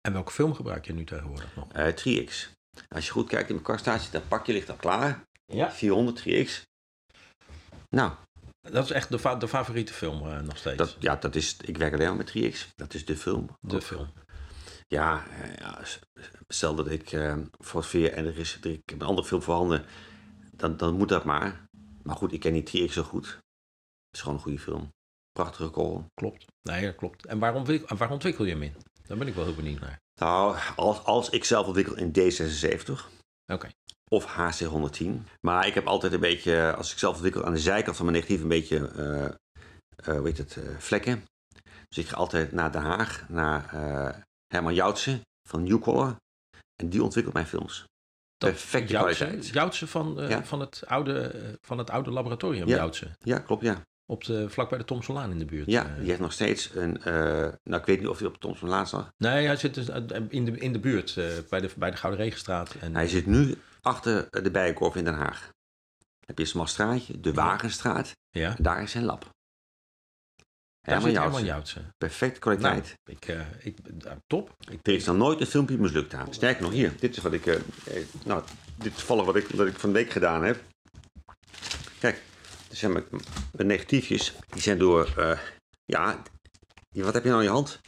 [0.00, 1.72] En welke film gebruik je nu tegenwoordig nog?
[1.72, 2.48] Eh 3x.
[2.88, 5.24] Als je goed kijkt in mijn kaststatie, dan pak je licht al klaar.
[5.46, 5.70] Ja.
[5.72, 6.62] 400 3x.
[7.88, 8.12] Nou,
[8.60, 10.76] Dat is echt de, fa- de favoriete film eh, nog steeds.
[10.76, 12.74] dat, ja, dat is, ik werk alleen maar met 3x.
[12.76, 13.56] Dat is de film.
[13.60, 14.12] de film.
[14.86, 15.82] Ja, eh, ja
[16.48, 19.84] stel dat ik eh fotografeer en er is, er, ik heb een andere film voorhanden,
[20.52, 21.68] dan, dan moet dat maar.
[22.02, 23.26] Maar goed, ik ken die 3x zo goed.
[23.26, 24.88] Het is gewoon een goede film.
[25.32, 26.04] Prachtige call.
[26.14, 26.44] Klopt.
[26.62, 27.26] Nee, dat klopt.
[27.26, 28.74] En waar, ontwik- en waar ontwikkel je hem in?
[29.06, 29.98] Daar ben ik wel heel benieuwd naar.
[30.20, 32.92] Nou, als, als ik zelf ontwikkel in D76
[33.52, 33.68] Oké.
[34.10, 35.06] of HC110.
[35.40, 38.16] Maar ik heb altijd een beetje, als ik zelf ontwikkel, aan de zijkant van mijn
[38.18, 39.34] negatief een beetje, eh
[40.06, 41.24] eh, hoe heet het, eh, vlekken.
[41.88, 46.16] Dus ik ga altijd naar Den Haag, naar eh, Herman Joutsen van Newcolor.
[46.82, 47.84] En die ontwikkelt mijn films.
[48.48, 49.52] Perfecte Joutse, kwaliteit.
[49.52, 50.44] Joutse van, eh, Ja.
[50.44, 52.76] van, het oude, eh, van het oude laboratorium, Ja.
[52.76, 53.16] Joutse.
[53.18, 53.86] Ja, klopt, ja.
[54.06, 55.66] Op de, vlak bij de Thomsonlaan in de buurt.
[55.70, 55.96] Ja, eh.
[55.98, 57.00] die heeft nog steeds een,
[57.62, 59.12] nou ik weet niet of hij op Thompson Laat zag.
[59.16, 59.88] Nee, hij zit dus
[60.28, 61.14] in de, in de buurt,
[61.48, 62.74] bij, de, bij de Gouden Regenstraat.
[62.80, 65.52] En, Hij zit nu achter de Bijenkorf in Den Haag.
[66.26, 69.30] Heb je Smalstraatje, de Wagenstraat, ja, en daar is zijn lab.
[70.80, 71.44] Herman Joutsen.
[71.44, 71.80] Joutse.
[71.98, 72.96] Perfecte kwaliteit.
[73.04, 74.56] Nou, ik, eh, ik, eh, top.
[74.70, 76.34] Ik, Er is nog nooit een filmpje mislukt aan.
[76.34, 76.92] Sterker nog, hier.
[77.00, 77.46] Dit is wat ik.
[77.46, 77.56] eh,
[78.24, 78.42] nou,
[78.76, 80.62] dit is toevallig wat ik, wat ik van de week gedaan heb.
[81.98, 82.22] Kijk,
[82.68, 83.04] dit zijn mijn,
[83.52, 84.34] negatiefjes.
[84.48, 85.08] Die zijn door.
[85.84, 86.22] ja,
[86.92, 87.80] wat heb je nou in je hand?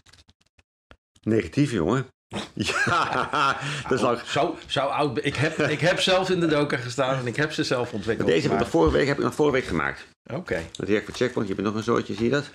[1.22, 2.06] Negatief, jongen.
[2.54, 4.18] Ja, dat is lang.
[4.20, 5.34] zo, zo oud ik.
[5.36, 8.28] Heb, ik heb zelf in de doker gestaan en ik heb ze zelf ontwikkeld.
[8.28, 10.06] Deze heb ik nog vorige week, heb ik nog vorige week gemaakt.
[10.30, 11.48] Oké, Dat werkt voor Checkpoint.
[11.48, 12.50] Je hebt nog een zootje, zie je dat?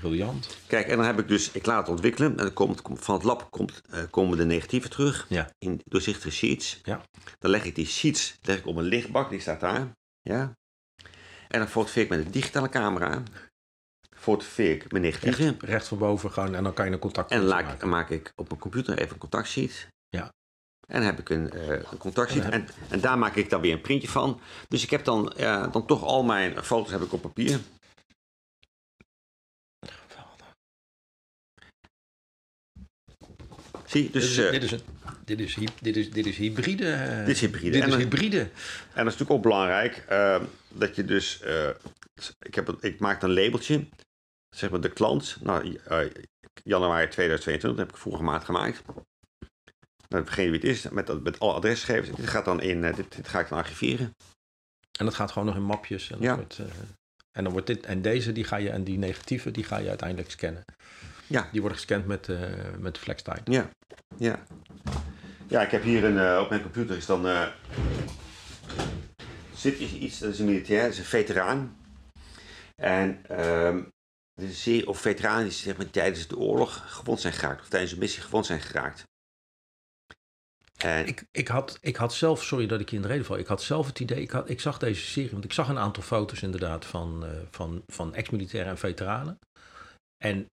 [0.00, 0.56] briljant.
[0.66, 2.30] Kijk, en dan heb ik dus, ik laat het ontwikkelen.
[2.30, 5.26] En dan komt, van het lab komt, eh, komen de negatieven terug.
[5.28, 5.50] Ja.
[5.58, 6.80] In doorzichtige sheets.
[6.82, 7.02] Ja.
[7.38, 9.92] Dan leg ik die sheets leg ik op een lichtbak, die staat daar.
[10.22, 10.52] Ja.
[11.48, 13.22] En dan fotografeer ik met een digitale camera.
[14.16, 15.44] Fotografeer ik mijn negatieven.
[15.44, 17.88] Recht, recht van boven gewoon en dan kan je een contact En dan maken.
[17.88, 19.88] maak ik op mijn computer even een contactsheet.
[20.08, 20.32] Ja.
[20.86, 22.44] En dan heb ik een, eh een contactsheet.
[22.48, 24.40] En En, daar maak ik dan weer een printje van.
[24.68, 25.32] Dus ik heb dan,
[25.72, 27.60] dan toch al mijn foto's heb ik op papier.
[33.86, 34.10] Zie, je?
[34.10, 34.80] Dit dus is, eh, dit, is een,
[35.24, 36.92] dit, is, hy- dit, is, dit is hybride.
[36.92, 37.70] eh, Dit is hybride.
[37.70, 38.38] Dit En is hybride.
[38.40, 38.48] En
[38.94, 41.68] dat is natuurlijk ook belangrijk eh, dat je dus, eh,
[42.38, 43.86] ik, heb, ik maak een labeltje,
[44.56, 45.98] zeg maar de klant, nou, eh,
[46.64, 48.82] januari 2022, dat heb ik vorige maand gemaakt.
[50.08, 52.94] Dan degene wie het is, met, dat- met alle adresgegevens, dit gaat dan in, eh,
[52.96, 54.10] dit, dit ga ik dan archiveren.
[54.98, 56.10] En dat gaat gewoon nog in mapjes.
[56.10, 56.34] En, Ja.
[56.34, 56.64] wordt, eh,
[57.32, 59.88] en, dan wordt dit, en deze, die ga je, en die negatieve, die ga je
[59.88, 60.64] uiteindelijk scannen.
[61.26, 61.48] Ja.
[61.52, 62.38] Die worden gescand met, eh
[62.78, 63.40] met de FlexTime.
[63.44, 63.68] Ja,
[64.18, 64.42] ja.
[65.48, 67.26] Ja, ik heb hier een, op mijn computer is dan,
[69.54, 71.76] zit hier iets, dat is een militair, dat is een veteraan.
[72.82, 73.82] En ehm
[74.42, 77.92] is zeer, of veteranen die zeg maar, tijdens de oorlog gewond zijn geraakt, of tijdens
[77.92, 79.02] een missie gewond zijn geraakt.
[80.86, 83.38] En, Ik, ik, had, ik had zelf, sorry dat ik je in de reden val,
[83.38, 85.78] ik had zelf het idee, ik, had, ik zag deze serie, want ik zag een
[85.78, 89.38] aantal foto's inderdaad van, eh, van, van ex-militairen en veteranen.
[90.24, 90.46] En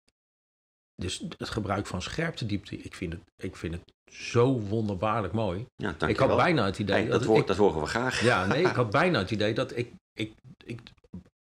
[0.95, 5.65] dus het gebruik van scherptediepte, ik vind het, ik vind het zo wonderbaarlijk mooi.
[5.75, 8.21] ja, Ik had bijna het idee Hey, dat, dat, hoor- ik, dat horen we graag.
[8.21, 10.33] Ja, nee, ik had bijna het idee dat ik, ik,
[10.65, 10.79] ik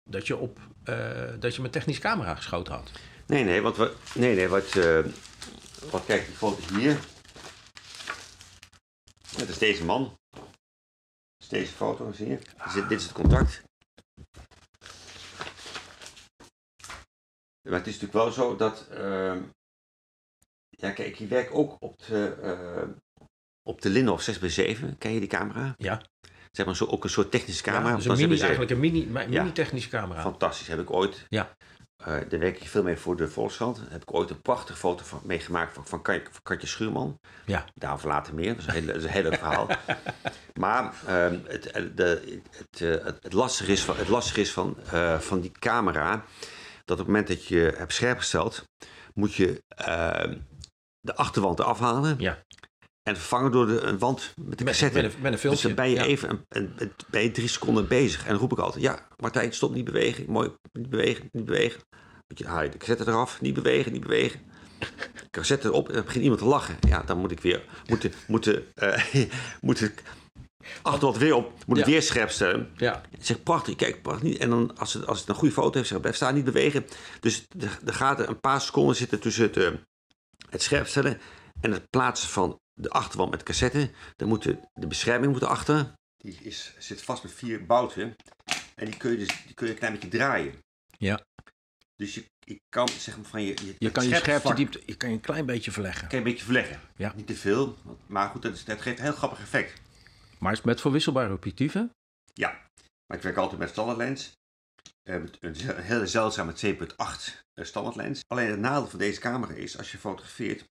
[0.10, 0.98] dat je op eh,
[1.40, 2.92] dat je met technische camera geschoten had.
[3.28, 5.00] Nee, nee, want we, nee, nee, wat, eh,
[5.92, 6.98] wat kijk, die foto hier.
[9.38, 10.18] Dat is deze man.
[10.30, 10.44] Dat
[11.40, 12.36] is deze foto, zie je?
[12.38, 13.64] Dit is- Dit is het contact.
[17.70, 18.88] Maar het is natuurlijk wel zo dat.
[18.88, 19.42] ehm,
[20.70, 22.28] ja, kijk, je werkt ook op de.
[22.42, 22.90] eh,
[23.68, 24.98] op de Linhof 6x7.
[24.98, 25.74] Ken je die camera?
[25.78, 26.02] Ja.
[26.52, 27.90] Zeg maar zo, ook een soort technische camera.
[27.90, 28.40] Ja, dus een mini, 6x7.
[28.42, 29.42] eigenlijk een mini, mi- Ja.
[29.42, 30.22] mini technische camera.
[30.22, 31.26] Fantastisch, heb ik ooit.
[31.30, 31.56] Ja.
[32.06, 33.76] Eh, daar werk ik veel mee voor de Volkskrant.
[33.76, 36.02] Daar heb ik ooit een prachtige foto van, meegemaakt van, van,
[36.44, 37.20] Katje Schuurman.
[37.46, 37.66] Ja.
[37.74, 38.56] Daarover later meer.
[38.56, 39.68] Dat is een heel, is een heel leuk verhaal.
[40.54, 44.52] maar ehm, het, eh, de, het, eh, het, het lastige is van, het lastige is
[44.52, 44.78] van,
[45.20, 46.12] van die camera...
[46.86, 48.64] dat op het moment dat je hebt scherp gesteld...
[49.14, 50.38] moet je ehm,
[51.00, 52.16] de achterwand afhalen...
[52.18, 52.44] Ja.
[53.10, 55.02] En vervangen door de, een wand met de cassette.
[55.02, 55.68] met, een, met een Dus filmpje.
[55.68, 56.04] dan ben je Ja.
[56.06, 58.24] even een, een- een- ben je drie seconden bezig.
[58.24, 60.26] En dan roep ik altijd, ja, Martijn, stop, niet bewegen.
[60.32, 61.82] Mooi, niet bewegen, niet bewegen.
[62.28, 64.40] Je, haal je de cassette eraf, niet bewegen, niet bewegen.
[65.32, 66.78] Cassette erop en dan begint iemand te lachen.
[66.88, 69.04] Ja, dan moet ik weer, moet, de- moet, de, eh,
[69.62, 70.04] moet ik
[70.82, 71.92] achterwand weer op, moet ik Ja.
[71.92, 72.72] weer scherp stellen.
[72.78, 73.02] Ja.
[73.12, 74.38] Ik zeg, prachtig, kijk, prachtig niet.
[74.38, 76.86] En dan, als het, als het een goede foto heeft, zeg blijf staan, niet bewegen.
[77.20, 77.46] Dus
[77.86, 79.68] er gaat er een paar seconden zitten tussen het, eh,
[80.50, 81.20] het scherp stellen
[81.62, 83.92] en het plaatsen van de achterwand met cassette.
[84.16, 85.94] Dan moet de, de bescherming moet erachter.
[86.18, 88.16] Die is, zit vast met vier bouten.
[88.76, 90.54] En die kun je dus die kun je een klein beetje draaien.
[90.98, 91.26] Ja.
[91.96, 93.48] Dus je, je kan zeg maar van je...
[93.48, 96.08] Je, Je kan je het scherpte vlak diepte je kan je een klein beetje verleggen.
[96.08, 96.80] kan je een beetje verleggen.
[96.96, 97.14] Ja.
[97.16, 99.82] Niet te veel, maar goed, dat, is, dat geeft een heel grappig effect.
[100.40, 101.90] Maar is het met verwisselbare objectieven?
[102.34, 102.50] Ja,
[103.06, 104.32] maar ik werk altijd met standaardlens.
[105.04, 105.30] Een
[105.82, 106.76] hele zeldzame 2.8
[107.54, 108.22] eh, standaardlens.
[108.28, 110.66] Alleen het nadeel van deze camera is, als je fotografeert,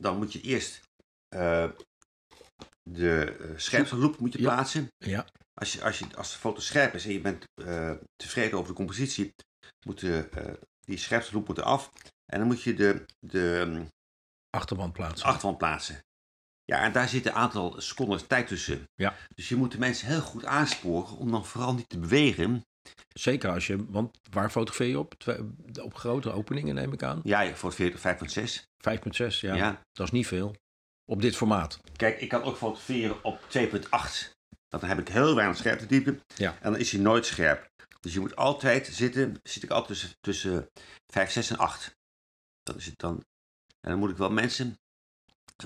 [0.00, 0.80] dan moet je eerst
[1.28, 1.70] eh,
[2.82, 4.88] de eh, scherpste loop moet je plaatsen.
[4.98, 5.26] Ja.
[5.54, 8.68] Als, je, als, je, als de foto scherp is en je bent eh, tevreden over
[8.68, 9.34] de compositie,
[9.86, 10.28] moet de,
[10.80, 11.90] die scherpste loop moet af.
[12.26, 13.88] En dan moet je de, de mm,
[14.50, 15.26] Achterwand plaatsen.
[15.26, 16.00] achterwand plaatsen.
[16.64, 18.84] Ja, en daar zit een aantal seconden tijd tussen.
[18.94, 19.16] Ja.
[19.34, 22.62] Dus je moet de mensen heel goed aansporen om dan vooral niet te bewegen.
[23.12, 25.14] Zeker als je, want waar fotografeer je op?
[25.82, 27.20] Op grote openingen neem ik aan.
[27.24, 28.68] Ja, voor 40, 5.6.
[28.80, 29.82] 5.6, ja, Ja.
[29.92, 30.54] Dat is niet veel.
[31.04, 31.80] Op dit formaat.
[31.96, 34.38] Kijk, ik kan ook fotograferen op 2.8.
[34.68, 36.20] Want dan heb ik heel weinig scherptediepte.
[36.36, 36.56] Ja.
[36.60, 37.68] En dan is hij nooit scherp.
[38.00, 40.70] Dus je moet altijd zitten, zit ik altijd tussen, tussen
[41.06, 41.96] 5, 6 en 8.
[42.62, 43.24] Dat is het dan.
[43.80, 44.78] En dan moet ik wel mensen,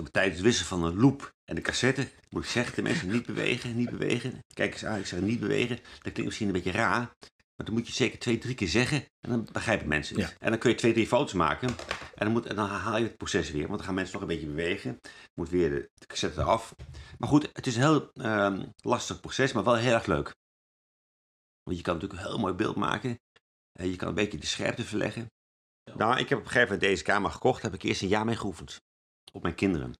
[0.03, 3.25] tijdens het wisselen van een loop en de cassette, moet ik zeggen tegen mensen, niet
[3.25, 4.39] bewegen, niet bewegen.
[4.53, 5.75] Kijk eens aan, ik zeg niet bewegen.
[5.75, 7.15] Dat klinkt misschien een beetje raar.
[7.55, 10.29] Maar dan moet je het zeker twee, drie keer zeggen en dan begrijpen mensen het.
[10.29, 10.35] Ja.
[10.39, 11.69] En dan kun je twee, drie foto's maken
[12.15, 13.67] en dan, moet, en dan haal je het proces weer.
[13.67, 14.99] Want dan gaan mensen nog een beetje bewegen.
[15.33, 16.75] Moet weer de, de cassette eraf.
[17.17, 20.35] Maar goed, het is een heel ehm, lastig proces, maar wel heel erg leuk.
[21.63, 23.19] Want je kan natuurlijk een heel mooi beeld maken.
[23.79, 25.31] En je kan een beetje de scherpte verleggen.
[25.95, 27.61] Nou, ik heb op een gegeven moment deze camera gekocht.
[27.61, 28.81] Daar heb ik eerst een jaar mee geoefend.
[29.35, 29.93] Op mijn kinderen.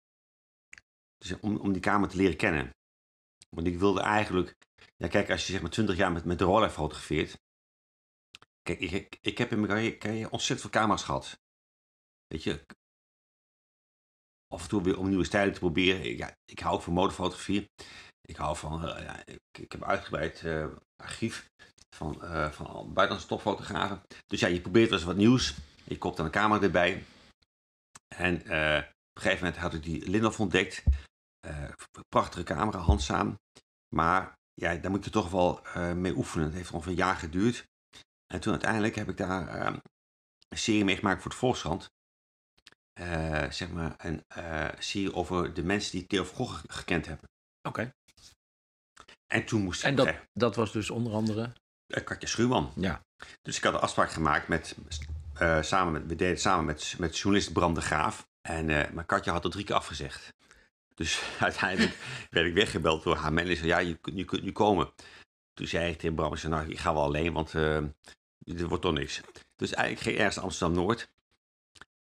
[1.17, 2.69] Dus om, om die camera te leren kennen.
[3.49, 4.55] Want ik wilde eigenlijk...
[4.95, 7.37] Ja, kijk, als je zeg maar 20 jaar met, met de roller fotografeert.
[8.61, 11.39] Kijk, ik, ik, heb in mijn carrière- ontzettend veel camera's gehad.
[12.27, 12.65] Weet je,
[14.47, 16.05] af en toe weer om nieuwe stijlen te proberen.
[16.05, 17.69] Ik- Ja, ik hou ook van modefotografie.
[18.21, 21.49] Ik hou van, eh, ja, ik, ik heb uitgebreid eh, archief
[21.95, 24.01] van, eh van buitenlandse topfotografen.
[24.27, 25.55] Dus ja, je probeert wel eens wat nieuws.
[25.83, 27.03] Je koopt dan een camera erbij.
[28.15, 28.45] En
[29.15, 30.83] op een gegeven moment had ik die Linhof ontdekt.
[31.39, 31.69] Eh,
[32.09, 33.39] prachtige camera, handzaam.
[33.95, 36.45] Maar ja, daar moet je toch wel eh, mee oefenen.
[36.45, 37.67] Het heeft ongeveer een jaar geduurd.
[38.33, 39.73] En toen uiteindelijk heb ik daar eh,
[40.47, 41.91] een serie mee gemaakt voor het Volkskrant.
[42.93, 44.23] Eh, zeg maar een
[44.79, 47.29] serie over de mensen die Theo van Gogh gekend hebben.
[47.67, 47.93] Oké.
[49.27, 51.53] En toen moest ik En dat, dat was dus onder andere...
[52.03, 52.71] Katja Schuurman.
[52.75, 53.01] Ja.
[53.41, 54.75] Dus ik had een afspraak gemaakt met,
[55.61, 58.27] samen met, we deden samen met, met journalist Bram de Graaf.
[58.45, 60.33] En, eh, maar Katja had er drie keer afgezegd.
[60.95, 61.97] Dus uiteindelijk
[62.29, 63.65] werd ik weggebeld door haar manager.
[63.65, 64.93] Ja, je, kunt- je kunt nu komen.
[65.53, 67.77] Toen zei ik tegen Bram, ik zei, nou, ik ga wel alleen, want eh
[68.45, 69.21] er wordt toch niks.
[69.55, 71.09] Dus eigenlijk ging ik ergens Amsterdam-Noord.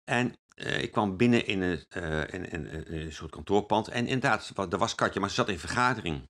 [0.04, 1.86] En eh, ik kwam binnen in een,
[2.30, 3.88] in, een soort kantoorpand.
[3.88, 6.28] En inderdaad, daar was Katja, maar ze zat in vergadering.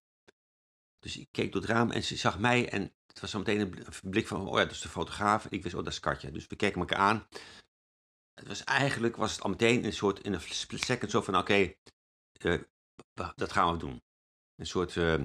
[0.99, 2.69] Dus ik keek door het raam en ze zag mij.
[2.69, 5.47] En het was zo meteen een blik van, oh ja, dat is de fotograaf.
[5.47, 6.31] Ik wist, oh, dat is Katja.
[6.31, 7.27] Dus we keken elkaar aan.
[8.39, 11.37] Het was eigenlijk, was het al meteen een soort, in een split second zo van,
[11.37, 11.73] oké,
[12.33, 12.61] eh,
[13.35, 14.03] dat gaan we doen.
[14.55, 15.25] Een soort, eh,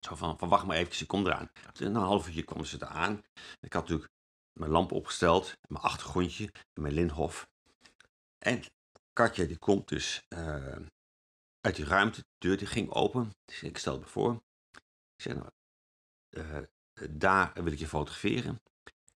[0.00, 1.50] zo van, van, wacht maar even, ik kom eraan.
[1.72, 3.22] Dus na een half uurtje kwam ze eraan.
[3.60, 4.10] Ik had natuurlijk
[4.52, 7.48] mijn lamp opgesteld, mijn achtergrondje, mijn linhof.
[8.38, 8.62] En
[9.12, 10.76] Katja die komt dus eh,
[11.60, 13.30] uit die ruimte, de deur die ging open.
[13.44, 14.42] Dus ik stel me voor.
[15.16, 16.66] Ik zeg nou,
[17.10, 18.62] daar wil ik je fotograferen.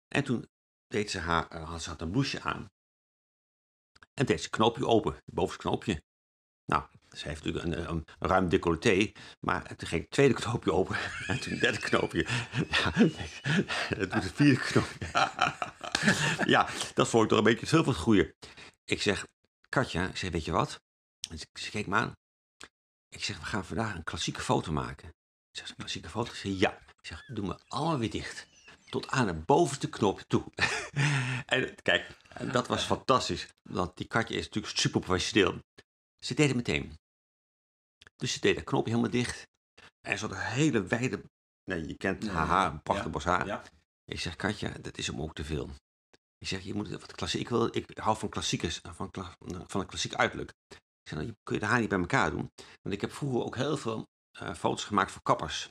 [0.08, 0.50] En toen
[0.88, 2.70] deed ze haar, had ze had een blouseje aan.
[4.18, 6.01] En deed ze een knoopje open, het bovenste knoopje.
[6.65, 10.97] Nou, ze heeft natuurlijk een, een, ruim decolleté, maar toen ging het tweede knoopje open
[11.28, 12.28] en toen het derde knoopje.
[12.70, 12.91] Ja,
[13.97, 15.07] dat doet het vierde knoopje.
[16.53, 18.36] ja, dat vond ik toch een beetje veel voor het goede.
[18.86, 19.26] Ik zeg,
[19.70, 20.82] Katja, ik zeg, weet je wat?
[21.30, 22.11] Ik- ze keek me aan.
[23.09, 25.07] Ik zeg, we gaan vandaag een klassieke foto maken.
[25.51, 26.34] Ik zeg, een klassieke foto?
[26.34, 26.78] Ze zei, ja.
[26.78, 28.47] Ik zeg, doe me allemaal weer dicht.
[28.90, 30.44] Tot aan de bovenste knop toe.
[31.46, 32.18] en kijk,
[32.52, 33.48] dat was fantastisch.
[33.70, 35.60] Want die Katja is natuurlijk super professioneel.
[36.26, 36.94] Ze deed het meteen.
[38.16, 39.48] Dus ze deed dat knopje helemaal dicht.
[40.08, 41.24] En ze had een hele wijde...
[41.64, 43.46] Nee, je kent haar haar, een prachtig bos haar.
[43.46, 43.64] Ja.
[44.06, 45.70] Ik zeg, Katja, dat is hem ook te veel.
[46.38, 47.42] Ik zeg, je moet wat klassiek.
[47.42, 49.36] Ik, wil, ik hou van klassiekers, van, kla-
[49.68, 50.50] van een klassiek uiterlijk.
[50.68, 50.78] Ik
[51.10, 52.52] zeg, nou, je- kun je de haar niet bij elkaar doen?
[52.82, 54.08] Want ik heb vroeger ook heel veel
[54.40, 55.70] eh, foto's gemaakt voor kappers.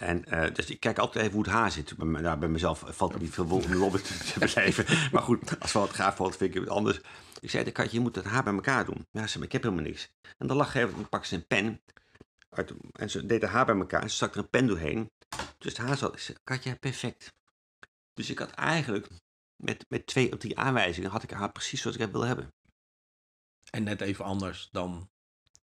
[0.00, 1.96] En eh, dus ik kijk altijd even hoe het haar zit.
[1.96, 5.10] Bij, nou, bij mezelf valt het niet veel om lobby te, beleven.
[5.12, 7.00] Maar goed, als het gaaf valt, vind ik het anders.
[7.40, 9.06] Ik zei, de Katje, je moet het haar bij elkaar doen.
[9.10, 10.10] Ja, ze zei, ik heb helemaal niks.
[10.38, 11.80] En dan lag even, pakte ze een pen.
[12.48, 14.02] Uit, de- en ze deed haar haar bij elkaar.
[14.10, 15.10] Ze stak er een pen doorheen.
[15.58, 16.12] Dus het haar zat.
[16.14, 17.32] Ik zei, Katja, perfect.
[18.12, 19.08] Dus ik had eigenlijk
[19.56, 22.52] met, met twee of drie aanwijzingen had ik haar precies zoals ik het wil hebben.
[23.70, 25.10] En net even anders dan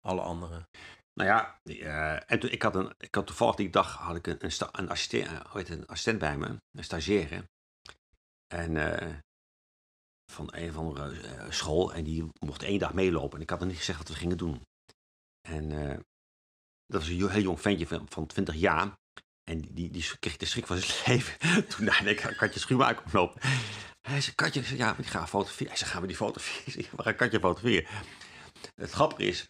[0.00, 0.68] alle anderen.
[1.14, 4.26] Nou ja, eh, en toen, ik, had een, ik had toevallig die dag had ik
[4.26, 7.48] een, een, een, assistent, eh, hoe een assistent bij me, een stagiaire.
[8.46, 9.16] En eh,
[10.32, 11.92] van een of andere school.
[11.92, 13.36] En die mocht één dag meelopen.
[13.36, 14.62] En ik had er niet gezegd wat we gingen doen.
[15.48, 15.68] En
[16.86, 18.92] dat was een heel jong ventje van, van 20 jaar.
[19.44, 21.68] En die, die, die kreeg de schrik van zijn leven.
[21.68, 23.40] Toen ik Katje Schumacher kwam lopen.
[24.00, 25.68] Hij zei, Katje, ik ja, die gaan fotograferen.
[25.68, 26.78] Hij zei, gaan we die fotograferen?
[26.84, 27.90] Ik We gaan Katje fotograferen.
[28.74, 29.48] Het grappige is,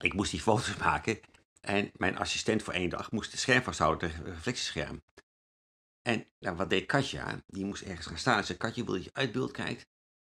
[0.00, 1.20] ik moest die foto's maken.
[1.60, 5.02] En mijn assistent voor één dag moest het scherm vasthouden tegen het reflectiescherm.
[6.02, 7.42] En nou, wat deed Katja?
[7.46, 8.38] Die moest ergens gaan staan.
[8.38, 9.86] En zei, Katje, wil dat je uit beeld kijkt?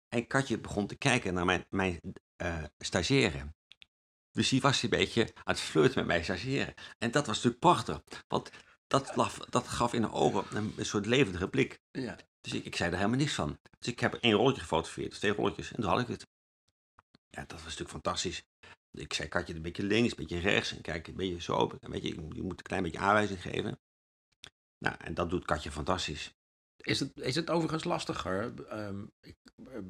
[0.09, 2.01] En Katje begon te kijken naar mijn, mijn
[2.37, 3.55] eh stagiaire.
[4.33, 6.75] Dus die was een beetje aan het flirten met mijn stagiaire.
[6.99, 8.03] En dat was natuurlijk prachtig.
[8.29, 8.51] Want
[8.87, 11.81] dat, laf- dat gaf in haar ogen een, een soort levendige blik.
[11.91, 12.17] Ja.
[12.41, 13.59] Dus ik, ik zei er helemaal niks van.
[13.79, 15.73] Dus ik heb één rolletje gefotografeerd, dus twee rolletjes.
[15.73, 16.27] En toen had ik het.
[17.31, 18.43] Ja, dat was natuurlijk fantastisch.
[18.93, 20.77] Ik zei, Katje, een beetje links, een beetje rechts.
[20.77, 21.79] En kijk, een beetje zo.
[21.81, 23.79] En weet je, moet een klein beetje aanwijzing geven.
[24.79, 26.35] Nou, en dat doet Katje fantastisch.
[26.77, 28.65] Is het, is het overigens lastiger?
[28.69, 29.37] Ehm, ik,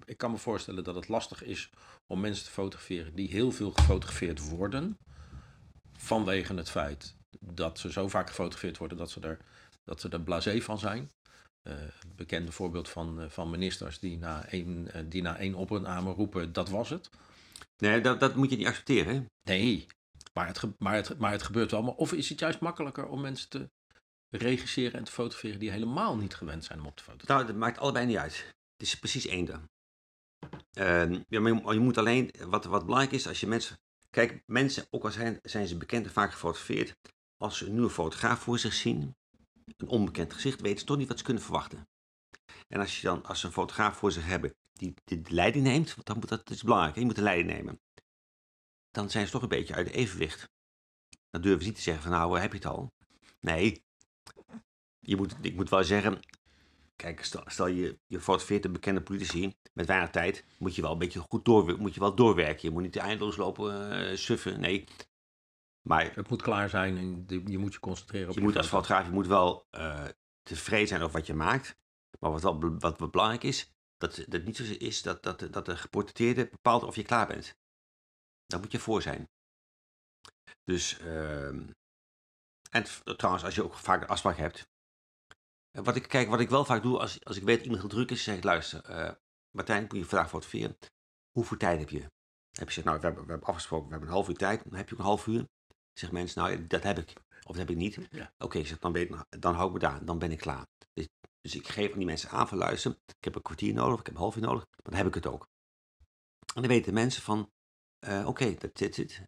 [0.05, 1.71] ik kan me voorstellen dat het lastig is
[2.07, 4.99] om mensen te fotograferen die heel veel gefotografeerd worden.
[5.93, 9.39] Vanwege het feit dat ze zo vaak gefotografeerd worden dat ze er,
[9.85, 11.11] dat ze er blasé van zijn.
[11.63, 16.13] Het bekende voorbeeld van, eh, van ministers die na, één, eh, die na één opinname
[16.13, 17.11] roepen, dat was het.
[17.77, 19.15] Nee, dat, dat moet je niet accepteren.
[19.15, 19.25] hè.
[19.43, 19.87] Nee,
[20.33, 21.83] maar het, maar, het, maar het gebeurt wel.
[21.83, 23.71] Maar of is het juist makkelijker om mensen te
[24.31, 27.37] regisseren en te fotograferen die helemaal niet gewend zijn om op te fotograferen?
[27.37, 28.37] Nou, dat maakt allebei niet uit.
[28.77, 29.69] Het is precies één dan.
[30.73, 33.79] Ehm, ja, maar je, je moet alleen, wat, wat belangrijk is, als je mensen...
[34.11, 36.97] Kijk, mensen, ook al zijn, zijn ze bekend en vaak gefotografeerd,
[37.37, 39.17] als ze een nieuwe fotograaf voor zich zien,
[39.77, 41.89] een onbekend gezicht, weten ze toch niet wat ze kunnen verwachten.
[42.69, 45.95] En als je dan, als ze een fotograaf voor zich hebben die, de leiding neemt,
[45.95, 47.81] want dan moet, dat is belangrijk, je moet de leiding nemen.
[48.91, 50.51] Dan zijn ze toch een beetje uit evenwicht.
[51.31, 52.93] Dan durven ze niet te zeggen van nou, heb je het al?
[53.41, 53.85] Nee,
[54.99, 56.21] je moet, ik moet wel zeggen,
[57.01, 60.93] Kijk, stel, stel je, je fotografeert een bekende politici met weinig tijd, moet je wel
[60.93, 62.69] een beetje goed door, moet je wel doorwerken.
[62.69, 64.61] Je moet niet eindeloos lopen eh, suffen.
[64.61, 64.85] Nee.
[65.89, 68.67] Maar Het moet klaar zijn en je moet je concentreren op je je moet als
[68.67, 68.83] foto.
[68.83, 70.05] fotograaf je moet wel eh,
[70.43, 71.77] tevreden zijn over wat je maakt.
[72.19, 75.67] Maar wat, wel, wat, wat belangrijk is, dat dat niet zo is dat, dat, dat
[75.67, 77.55] de geportretteerde bepaalt of je klaar bent.
[78.47, 79.29] Daar moet je voor zijn.
[80.65, 81.71] Dus, ehm,
[82.71, 82.85] en
[83.17, 84.69] trouwens, als je ook vaak een afspraak hebt.
[85.71, 87.83] Eh, Wat ik, kijk, wat ik wel vaak doe, als, als ik weet dat iemand
[87.83, 89.13] heel druk is, zeg ik, luister, eh,
[89.51, 90.77] Martijn, moet je vandaag fotograferen.
[91.31, 92.01] Hoeveel tijd heb je?
[92.01, 92.11] Heb
[92.51, 94.63] je gezegd, nou, we hebben, we hebben afgesproken, we hebben een half uur tijd.
[94.65, 95.49] Dan heb je ook een half uur.
[95.93, 97.13] Zeg mensen, nou, dat heb ik.
[97.19, 97.99] Of dat heb ik niet.
[98.11, 98.33] Ja.
[98.39, 100.05] Oké, zeg, dan, ben ik, dan hou ik me daar.
[100.05, 100.67] Dan ben ik klaar.
[100.93, 101.09] Dus,
[101.41, 102.99] dus ik geef aan die mensen aan van luisteren.
[103.07, 104.67] Ik heb een kwartier nodig, ik heb een half uur nodig.
[104.83, 105.49] Dan heb ik het ook.
[106.55, 107.51] En dan weten mensen van,
[107.99, 109.23] eh, oké, dat zit.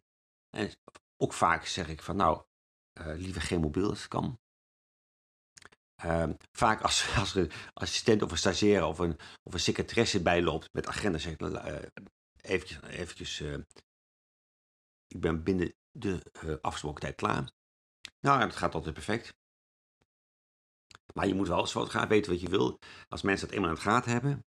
[0.49, 0.71] En
[1.17, 2.43] ook vaak zeg ik van, nou,
[2.93, 4.39] eh, liever geen mobiel als het kan.
[5.95, 10.21] Ehm, vaak als, als er een assistent of een stagiair of een, of een secretaresse
[10.21, 11.75] bijloopt met agenda, zeg ik, uh,
[12.41, 13.57] eventjes, eventjes eh,
[15.07, 17.51] ik ben binnen de eh, afgesproken tijd klaar.
[18.19, 19.33] Nou, dat gaat altijd perfect.
[21.13, 22.79] Maar je moet wel als fotograaf weten wat je wil.
[23.09, 24.45] Als mensen dat eenmaal in het gaten hebben,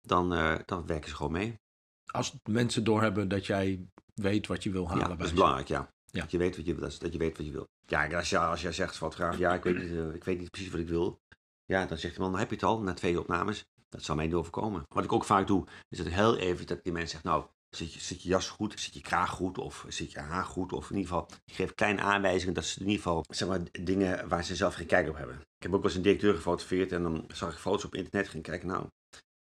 [0.00, 1.60] dan, eh, dan werken ze gewoon mee.
[2.06, 5.68] Als mensen doorhebben dat jij weet wat je wil halen Ja, bij dat is belangrijk,
[5.68, 5.94] ja.
[6.04, 6.20] Ja.
[6.20, 7.68] Dat, je weet wat je, dat, je weet wat je wil.
[7.86, 10.50] Ja, als je, als jij zegt fotograaf, ja, ik weet, niet, eh, ik weet niet
[10.50, 11.20] precies wat ik wil.
[11.64, 13.64] Ja, dan zegt de man, dan heb je het al, na twee opnames.
[13.88, 14.82] Dat zal mij niet overkomen.
[14.88, 17.92] Wat ik ook vaak doe, is dat heel even, dat die mensen zegt, nou, Zit
[17.92, 18.80] je, zit je jas goed?
[18.80, 19.58] Zit je kraag goed?
[19.58, 20.72] Of zit je haar goed?
[20.72, 23.60] Of in ieder geval, je geeft kleine aanwijzingen dat ze in ieder geval, zeg maar,
[23.72, 25.36] dingen waar ze zelf geen kijk op hebben.
[25.36, 28.28] Ik heb ook wel eens een directeur gefotografeerd en dan zag ik foto's op internet,
[28.28, 28.86] ging kijken, nou.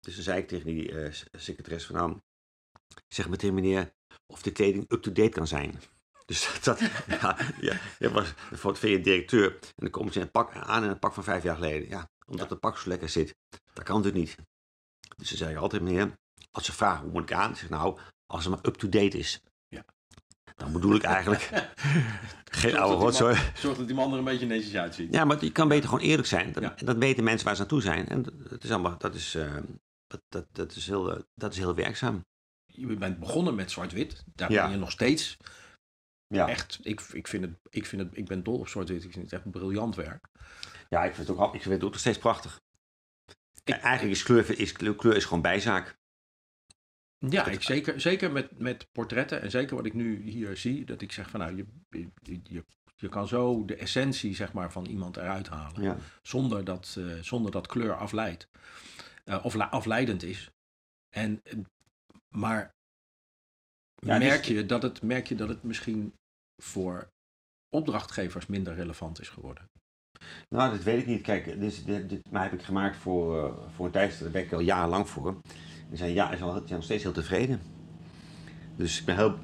[0.00, 2.16] Dus dan zei ik tegen die uh, secretaris van, nou,
[3.08, 3.92] zeg meteen meneer
[4.26, 5.74] of de kleding up-to-date kan zijn.
[6.28, 6.80] Dus dat,
[7.20, 10.90] ja, ja, je was fotografeer directeur en dan komen ze in een pak aan in
[10.90, 11.88] een pak van vijf jaar geleden.
[11.88, 12.52] Ja, omdat ja.
[12.52, 13.34] het pak zo lekker zit.
[13.72, 14.36] Dat kan natuurlijk niet.
[15.16, 16.18] Dus ze zeggen altijd, meneer,
[16.58, 19.42] als ze vragen hoe moet ik aan, zeg nou, als het maar up-to-date is.
[19.68, 19.84] Ja.
[20.56, 21.50] Dan bedoel ik eigenlijk
[22.60, 23.38] geen oude rotzooi.
[23.54, 25.14] Zorg dat die man er een beetje netjes uitziet.
[25.14, 26.52] Ja, maar je kan beter gewoon eerlijk zijn.
[26.52, 26.74] Dat, ja.
[26.84, 28.08] dat weten mensen waar ze naartoe zijn.
[28.08, 29.56] En dat is allemaal, dat is, uh,
[30.06, 32.24] dat, dat, dat, is heel, uh, dat is heel werkzaam.
[32.66, 34.24] Je bent begonnen met zwart-wit.
[34.34, 34.62] Daar ja.
[34.62, 35.36] ben je nog steeds.
[36.26, 36.48] Ja.
[36.48, 39.04] Echt, ik, ik, vind het, ik, vind het, ik ben dol op zwart-wit.
[39.04, 40.28] Ik vind het echt een briljant werk.
[40.88, 42.60] Ja, ik vind het ook, ik vind het ook nog steeds prachtig.
[43.64, 45.97] Ik, eigenlijk is kleur, is kleur is gewoon bijzaak.
[47.18, 51.00] Ja, ik, zeker, zeker met, met portretten en zeker wat ik nu hier zie, dat
[51.00, 51.66] ik zeg van nou, je,
[52.22, 52.64] je,
[52.96, 55.96] je, kan zo de essentie zeg maar, van iemand eruit halen, ja.
[56.22, 58.48] zonder, dat, uh, zonder dat kleur afleidt,
[59.24, 60.50] uh, of afleidend is.
[61.08, 61.42] En,
[62.28, 62.74] maar
[63.94, 66.14] ja, merk, dus, je dat het, merk je dat het misschien
[66.62, 67.10] voor
[67.68, 69.70] opdrachtgevers minder relevant is geworden?
[70.48, 71.22] Nou, dat weet ik niet.
[71.22, 75.08] Kijk, dit, dit, dit heb ik gemaakt voor, uh, voor daar werk ik al jarenlang
[75.08, 75.40] voor.
[75.90, 77.60] En zijn ja, zijn nog steeds heel tevreden.
[78.76, 79.38] Dus ik ben heel,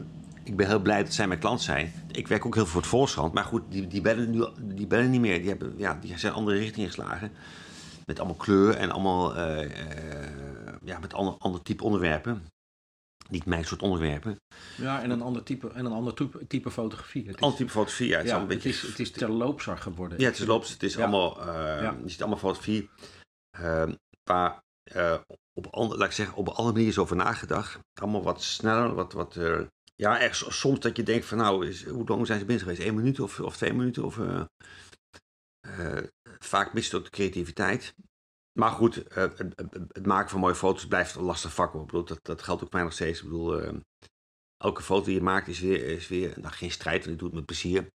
[0.45, 1.93] ik ben heel blij dat zij mijn klant zijn.
[2.11, 3.33] Ik werk ook heel veel voor het Volkskrant.
[3.33, 5.39] Maar goed, die, die, bellen nu, die bellen niet meer.
[5.39, 7.33] Die, hebben, ja, die zijn andere richtingen geslagen.
[8.07, 9.71] Met allemaal kleur en allemaal uh, uh,
[10.85, 12.47] ja, met ander, ander type onderwerpen.
[13.31, 14.37] Niet mijn soort onderwerpen.
[14.77, 17.27] Ja, en een ander type, en een ander type, type fotografie.
[17.27, 18.19] Het is, ander type fotografie, ja.
[18.19, 20.19] Het, ja, is, een beetje, het, is, het is terloopser geworden.
[20.19, 20.71] Ja, het is loops.
[20.71, 21.01] Het is ja.
[21.01, 21.47] allemaal, uh,
[21.83, 21.97] ja.
[22.03, 22.91] je ziet allemaal fotografie
[24.25, 24.63] waar
[24.97, 25.15] uh,
[25.55, 27.79] op, laat ik zeggen, op alle manieren over nagedacht.
[28.01, 29.61] Allemaal wat sneller, wat, wat uh,
[29.95, 32.83] ja, echt soms dat je denkt van nou, is, hoe lang zijn ze binnen geweest?
[32.89, 34.05] Eén minuut of, of twee minuten?
[34.05, 34.43] Of, uh,
[36.39, 37.95] vaak mist ook de creativiteit.
[38.59, 41.75] Maar goed, het, het, maken van mooie foto's blijft een lastig vak.
[41.75, 43.19] Ik bedoel, dat, dat geldt ook mij nog steeds.
[43.19, 43.81] Ik bedoel,
[44.57, 47.29] elke foto die je maakt is weer, is weer nou, geen strijd, want ik doe
[47.29, 47.89] het met plezier.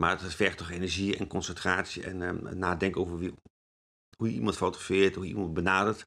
[0.00, 3.34] Maar het vergt toch energie en concentratie en nadenken over wie,
[4.16, 6.06] hoe je iemand fotografeert, hoe je iemand benadert.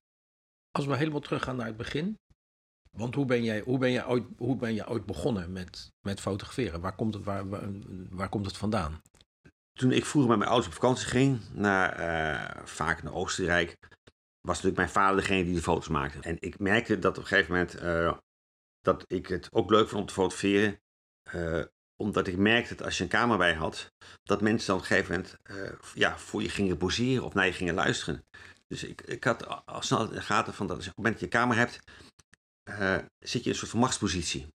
[0.76, 2.20] Als we helemaal teruggaan naar het begin.
[2.92, 6.20] Want hoe ben jij, hoe ben jij, ooit, hoe ben jij ooit begonnen met, met
[6.20, 6.82] fotograferen?
[6.82, 7.70] Waar komt, het, waar, waar,
[8.10, 9.02] waar komt het vandaan?
[9.74, 13.78] Toen ik vroeger met mijn ouders op vakantie ging, naar, uh, vaak naar Oostenrijk,
[14.42, 16.20] was natuurlijk mijn vader degene die de foto's maakte.
[16.20, 18.18] En ik merkte dat op een gegeven moment uh,
[18.80, 20.80] dat ik het ook leuk vond om te fotograferen.
[21.34, 21.64] Uh,
[21.96, 23.92] omdat ik merkte dat als je een camera bij had,
[24.24, 25.38] dat mensen dan op een gegeven moment
[25.94, 28.24] ja, voor je gingen poseren of naar je gingen luisteren.
[28.68, 31.06] Dus ik, ik had al snel in de gaten van dat als je op het
[31.06, 31.80] moment dat je kamer hebt,
[32.70, 34.48] uh, zit je in een soort van machtspositie.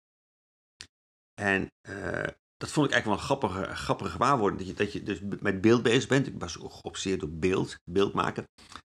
[1.34, 4.60] En uh, dat vond ik eigenlijk wel een grappige, grappige gewaarwording.
[4.60, 6.28] Dat je, dat je dus met beeld bezig bent.
[6.28, 8.44] Ik was geobsedeerd door beeld, beeld maken.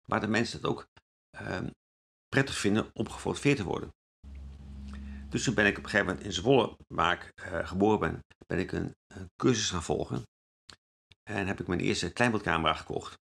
[0.09, 0.87] Maar dat mensen het ook
[1.41, 1.61] uh,
[2.29, 3.93] prettig vinden om gefotografeerd te worden.
[5.29, 8.21] Dus toen ben ik op een gegeven moment in Zwolle, waar ik uh, geboren ben,
[8.47, 10.23] ben ik een, een cursus gaan volgen.
[11.23, 13.23] En heb ik mijn eerste kleinbeeldcamera gekocht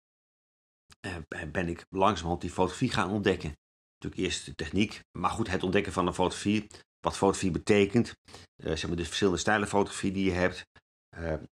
[1.51, 3.57] ben ik langzamerhand die fotografie gaan ontdekken.
[3.99, 6.67] Natuurlijk eerst de techniek, maar goed, het ontdekken van een fotografie,
[6.99, 10.65] wat fotografie betekent, uh, zeg maar de verschillende stijlen fotografie die je hebt.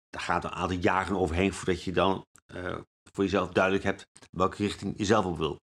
[0.09, 2.25] Daar gaat een aantal jaren overheen voordat je dan
[3.13, 5.59] voor jezelf duidelijk hebt welke richting je zelf op wil.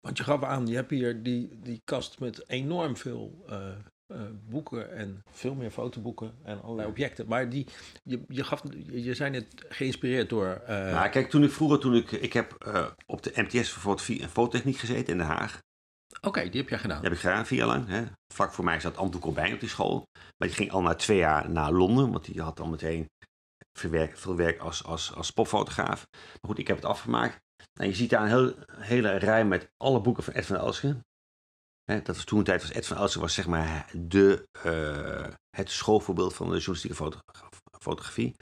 [0.00, 3.44] Want je gaf aan, je hebt hier die, die kast met enorm veel
[4.48, 7.26] boeken en veel meer fotoboeken en allerlei objecten.
[7.28, 7.66] Maar die,
[8.02, 10.60] je, je, gaf, je zijn net geïnspireerd door.
[10.62, 10.68] Uh...
[10.68, 14.22] Nou, kijk, toen ik vroeger, toen ik, ik heb uh, op de MTS voor fotografie
[14.22, 15.58] en fototechniek gezeten in Den Haag.
[16.16, 17.00] Oké, okay, die heb jij gedaan.
[17.00, 17.88] Die heb ik gedaan, vier jaar lang.
[17.88, 18.04] Hè.
[18.34, 20.06] Vlak voor mij zat Anton Corbijn op die school.
[20.12, 23.06] Maar die ging al na twee jaar naar Londen, want die had dan meteen
[23.78, 26.06] verwerk, veel werk als, als, als popfotograaf.
[26.12, 27.38] Maar goed, ik heb het afgemaakt.
[27.80, 31.00] En je ziet daar een heel, hele rij met alle boeken van Ed van Elsken.
[31.86, 35.34] Hè, dat was toen een tijd was Ed van Elsen was zeg maar de, uh,
[35.50, 37.18] het schoolvoorbeeld van de journalistieke foto
[37.80, 38.36] fotografie.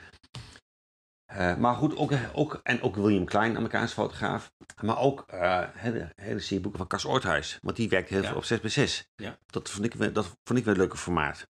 [1.32, 4.52] Uh, maar goed, ook, ook, en ook William Klein, Amerikaanse fotograaf.
[4.82, 7.58] Maar ook uh, hele, hele serie boeken van Cas Oorthuis.
[7.62, 8.28] Want die werkte heel ja.
[8.28, 9.38] veel op 6 bij 6 Ja.
[9.46, 11.46] Dat, vond ik, dat vond ik wel een leuke formaat.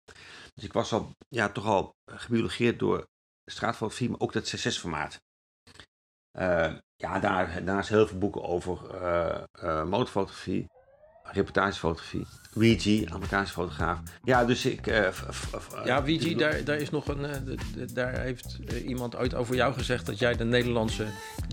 [0.53, 3.07] Dus ik was al, ja, toch al gebiologeerd door
[3.45, 5.21] straatfotografie, maar ook dat 6 formaat.
[6.39, 8.77] Uh, ja, daar, daarnaast heel veel boeken over
[9.87, 10.67] motorfotografie.
[11.31, 12.25] Reportagefotografie.
[12.53, 13.99] Weegee, Amerikaanse fotograaf.
[14.23, 14.87] Ja, dus ik...
[14.87, 17.25] eh, f- Ja, eh, Vigi, daar, daar is nog een.
[17.25, 17.35] eh,
[17.85, 21.05] d- daar heeft iemand ooit over jou gezegd dat jij de Nederlandse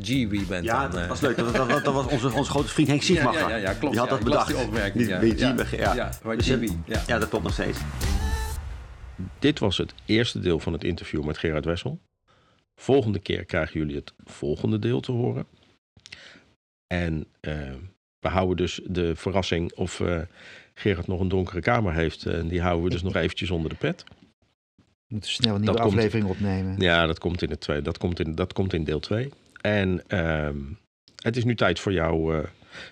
[0.02, 0.64] Giwi bent.
[0.64, 1.36] Ja, dan, dat was leuk.
[1.36, 3.40] Dat, dat, dat was onze, onze grote vriend Henk Siegmacher.
[3.40, 3.92] Ja, ja, ja, klopt.
[3.94, 4.46] Die had ja, dat bedacht.
[4.46, 5.04] die opmerking.
[5.04, 5.20] Die ja.
[5.20, 6.10] Weegee, ja.
[6.36, 6.46] Dus.
[6.86, 7.02] Ja.
[7.06, 7.78] Ja, dat klopt nog steeds.
[9.38, 12.00] Dit was het eerste deel van het interview met Gerard Wessel.
[12.80, 15.46] Volgende keer krijgen jullie het volgende deel te horen.
[16.86, 17.26] En
[18.20, 20.18] we houden dus de verrassing of eh,
[20.74, 22.26] Gerard nog een donkere kamer heeft.
[22.26, 24.04] En die houden we dus nog eventjes onder de pet.
[24.76, 26.80] We moeten snel een nieuwe Dat komt- aflevering opnemen.
[26.80, 29.30] Ja, dat komt in, het tweede, dat komt in, dat komt in deel 2.
[29.60, 30.56] En ehm,
[31.22, 32.44] het is nu tijd voor jou, eh,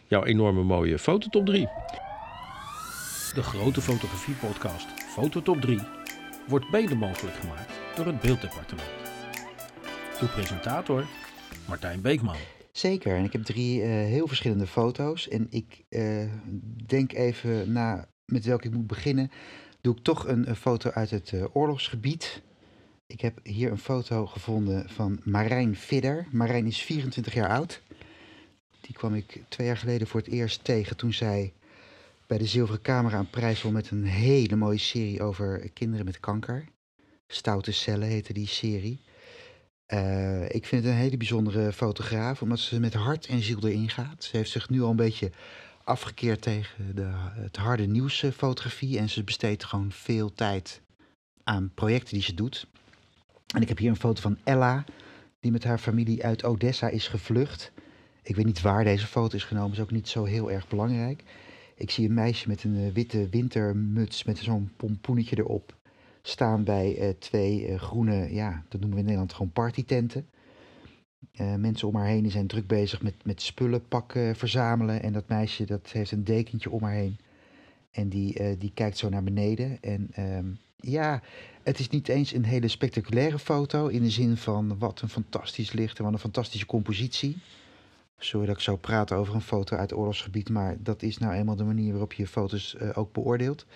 [0.07, 1.68] jouw enorme mooie fototop 3.
[3.35, 5.81] De grote fotografie-podcast Fototop 3
[6.49, 8.89] wordt mede mogelijk gemaakt door het Beelddepartement.
[10.20, 11.05] Uw presentator
[11.68, 12.37] Martijn Beekman.
[12.77, 15.29] Zeker, en ik heb drie eh, heel verschillende foto's.
[15.29, 16.25] En ik eh,
[16.87, 19.31] denk even na met welke ik moet beginnen.
[19.81, 22.43] Doe ik toch een, foto uit het eh, oorlogsgebied.
[23.07, 26.27] Ik heb hier een foto gevonden van Marijn Vidder.
[26.31, 27.83] Marijn is 24 jaar oud.
[28.81, 31.53] Die kwam ik twee jaar geleden voor het eerst tegen toen zij
[32.27, 36.20] bij de Zilveren Camera een prijs won met een hele mooie serie over kinderen met
[36.20, 36.64] kanker.
[37.27, 39.01] Stoute cellen heette die serie.
[39.87, 43.89] Eh, ik vind het een hele bijzondere fotograaf, omdat ze met hart en ziel erin
[43.89, 44.24] gaat.
[44.24, 45.30] Ze heeft zich nu al een beetje
[45.85, 48.99] afgekeerd tegen de, het harde nieuwsfotografie.
[48.99, 50.80] En ze besteedt gewoon veel tijd
[51.43, 52.66] aan projecten die ze doet.
[53.55, 54.85] En ik heb hier een foto van Ella,
[55.41, 57.72] die met haar familie uit Odessa is gevlucht.
[58.22, 61.22] Ik weet niet waar deze foto is genomen, is ook niet zo heel erg belangrijk.
[61.76, 65.74] Ik zie een meisje met een eh, witte wintermuts met zo'n pompoenetje erop
[66.27, 70.29] staan bij eh, twee eh, groene, ja, dat noemen we in Nederland gewoon partytenten.
[71.33, 75.03] Eh, mensen om haar heen zijn druk bezig met, met spullen pakken, verzamelen.
[75.03, 77.18] En dat meisje dat heeft een dekentje om haar heen.
[77.91, 79.79] En die, die kijkt zo naar beneden.
[79.81, 80.47] En ehm,
[80.77, 81.22] ja,
[81.62, 83.87] het is niet eens een hele spectaculaire foto.
[83.87, 87.37] In de zin van wat een fantastisch licht en wat een fantastische compositie.
[88.18, 90.49] Sorry dat ik zo praat over een foto uit oorlogsgebied.
[90.49, 93.66] Maar dat is nou eenmaal de manier waarop je foto's ook beoordeelt.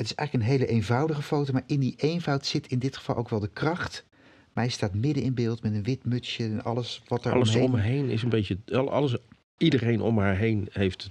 [0.00, 3.16] Het is eigenlijk een hele eenvoudige foto, maar in die eenvoud zit in dit geval
[3.16, 4.04] ook wel de kracht.
[4.52, 7.48] Maar hij staat midden in beeld met een wit mutsje en alles wat er Alles
[7.48, 7.64] omheen...
[7.64, 8.58] om me heen is een beetje.
[8.72, 9.16] al- Alles,
[9.56, 11.10] iedereen om haar heen heeft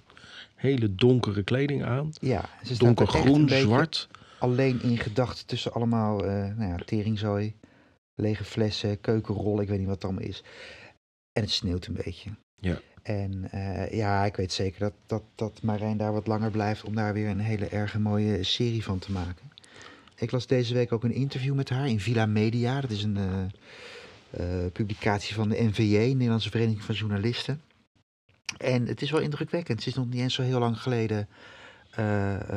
[0.55, 2.11] hele donkere kleding aan.
[2.21, 4.07] Ja, ze er Donkergroen, zwart.
[4.39, 7.55] Alleen in gedachten tussen allemaal, eh nou ja, teringzooi,
[8.15, 10.43] lege flessen, keukenrol, ik weet niet wat het allemaal is.
[11.31, 12.29] En het sneeuwt een beetje.
[12.55, 12.79] Ja.
[13.09, 16.95] En eh, ja, ik weet zeker dat, dat, dat Marijn daar wat langer blijft om
[16.95, 19.51] daar weer een hele erg mooie serie van te maken.
[20.15, 22.81] Ik las deze week ook een interview met haar in Villa Media.
[22.81, 23.43] Dat is een eh,
[24.65, 27.61] eh, publicatie van de NVJ, Nederlandse Vereniging van Journalisten.
[28.57, 29.81] En het is wel indrukwekkend.
[29.81, 31.27] Ze is nog niet eens zo heel lang geleden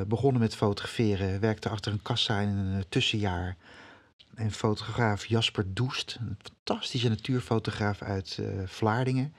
[0.06, 1.40] begonnen met fotograferen.
[1.40, 3.56] Werkte achter een kassa in een tussenjaar.
[4.34, 9.34] En fotograaf Jasper Doest, een fantastische natuurfotograaf uit Vlaardingen.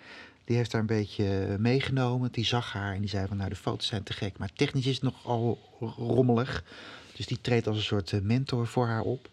[0.45, 2.31] Die heeft haar een beetje eh, meegenomen.
[2.31, 4.37] Die zag haar en die zei van nou de foto's zijn te gek.
[4.37, 5.59] Maar technisch is het nogal
[5.97, 6.63] rommelig.
[7.15, 9.29] Dus die treedt als een soort eh, mentor voor haar op.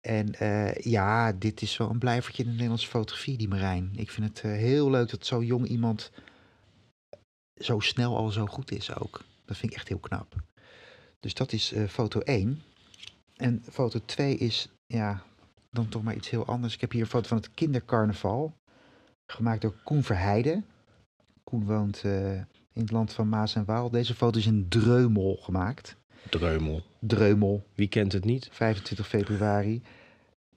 [0.00, 3.90] En eh, ja, dit is wel een blijvertje in de Nederlandse fotografie, die Marijn.
[3.96, 6.10] Ik vind het heel leuk dat zo jong iemand
[7.54, 9.24] zo snel al zo goed is ook.
[9.44, 10.34] Dat vind ik echt heel knap.
[11.20, 12.62] Dus dat is foto 1.
[13.36, 15.22] En foto 2 is, ja,
[15.70, 16.74] dan toch maar iets heel anders.
[16.74, 18.54] Ik heb hier een foto van het kindercarnaval.
[19.30, 20.64] Gemaakt door Koen Verheijden.
[21.44, 22.34] Koen woont eh,
[22.72, 23.90] in het land van Maas en Waal.
[23.90, 25.96] Deze foto is in Dreumel gemaakt.
[26.30, 26.82] Dreumel.
[26.98, 28.48] Dreumel, Wie kent het niet?
[28.52, 29.82] 25 februari.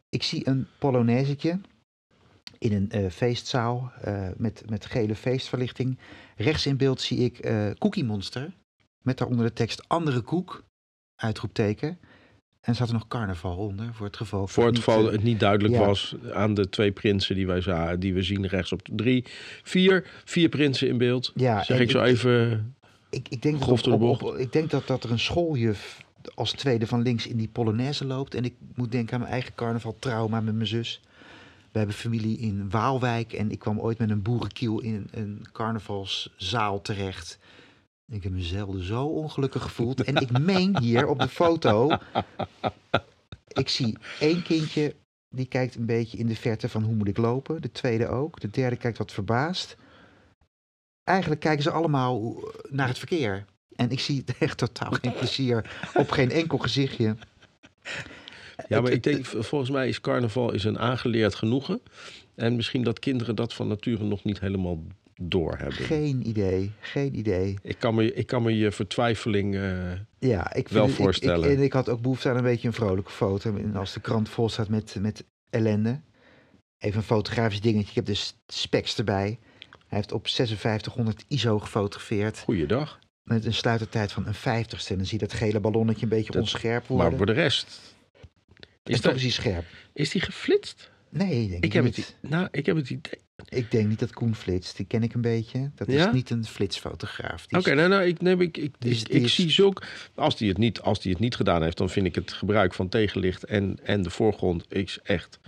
[0.09, 1.59] Ik zie een Polonaisetje
[2.57, 5.97] in een eh, feestzaal eh, met, met gele feestverlichting.
[6.35, 7.39] Rechts in beeld zie ik
[7.77, 8.53] Cookie Monster.
[9.01, 10.63] Met daaronder de tekst andere koek,
[11.15, 11.99] uitroepteken.
[12.63, 14.47] En staat er nog carnaval onder, voor het geval...
[14.47, 15.85] Voor het geval eh, het niet duidelijk ja.
[15.85, 19.25] was aan de twee prinsen die wij zagen, die we zien rechts op de drie.
[19.63, 21.31] Vier, vier prinsen in beeld.
[21.35, 22.75] Ja, zeg ik zo even.
[23.09, 26.03] Ik, ik, denk dat op- op- op- ik denk dat, dat er een schooljuf
[26.35, 28.35] als tweede van links in die Polonaise loopt.
[28.35, 31.01] En ik moet denken aan mijn eigen carnavaltrauma met mijn zus.
[31.71, 36.81] We hebben familie in Waalwijk en ik kwam ooit met een boerenkiel in een carnavalszaal
[36.81, 37.39] terecht.
[38.11, 40.03] Ik heb me zelden zo ongelukkig gevoeld.
[40.03, 41.97] En ik meen hier op de foto,
[43.47, 44.95] ik zie één kindje
[45.29, 47.61] die kijkt een beetje in de verte van hoe moet ik lopen.
[47.61, 48.39] De tweede ook.
[48.39, 49.77] De derde kijkt wat verbaasd
[51.03, 53.45] eigenlijk kijken ze allemaal naar het verkeer.
[53.75, 57.15] En ik zie echt totaal geen plezier op geen enkel gezichtje.
[58.67, 61.81] Ja, maar ik denk, volgens mij is carnaval is een aangeleerd genoegen.
[62.35, 64.83] En misschien dat kinderen dat van nature nog niet helemaal
[65.29, 65.73] doorhebben.
[65.85, 67.57] Geen idee, geen idee.
[67.61, 69.55] Ik kan me, ik kan me je vertwijfeling...
[69.55, 71.49] eh, Ja, ik Wel het- voorstellen.
[71.51, 73.55] Ik, en ik had ook behoefte aan een beetje een vrolijke foto.
[73.57, 76.01] En als de krant vol staat met, met ellende.
[76.77, 77.89] Even een fotografisch dingetje.
[77.89, 79.39] Ik heb de s- specs erbij.
[79.87, 82.39] Hij heeft op 5600 ISO gefotografeerd.
[82.39, 82.99] goeiedag.
[83.23, 84.91] Met een sluitertijd van een vijftigste.
[84.91, 87.07] En dan zie je dat gele ballonnetje een beetje Dat- onscherp worden.
[87.07, 87.79] Maar voor de rest...
[88.83, 89.65] is dat, is hij scherp?
[89.93, 90.91] is die geflitst?
[91.09, 91.95] Nee, denk ik, Ik heb, niet.
[91.95, 93.19] het, nou, ik heb het idee...
[93.49, 94.77] Ik denk niet dat Koen flitst.
[94.77, 95.71] Die ken ik een beetje.
[95.75, 96.07] Dat Ja?
[96.07, 97.45] is niet een flitsfotograaf.
[97.49, 99.83] Oké, nou, nou, ik, ik, ik, is- ik, die ik is- zie zulk...
[100.15, 102.73] Als die, het niet, als die het niet gedaan heeft, dan vind ik het gebruik
[102.73, 105.39] van tegenlicht en, en de voorgrond is echt...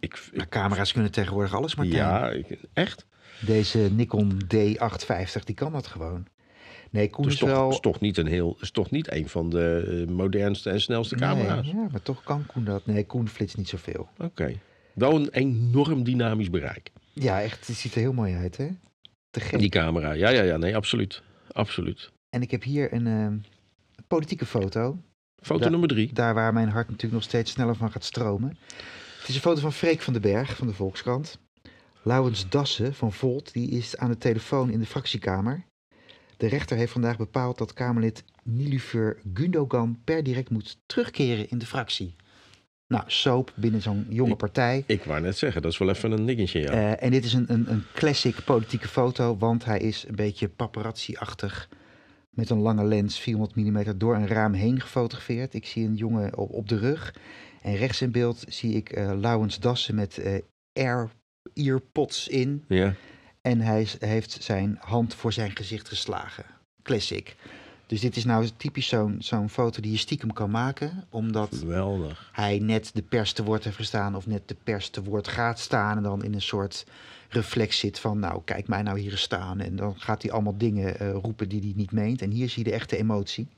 [0.00, 1.96] Ik, Maar ik- camera's kunnen tegenwoordig alles, Martijn.
[1.96, 3.06] ja, ik- echt?
[3.46, 6.26] Deze Nikon D850, die kan dat gewoon.
[6.90, 7.70] Nee, Koen Dus is toch, wel...
[7.70, 11.14] is toch niet een heel, is toch niet een van de eh, modernste en snelste
[11.14, 11.66] camera's.
[11.66, 12.86] Nee, ja, maar toch kan Koen dat.
[12.86, 14.08] Nee, Koen flitst niet zoveel.
[14.18, 14.54] Oké.
[15.00, 16.90] Wel een enorm dynamisch bereik.
[17.12, 18.68] Ja, echt, het ziet er heel mooi uit, hè?
[19.30, 19.58] Te gek.
[19.58, 20.12] Die camera.
[20.12, 21.22] Ja, ja, ja, nee, absoluut.
[21.52, 22.10] Absoluut.
[22.30, 23.38] En ik heb hier een ehm,
[24.06, 24.98] politieke foto.
[25.42, 26.12] Foto Da- nummer drie.
[26.12, 28.56] Daar waar mijn hart natuurlijk nog steeds sneller van gaat stromen.
[29.18, 31.38] Het is een foto van Freek van den Berg van de Volkskrant.
[32.02, 35.64] Laurens Dassen van Volt, die is aan de telefoon in de fractiekamer.
[36.36, 41.66] De rechter heeft vandaag bepaald dat Kamerlid Nilüfer Gundogan per direct moet terugkeren in de
[41.66, 42.14] fractie.
[42.90, 44.84] Nou, soap binnen zo'n jonge partij.
[44.86, 46.70] Ik wou net zeggen, dat is wel even een dingetje, ja.
[46.70, 50.48] Eh, en dit is een, een, een classic politieke foto, want hij is een beetje
[50.48, 51.68] paparazzi-achtig.
[52.30, 55.54] Met een lange lens, 400 mm, door een raam heen gefotografeerd.
[55.54, 57.14] Ik zie een jongen op, op de rug.
[57.62, 60.34] En rechts in beeld zie ik Laurens Dassen met eh
[60.72, 61.10] air
[61.54, 62.64] earpods in.
[62.68, 62.94] ja.
[63.40, 66.44] En hij heeft zijn hand voor zijn gezicht geslagen.
[66.82, 67.36] Classic.
[67.90, 71.04] Dus dit is nou typisch zo'n zo'n foto die je stiekem kan maken.
[71.08, 72.30] Omdat Geweldig.
[72.32, 75.58] hij net de pers te woord heeft gestaan of net de pers te woord gaat
[75.58, 76.86] staan en dan in een soort
[77.28, 80.98] reflex zit van nou kijk mij nou hier staan en dan gaat hij allemaal dingen
[80.98, 83.48] eh, roepen die hij niet meent en hier zie je de echte emotie.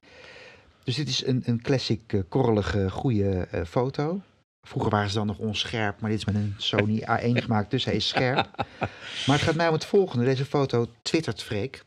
[0.85, 4.21] Dus dit is een, een classic eh, korrelige goede eh, foto.
[4.63, 7.85] Vroeger waren ze dan nog onscherp, maar dit is met een Sony A1 gemaakt, dus
[7.85, 8.49] hij is scherp.
[9.27, 10.25] Maar het gaat mij om het volgende.
[10.25, 11.83] Deze foto twittert Freek.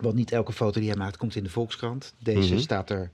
[0.00, 2.14] Want niet elke foto die hij maakt komt in de Volkskrant.
[2.18, 2.62] Deze Mhm.
[2.62, 3.10] staat er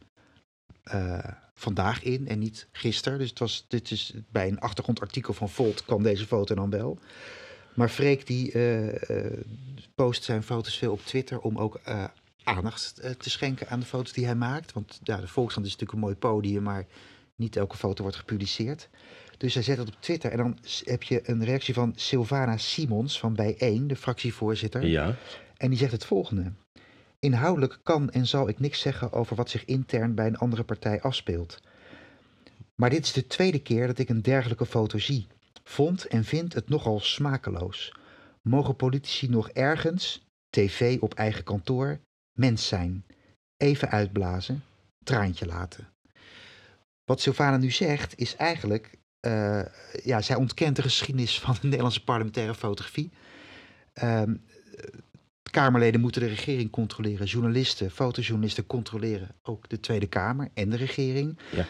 [0.83, 1.19] eh,
[1.55, 3.19] vandaag in en niet gisteren.
[3.19, 6.99] Dus het was, dit is bij een achtergrondartikel van Volt kwam deze foto dan wel.
[7.75, 9.39] Maar Freek die eh, eh,
[9.95, 11.81] post zijn foto's veel op Twitter om ook
[12.45, 14.73] aandacht te schenken aan de foto's die hij maakt.
[14.73, 16.87] Want ja, de Volkskrant is natuurlijk een mooi podium, maar
[17.37, 18.89] niet elke foto wordt gepubliceerd.
[19.37, 23.19] Dus hij zet het op Twitter en dan heb je een reactie van Sylvana Simons
[23.19, 24.87] van Bijeen, de fractievoorzitter.
[24.87, 25.17] Ja.
[25.57, 26.53] En die zegt het volgende.
[27.19, 31.01] Inhoudelijk kan en zal ik niks zeggen over wat zich intern bij een andere partij
[31.01, 31.61] afspeelt.
[32.75, 35.27] Maar dit is de tweede keer dat ik een dergelijke foto zie.
[35.65, 37.93] Vond en vind het nogal smakeloos.
[38.43, 42.01] Mogen politici nog ergens, tv op eigen kantoor,
[42.33, 43.05] mens zijn?
[43.57, 44.65] Even uitblazen,
[45.05, 45.89] traantje laten.
[47.05, 49.63] Wat Sylvana nu zegt is eigenlijk, eh,
[50.05, 53.11] ja, zij ontkent de geschiedenis van de Nederlandse parlementaire fotografie.
[53.93, 54.35] Ehm,
[55.57, 57.27] Kamerleden moeten de regering controleren.
[57.27, 61.39] Journalisten, fotojournalisten controleren ook de Tweede Kamer en de regering.
[61.53, 61.67] Ja.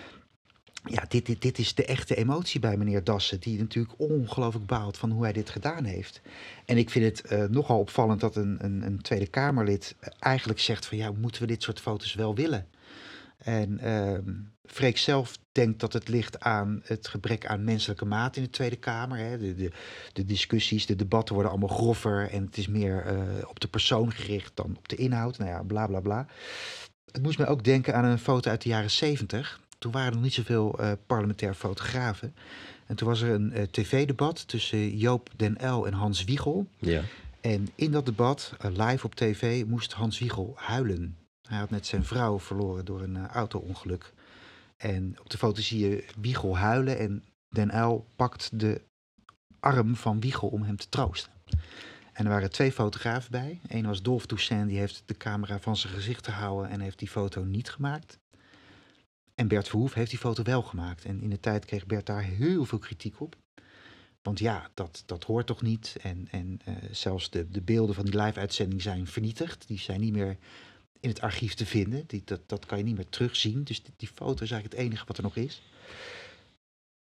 [0.85, 4.97] Ja, dit, dit, dit is de echte emotie bij meneer Dassen, die natuurlijk ongelooflijk baalt
[4.97, 6.21] van hoe hij dit gedaan heeft.
[6.65, 10.87] En ik vind het eh, nogal opvallend dat een, een, een Tweede Kamerlid eigenlijk zegt
[10.87, 12.67] van ja, moeten we dit soort foto's wel willen?
[13.39, 14.31] En ehm
[14.67, 18.77] Freek zelf denkt dat het ligt aan het gebrek aan menselijke maat in de Tweede
[18.77, 19.19] Kamer.
[19.19, 19.39] Hè.
[19.39, 19.71] De, de,
[20.13, 24.13] de discussies, de debatten worden allemaal groffer en het is meer eh, op de persoon
[24.13, 25.39] gericht dan op de inhoud.
[25.39, 26.27] Nou ja, bla bla bla.
[27.11, 29.61] Het moest mij ook denken aan een foto uit de jaren zeventig.
[29.79, 32.35] Toen waren er nog niet zoveel eh parlementair fotografen.
[32.87, 36.67] En toen was er een eh, tv-debat tussen Joop den Uyl en Hans Wiegel.
[36.79, 37.03] Ja.
[37.41, 41.17] En in dat debat, live op tv, moest Hans Wiegel huilen.
[41.49, 44.13] Hij had net zijn vrouw verloren door een auto-ongeluk.
[44.77, 48.83] En op de foto zie je Wiegel huilen en Den Uyl pakt de
[49.61, 51.33] arm van Wiegel om hem te troosten.
[52.13, 53.61] En er waren twee fotografen bij.
[53.67, 57.09] Eén was Dolf Toussaint, die heeft de camera van zijn gezicht gehouden en heeft die
[57.09, 58.19] foto niet gemaakt.
[59.35, 61.05] En Bert Verhoef heeft die foto wel gemaakt.
[61.05, 63.37] En in de tijd kreeg Bert daar heel veel kritiek op.
[64.23, 65.97] Want ja, dat, dat hoort toch niet.
[66.03, 69.67] En, en eh, zelfs de, de beelden van die live-uitzending zijn vernietigd.
[69.67, 70.37] Die zijn niet meer
[71.01, 72.05] in het archief te vinden.
[72.07, 73.65] Die, dat, dat kan je niet meer terugzien.
[73.65, 75.63] Dus die, die foto is eigenlijk het enige wat er nog is.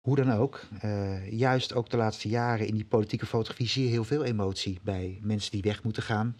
[0.02, 3.90] Hoe dan ook, eh, juist ook de laatste jaren in die politieke fotografie zie je
[3.90, 6.36] heel veel emotie bij mensen die weg moeten gaan.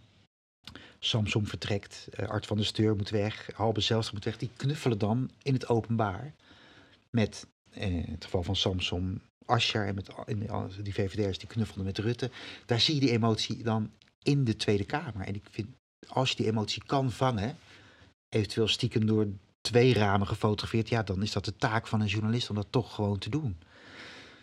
[1.00, 4.38] Samsom vertrekt, eh, Art van der Steur moet weg, Halbe Zijlstra moet weg.
[4.38, 6.34] Die knuffelen dan in het openbaar
[7.10, 10.40] met, eh, in het geval van Samsom, Asscher en met en
[10.84, 12.32] die VVD'ers die knuffelden met Rutte.
[12.66, 13.92] Daar zie je die emotie dan
[14.24, 15.26] in de Tweede Kamer.
[15.28, 15.68] En ik vind,
[16.08, 17.58] als je die emotie kan vangen,
[18.30, 19.28] eventueel stiekem door
[19.62, 22.96] twee ramen gefotografeerd, ja, dan is dat de taak van een journalist om dat toch
[22.96, 23.58] gewoon te doen.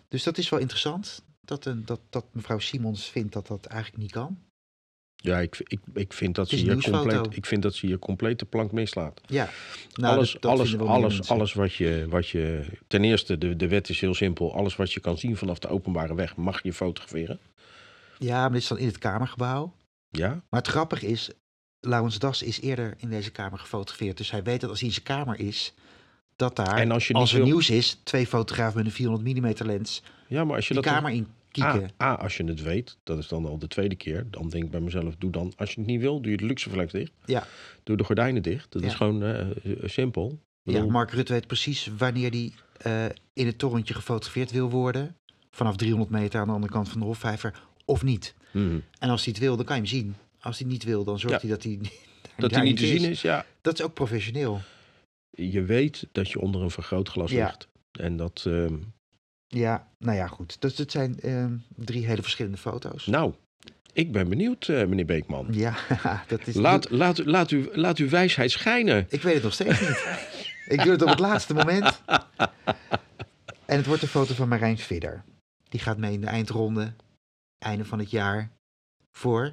[0.08, 1.22] Dus dat is wel interessant.
[1.40, 4.38] Dat, een, dat, dat mevrouw Simons vindt dat dat eigenlijk niet kan.
[5.16, 8.38] Ja, ik, ik, ik, vind dat ze hier compleet, ik vind dat ze hier compleet
[8.38, 9.20] de plank mislaat.
[9.26, 9.48] Ja,
[9.92, 12.64] nou, alles, dat- dat alles, alles, alles wat je, wat je.
[12.86, 14.54] Ten eerste, de, de wet is heel simpel.
[14.54, 17.38] Alles wat je kan zien vanaf de openbare weg mag je fotograferen.
[18.18, 19.74] Ja, maar dit is dan in het Kamergebouw.
[20.08, 21.30] Ja, Maar het grappige is,
[21.86, 24.16] Laurens Das is eerder in deze kamer gefotografeerd.
[24.16, 25.74] Dus hij weet dat als hij in zijn kamer is,
[26.36, 28.92] dat daar, En als je als niet er wil- nieuws is, twee fotografen met een
[28.92, 31.90] 400 mm lens ja maar als je dan- kamer in kieken.
[32.02, 34.26] A, A, als je het weet, dat is dan al de tweede keer.
[34.30, 36.44] Dan denk ik bij mezelf, doe dan, als je het niet wil, doe je de
[36.44, 37.12] luxeflex dicht.
[37.24, 37.46] Ja.
[37.82, 38.72] Doe de gordijnen dicht.
[38.72, 38.88] Dat Ja.
[38.88, 39.46] is gewoon eh,
[39.84, 40.38] simpel.
[40.62, 45.16] Ja, Mark Rutte weet precies wanneer hij eh, in het torentje gefotografeerd wil worden.
[45.50, 48.34] Vanaf 300 meter aan de andere kant van de Hofvijver, of niet.
[48.52, 48.78] mhm.
[48.98, 50.14] En als hij het wil, dan kan je hem zien.
[50.42, 51.48] Als hij niet wil, dan zorgt Ja.
[51.48, 51.78] hij dat hij,
[52.36, 53.46] Dat daar hij niet te zien is, ja.
[53.60, 54.60] Dat is ook professioneel.
[55.30, 57.44] Je weet dat je onder een vergrootglas Ja.
[57.46, 57.68] ligt.
[57.92, 58.76] En dat, ehm,
[59.46, 60.60] Ja, nou ja, goed.
[60.60, 61.46] Dus het zijn eh,
[61.76, 63.06] drie hele verschillende foto's.
[63.06, 63.34] nou,
[63.92, 65.46] ik ben benieuwd, eh, meneer Beekman.
[65.50, 65.74] Ja,
[66.28, 66.54] dat is...
[66.54, 69.06] Laat, laat, laat, u, laat uw wijsheid schijnen.
[69.08, 70.04] Ik weet het nog steeds niet.
[70.66, 72.02] ik doe het op het laatste moment.
[73.64, 75.24] En het wordt een foto van Marijn Vidder.
[75.68, 76.92] Die gaat mee in de eindronde,
[77.58, 78.50] einde van het jaar,
[79.10, 79.52] voor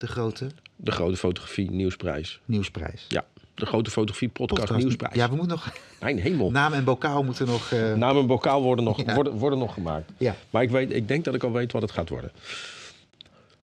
[0.00, 0.46] de grote
[0.76, 2.40] De grote fotografie nieuwsprijs.
[2.44, 3.06] nieuwsprijs.
[3.54, 4.80] De grote fotografie podcast, Podcast.
[4.80, 5.14] nieuwsprijs.
[5.14, 5.72] Ja, we moeten nog...
[6.00, 6.50] Mijn hemel.
[6.50, 7.72] Naam en bokaal moeten nog...
[7.72, 9.14] eh, Naam en bokaal worden nog, Ja.
[9.14, 10.10] worden, worden nog gemaakt.
[10.18, 10.36] Ja.
[10.50, 12.30] Maar ik, weet, ik denk dat ik al weet wat het gaat worden.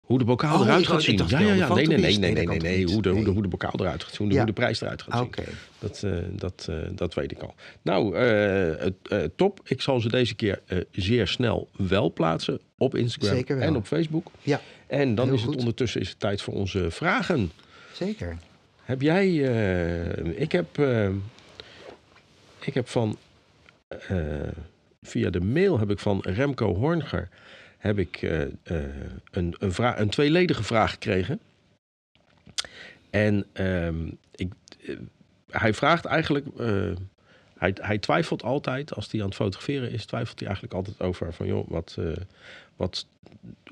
[0.02, 1.18] Hoe de bokaal Oh, eruit gaat zien.
[1.28, 1.74] Ja, ja, de ja.
[1.74, 4.14] Nee, nee, nee, nee, Nee, nee, Hoe de, hoe, de, hoe de bokaal eruit gaat
[4.14, 4.28] zien.
[4.28, 4.46] Hoe Ja.
[4.46, 5.24] de prijs eruit gaat zien.
[5.28, 5.44] Oké.
[5.80, 7.54] Dat, eh, dat, eh, dat weet ik al.
[7.82, 8.18] Nou,
[9.36, 9.60] top.
[9.64, 10.62] Ik zal ze deze keer
[10.92, 14.28] zeer snel wel plaatsen op Instagram en op Facebook.
[14.42, 14.62] Ja,
[14.92, 15.60] En dan Heel is het goed.
[15.60, 17.52] ondertussen is het tijd voor onze vragen.
[17.94, 18.38] zeker.
[18.84, 19.28] Heb jij...
[19.28, 21.10] eh, ik, heb, eh,
[22.60, 23.18] ik heb van...
[23.88, 24.18] eh,
[25.02, 27.30] via de mail heb ik van Remco Hornger...
[27.78, 31.40] heb ik een, een, vraag, een tweeledige vraag gekregen.
[33.10, 34.54] En ehm, ik,
[35.50, 36.46] hij vraagt eigenlijk...
[37.58, 40.06] hij, hij twijfelt altijd, als hij aan het fotograferen is...
[40.06, 41.48] twijfelt hij eigenlijk altijd over van...
[41.48, 41.98] joh, wat,
[42.76, 43.08] wat,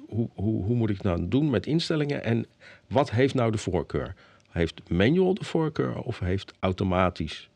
[0.08, 2.24] hoe, hoe, hoe moet ik nou doen met instellingen...
[2.24, 2.46] en
[2.88, 4.16] wat heeft nou de voorkeur?
[4.50, 7.50] Heeft manual de voorkeur of heeft automatisch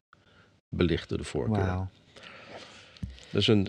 [0.70, 1.88] belichten de voorkeur?
[3.32, 3.68] Dat is een,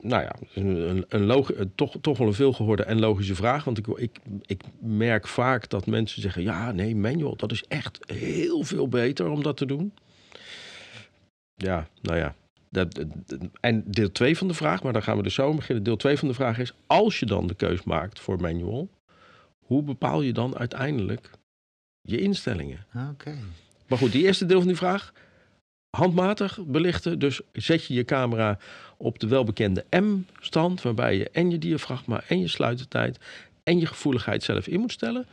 [0.00, 3.64] nou ja, een, een, een toch, toch wel een veelgehoorde en logische vraag.
[3.64, 7.98] Want ik, ik, ik merk vaak dat mensen zeggen: ja, nee, manual, dat is echt
[8.06, 9.94] heel veel beter om dat te doen.
[11.54, 12.34] Ja, nou ja.
[12.74, 13.06] Dat, dat-
[13.60, 15.84] en deel 2 van de vraag, maar daar gaan we dus zo beginnen.
[15.84, 18.88] Deel 2 van de vraag is: als je dan de keus maakt voor manual,
[19.66, 21.30] hoe bepaal je dan uiteindelijk
[22.00, 22.86] je instellingen?
[23.10, 23.34] Oké.
[23.86, 25.12] Maar goed, die eerste deel van die vraag.
[25.96, 27.18] Handmatig belichten.
[27.18, 28.58] Dus zet je je camera
[28.96, 30.82] op de welbekende M-stand.
[30.82, 33.18] Waarbij je en je diafragma en je sluitertijd
[33.62, 35.26] en je gevoeligheid zelf in moet stellen.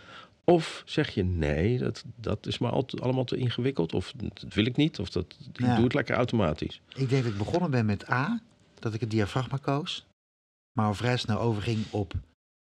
[0.43, 3.93] Of zeg je nee, dat, dat is maar allemaal te ingewikkeld.
[3.93, 4.99] Of dat wil ik niet.
[4.99, 5.75] Of dat, ik Ja.
[5.75, 6.81] doe het lekker automatisch.
[6.95, 8.41] Ik denk dat ik begonnen ben met A,
[8.79, 10.05] dat ik het diafragma koos.
[10.73, 12.13] Maar al vrij snel overging op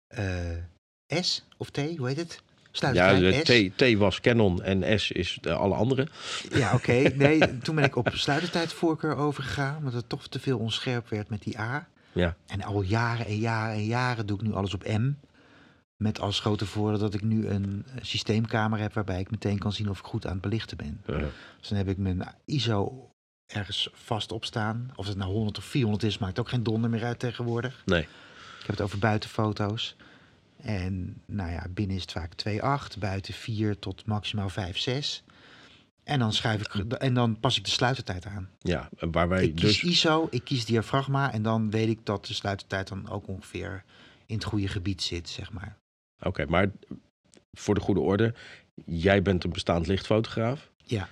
[0.08, 0.24] eh,
[1.22, 2.42] S of T, hoe heet het?
[2.72, 3.72] Ja, Sluitertijd de S.
[3.76, 6.08] T, T was Canon en S is de alle andere.
[6.50, 6.92] Ja, oké.
[7.16, 11.44] Nee, toen ben ik op sluitertijdvoorkeur overgegaan, omdat het toch te veel onscherp werd met
[11.44, 11.88] die A.
[12.12, 12.36] Ja.
[12.48, 15.12] En al jaren en jaren en jaren doe ik nu alles op M.
[16.04, 19.90] Met als grote voordeel dat ik nu een systeemcamera heb waarbij ik meteen kan zien
[19.90, 21.02] of ik goed aan het belichten ben.
[21.10, 21.18] Uh,
[21.60, 23.10] Dus dan heb ik mijn ISO
[23.46, 24.92] ergens vast op staan.
[24.96, 27.82] Of het nou 100 of 400 is, maakt ook geen donder meer uit tegenwoordig.
[27.86, 28.02] nee.
[28.02, 29.96] Ik heb het over buitenfoto's.
[30.62, 32.32] En nou ja, binnen is het vaak
[32.94, 35.24] 2,8, buiten 4 tot maximaal 5, 6.
[36.04, 38.50] En dan, schrijf ik, en dan pas ik de sluitertijd aan.
[38.60, 39.84] Ja, en waar wij Ik kies dus.
[39.84, 43.84] ISO, ik kies diafragma en dan weet ik dat de sluitertijd dan ook ongeveer
[44.26, 45.78] in het goede gebied zit, zeg maar.
[46.24, 46.72] Oké, maar
[47.52, 48.34] voor de goede orde.
[48.86, 50.70] Jij bent een bestaand lichtfotograaf.
[50.78, 51.08] Ja.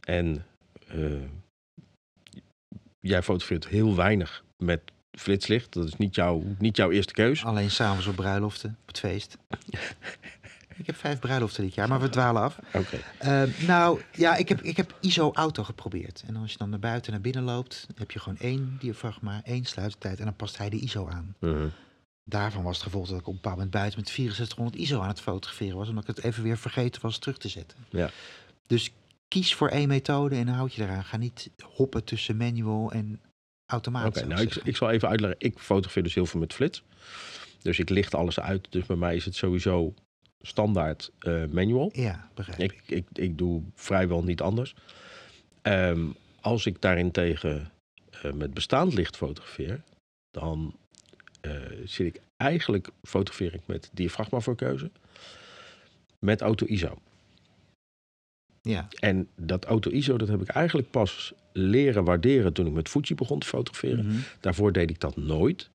[0.00, 0.44] En
[0.86, 1.22] eh,
[3.00, 4.80] jij fotografeert heel weinig met
[5.18, 5.72] flitslicht.
[5.72, 7.44] Dat is niet, jouw niet jouw eerste keus.
[7.44, 9.38] Alleen s'avonds op bruiloften, op het feest.
[10.76, 12.58] ik heb vijf bruiloften dit jaar, maar we dwalen af.
[12.72, 12.98] Oké.
[13.18, 16.24] Eh, nou, ja, ik heb, ik heb ISO-auto geprobeerd.
[16.26, 19.40] En als je dan naar buiten en naar binnen loopt, heb je gewoon één diafragma,
[19.44, 21.34] één sluitertijd en dan past hij de ISO aan.
[21.38, 21.68] Mhm.
[22.28, 25.08] Daarvan was het gevolg dat ik op een bepaald moment buiten met 6400 ISO aan
[25.08, 27.78] het fotograferen was, omdat ik het even weer vergeten was terug te zetten.
[27.90, 28.10] Ja.
[28.66, 28.92] Dus
[29.28, 31.04] kies voor één methode en houd je eraan.
[31.04, 33.20] Ga niet hoppen tussen manual en
[33.66, 34.06] automaat.
[34.06, 35.40] Oké, nou, ik, ik zal even uitleggen.
[35.40, 36.82] Ik fotografeer dus heel veel met flits.
[37.62, 38.66] Dus ik licht alles uit.
[38.70, 39.94] Dus bij mij is het sowieso
[40.40, 41.90] standaard eh, manual.
[41.92, 42.72] Ja, begrijp ik.
[42.72, 44.74] Ik, ik, ik doe vrijwel niet anders.
[45.62, 46.06] Ehm,
[46.40, 47.72] als ik daarentegen
[48.22, 49.82] eh met bestaand licht fotografeer,
[50.30, 50.76] dan
[51.84, 54.90] zit ik eigenlijk fotografeer ik met diafragma voor keuze.
[56.18, 56.98] Met auto ISO.
[58.62, 62.88] Ja, En dat auto ISO, dat heb ik eigenlijk pas leren waarderen toen ik met
[62.88, 64.06] Fuji begon te fotograferen.
[64.06, 64.16] Mhm.
[64.40, 65.70] Daarvoor deed ik dat nooit.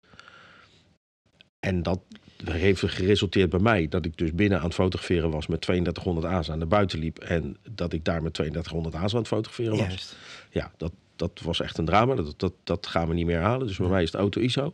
[1.59, 1.99] En dat
[2.43, 6.33] heeft er geresulteerd bij mij dat ik dus binnen aan het fotograferen was met 3200
[6.33, 7.19] A's aan de buiten liep.
[7.19, 9.87] En dat ik daar met 3200 A's aan het fotograferen was.
[9.87, 10.17] juist.
[10.49, 12.15] Ja, dat, dat was echt een drama.
[12.15, 13.67] Dat, dat, dat gaan we niet meer halen.
[13.67, 14.73] Dus bij mij is het auto ISO.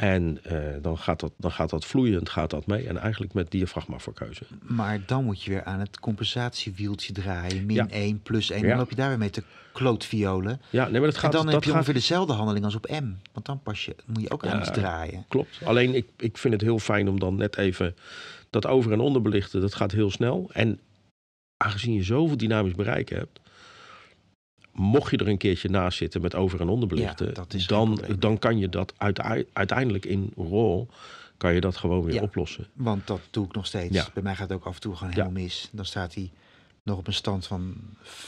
[0.00, 2.86] En eh, dan, gaat dat, dan gaat dat vloeiend gaat dat mee.
[2.88, 4.42] En eigenlijk met diafragma voor keuze.
[4.62, 7.66] Maar dan moet je weer aan het compensatiewieltje draaien.
[7.66, 7.88] Min Ja.
[7.88, 8.62] 1, plus 1.
[8.62, 8.68] Ja.
[8.68, 10.60] Dan loop je daar weer mee te klootviolen.
[10.70, 11.30] Ja, nee, maar dat gaat...
[11.30, 13.12] en dan dat heb je gaat, ongeveer dezelfde handeling als op M.
[13.32, 14.50] Want dan pas je, moet je ook Ja.
[14.52, 15.24] aan iets draaien.
[15.28, 15.58] Klopt.
[15.64, 17.94] Alleen ik, ik vind het heel fijn om dan net even
[18.50, 19.60] dat over- en onderbelichten.
[19.60, 20.50] Dat gaat heel snel.
[20.52, 20.80] En
[21.56, 23.40] aangezien je zoveel dynamisch bereik hebt.
[24.80, 27.26] Mocht je er een keertje naast zitten met over- en onderbelichten.
[27.26, 30.84] Ja, dan, dan kan je dat uite- uiteindelijk in RAW.
[31.36, 32.22] Kan je dat gewoon weer Ja.
[32.22, 32.66] oplossen.
[32.72, 33.94] Want dat doe ik nog steeds.
[33.94, 34.08] Ja.
[34.14, 35.68] Bij mij gaat het ook af en toe gewoon helemaal mis.
[35.72, 36.30] Dan staat hij
[36.82, 37.74] nog op een stand van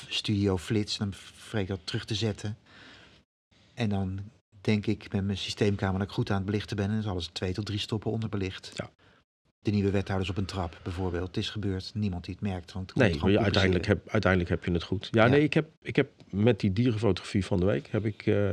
[0.09, 0.99] Studio Flits.
[0.99, 2.57] Dan vreet ik dat terug te zetten.
[3.75, 4.21] En dan
[4.61, 6.85] denk ik met mijn systeemkamer dat ik goed aan het belichten ben.
[6.85, 8.73] En dan is alles twee tot drie stoppen onderbelicht.
[8.77, 8.91] Ja.
[9.63, 11.27] De nieuwe wethouders op een trap bijvoorbeeld.
[11.27, 11.91] Het is gebeurd.
[11.95, 12.73] Niemand die het merkt.
[12.73, 15.09] Want het Nee, maar uiteindelijk, heb, uiteindelijk heb je het goed.
[15.11, 15.31] Ja, Ja.
[15.31, 17.89] nee, ik heb, ik heb met die dierenfotografie van de week...
[17.91, 18.51] heb ik, eh,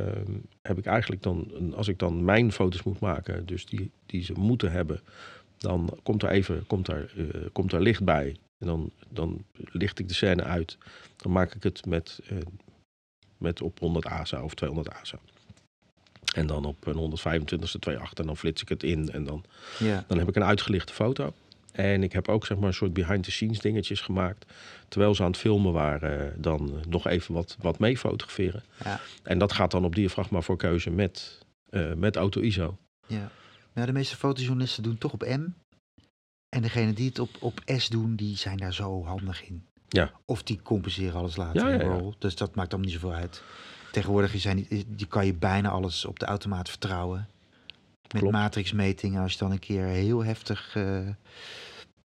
[0.62, 1.72] heb ik eigenlijk dan...
[1.76, 3.46] als ik dan mijn foto's moet maken...
[3.46, 5.00] dus die, die ze moeten hebben...
[5.58, 8.36] dan komt er even komt er, eh, komt er licht bij.
[8.58, 10.78] En dan, dan licht ik de scène uit.
[11.16, 12.36] Dan maak ik het met, eh,
[13.38, 15.18] met op 100 ASA of 200 ASA.
[16.34, 19.10] En dan op een 125ste 2.8 en dan flits ik het in.
[19.10, 19.44] En dan
[19.78, 20.04] Ja.
[20.06, 21.32] dan heb ik een uitgelichte foto.
[21.72, 24.44] En ik heb ook zeg maar een soort behind-the-scenes dingetjes gemaakt.
[24.88, 28.62] Terwijl ze aan het filmen waren, eh, dan eh, nog even wat, wat mee fotograferen.
[28.84, 29.00] Ja.
[29.22, 31.38] En dat gaat dan op diafragma voor keuze met,
[31.70, 32.76] eh, met auto ISO.
[33.06, 33.30] Ja.
[33.72, 35.46] Nou, de meeste fotojournalisten doen toch op M.
[36.48, 39.66] En degene die het op, op S doen, die zijn daar zo handig in.
[39.88, 40.10] Ja.
[40.24, 41.98] Of die compenseren alles later Ja, in ja, ja.
[41.98, 42.14] roll.
[42.18, 43.42] Dus dat maakt allemaal niet zoveel uit.
[43.92, 47.28] Tegenwoordig zijn die, die kan je bijna alles op de automaat vertrouwen.
[48.12, 48.32] Met Klopt.
[48.36, 51.08] matrixmetingen, als je dan een keer heel heftig eh,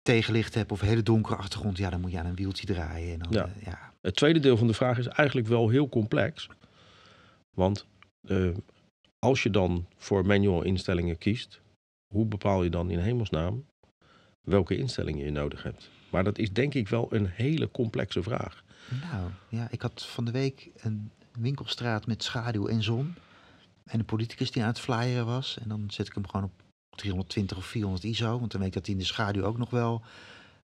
[0.03, 3.13] tegenlicht hebt of hele donkere achtergrond, ja, dan moet je aan een wieltje draaien.
[3.13, 3.45] En dan, Ja.
[3.45, 3.93] eh, ja.
[4.01, 6.49] Het tweede deel van de vraag is eigenlijk wel heel complex.
[7.57, 7.87] Want
[8.27, 8.49] eh,
[9.19, 11.61] als je dan voor manual instellingen kiest,
[12.15, 13.65] hoe bepaal je dan in hemelsnaam
[14.41, 15.91] welke instellingen je nodig hebt?
[16.11, 18.65] Maar dat is denk ik wel een hele complexe vraag.
[19.13, 23.15] Nou, ja, ik had van de week een winkelstraat met schaduw en zon.
[23.85, 25.59] En een politicus die aan het flyeren was.
[25.63, 28.39] En dan zet ik hem gewoon op 320 of 400 ISO.
[28.39, 30.03] Want dan weet ik dat hij in de schaduw ook nog wel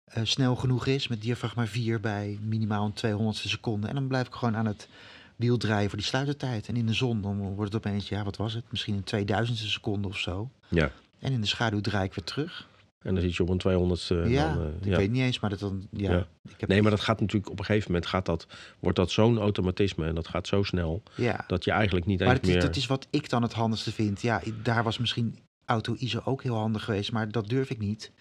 [0.04, 1.08] eh, snel genoeg is.
[1.08, 3.88] Met diafragma 4 bij minimaal een 200ste seconde.
[3.88, 4.88] En dan blijf ik gewoon aan het
[5.36, 6.68] wiel draaien voor die sluitertijd.
[6.68, 8.64] En in de zon dan wordt het opeens, ja wat was het?
[8.70, 10.50] Misschien een 2000ste seconde of zo.
[10.68, 10.90] Ja.
[11.18, 12.68] En in de schaduw draai ik weer terug.
[13.06, 14.96] En dan zit je op een 200 e ja, dan, eh, ik ja.
[14.96, 16.10] weet niet eens, maar dat dan, ja.
[16.12, 16.26] Ja.
[16.48, 18.46] Ik heb, Nee, maar dat gaat natuurlijk op een gegeven moment gaat dat,
[18.78, 21.44] wordt dat zo'n automatisme en dat gaat zo snel ja.
[21.46, 22.62] dat je eigenlijk niet Maar eens dat is, meer.
[22.64, 24.22] dat is wat ik dan het handigste vind.
[24.22, 27.78] Ja, i- daar was misschien auto ISO ook heel handig geweest, maar dat durf ik
[27.78, 28.12] niet.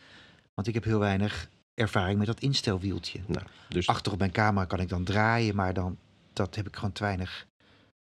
[0.53, 3.19] Want ik heb heel weinig ervaring met dat instelwieltje.
[3.27, 5.97] Nou, dus Achter op mijn camera kan ik dan draaien, maar dan
[6.33, 7.47] dat heb ik gewoon te weinig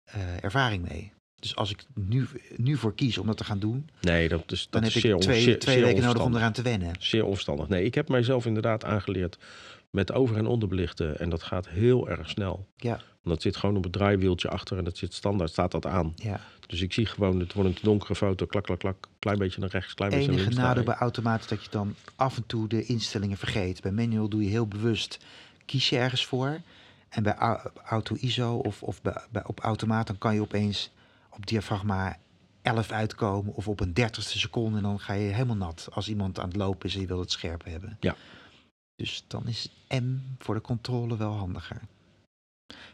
[0.05, 1.13] eh, ervaring mee.
[1.45, 2.27] Dus als ik nu,
[2.57, 5.03] nu voor kies om dat te gaan doen, nee, dat is, dat dan is heb
[5.03, 6.93] zeer, ik twee, zeer- twee zeer weken nodig om eraan te wennen.
[6.99, 7.69] Zeer onverstandig.
[7.69, 9.39] Nee, ik heb mijzelf inderdaad aangeleerd
[9.91, 12.67] met over- en onderbelichten en dat gaat heel erg snel.
[12.77, 12.91] Ja.
[12.91, 16.13] Want dat zit gewoon op het draaiwieltje achter en dat zit standaard, staat dat aan.
[16.17, 16.41] Ja.
[16.67, 19.61] Dus ik zie gewoon, het wordt een te donkere foto, klak, klak, klak, klein beetje
[19.61, 20.65] naar rechts, klein beetje naar enige links.
[20.67, 20.99] nadeel draaien.
[21.01, 23.81] bij automaat is dat je dan af en toe de instellingen vergeet.
[23.83, 25.19] Bij manual doe je heel bewust,
[25.67, 26.61] kies je ergens voor.
[27.09, 30.91] En bij au- auto ISO of, of bij, bij, op automaat, dan kan je opeens
[31.37, 32.17] op diafragma
[32.63, 34.77] 11 uitkomen of op een dertigste seconde.
[34.77, 37.19] En dan ga je helemaal nat als iemand aan het lopen is en je wil
[37.21, 37.97] het scherp hebben.
[38.01, 38.17] Ja.
[38.97, 41.81] Dus dan is M voor de controle wel handiger.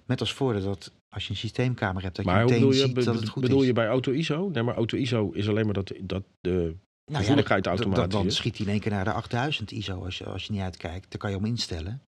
[0.04, 2.80] Met als voordeel dat als je een systeemkamer hebt, dat Maar je meteen bedoel je,
[2.86, 3.66] ziet dat het goed bedoel is.
[3.66, 4.48] je bij auto ISO?
[4.48, 6.76] Nee, maar auto ISO is alleen maar dat, dat de
[7.12, 10.04] Nou ja, dan- dan- automatisch Dan schiet hij in één keer naar de 8000 ISO
[10.04, 11.10] als je, als je niet uitkijkt.
[11.10, 12.02] Daar kan je om instellen.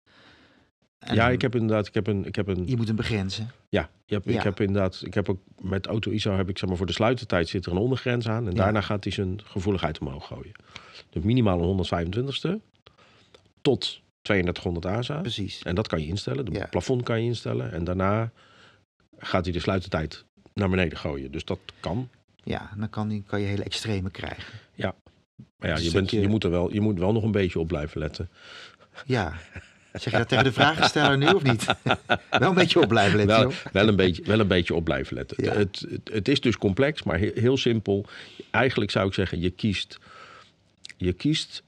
[1.02, 3.50] En ja, ik heb inderdaad, ik heb een, ik heb een, Je moet hem begrenzen.
[3.68, 4.36] ja, je hebt, Ja.
[4.36, 6.92] ik heb inderdaad, ik heb ook met auto ISO heb ik zeg maar voor de
[6.92, 8.62] sluitertijd zit er een ondergrens aan en Ja.
[8.62, 10.52] daarna gaat hij zijn gevoeligheid omhoog gooien.
[11.10, 12.60] Dus minimaal een 125ste
[13.62, 15.20] tot 3200 ASA.
[15.20, 15.62] Precies.
[15.62, 16.44] En dat kan je instellen.
[16.44, 16.66] De Ja.
[16.66, 17.72] plafond kan je instellen.
[17.72, 18.30] En daarna
[19.18, 20.24] gaat hij de sluitertijd
[20.54, 21.32] naar beneden gooien.
[21.32, 22.08] Dus dat kan.
[22.44, 24.44] Ja, dan kan, die, kan je hele extreme krijgen.
[25.56, 27.66] Maar ja, je, bent, je, moet er wel, je moet wel nog een beetje op
[27.68, 28.30] blijven letten.
[29.06, 29.32] Ja.
[29.92, 31.66] Zeg je dat tegen de vragensteller nu of niet?
[32.30, 35.16] Wel een beetje op blijven letten, Wel, wel, een beetje, wel een beetje op blijven
[35.16, 35.44] letten.
[35.44, 35.52] Ja.
[35.52, 38.06] Het, het, het is dus complex, maar heel, heel simpel.
[38.50, 39.98] Eigenlijk zou ik zeggen, je kiest...
[40.96, 41.62] Je kiest...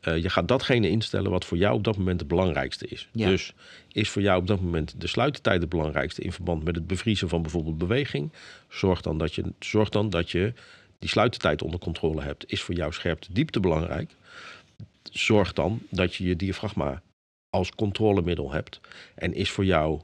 [0.00, 3.08] eh, je gaat datgene instellen wat voor jou op dat moment het belangrijkste is.
[3.12, 3.28] Ja.
[3.28, 3.52] Dus
[3.92, 6.22] is voor jou op dat moment de sluitertijd het belangrijkste...
[6.22, 8.32] in verband met het bevriezen van bijvoorbeeld beweging.
[8.68, 10.52] Zorg dan dat je, zorg dan dat je
[10.98, 12.52] die sluitertijd onder controle hebt.
[12.52, 14.10] Is voor jou scherpte diepte belangrijk.
[15.12, 17.02] Zorg dan dat je je diafragma
[17.50, 18.80] als controlemiddel hebt.
[19.14, 20.00] En is voor jou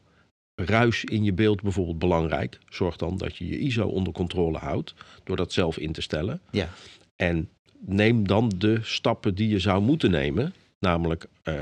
[0.54, 2.58] ruis in je beeld bijvoorbeeld belangrijk.
[2.68, 4.94] Zorg dan dat je je ISO onder controle houdt
[5.24, 6.40] door dat zelf in te stellen.
[6.50, 6.68] Ja.
[7.16, 7.48] En
[7.78, 10.54] neem dan de stappen die je zou moeten nemen.
[10.78, 11.54] Namelijk, eh,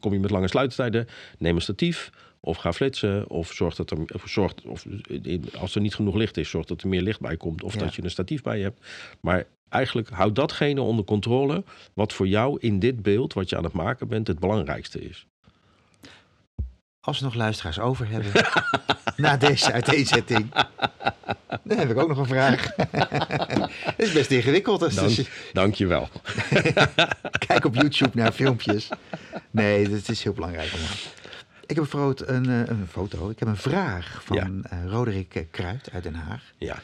[0.00, 1.06] kom je met lange sluitertijden,
[1.38, 2.10] neem een statief
[2.40, 3.30] of ga flitsen.
[3.30, 4.86] Of zorg dat er, of zorg, of
[5.58, 7.62] als er niet genoeg licht is, zorg dat er meer licht bij komt.
[7.62, 7.80] Of Ja.
[7.80, 8.86] dat je een statief bij je hebt.
[9.20, 11.64] Maar eigenlijk houd datgene onder controle
[11.94, 15.26] wat voor jou in dit beeld, wat je aan het maken bent, het belangrijkste is.
[17.00, 18.32] Als we nog luisteraars over hebben,
[19.16, 20.52] na deze uiteenzetting,
[21.62, 22.70] dan heb ik ook nog een vraag.
[23.96, 24.80] Het is best ingewikkeld.
[24.80, 26.08] Dus Dank, dank je wel.
[27.46, 28.88] kijk op YouTube naar filmpjes.
[29.50, 30.72] Nee, dat is heel belangrijk.
[31.66, 35.88] Ik heb een, een, eh, een foto, ik heb een vraag van eh, Roderick Kruid
[35.92, 36.42] uit Den Haag.
[36.58, 36.78] Ja.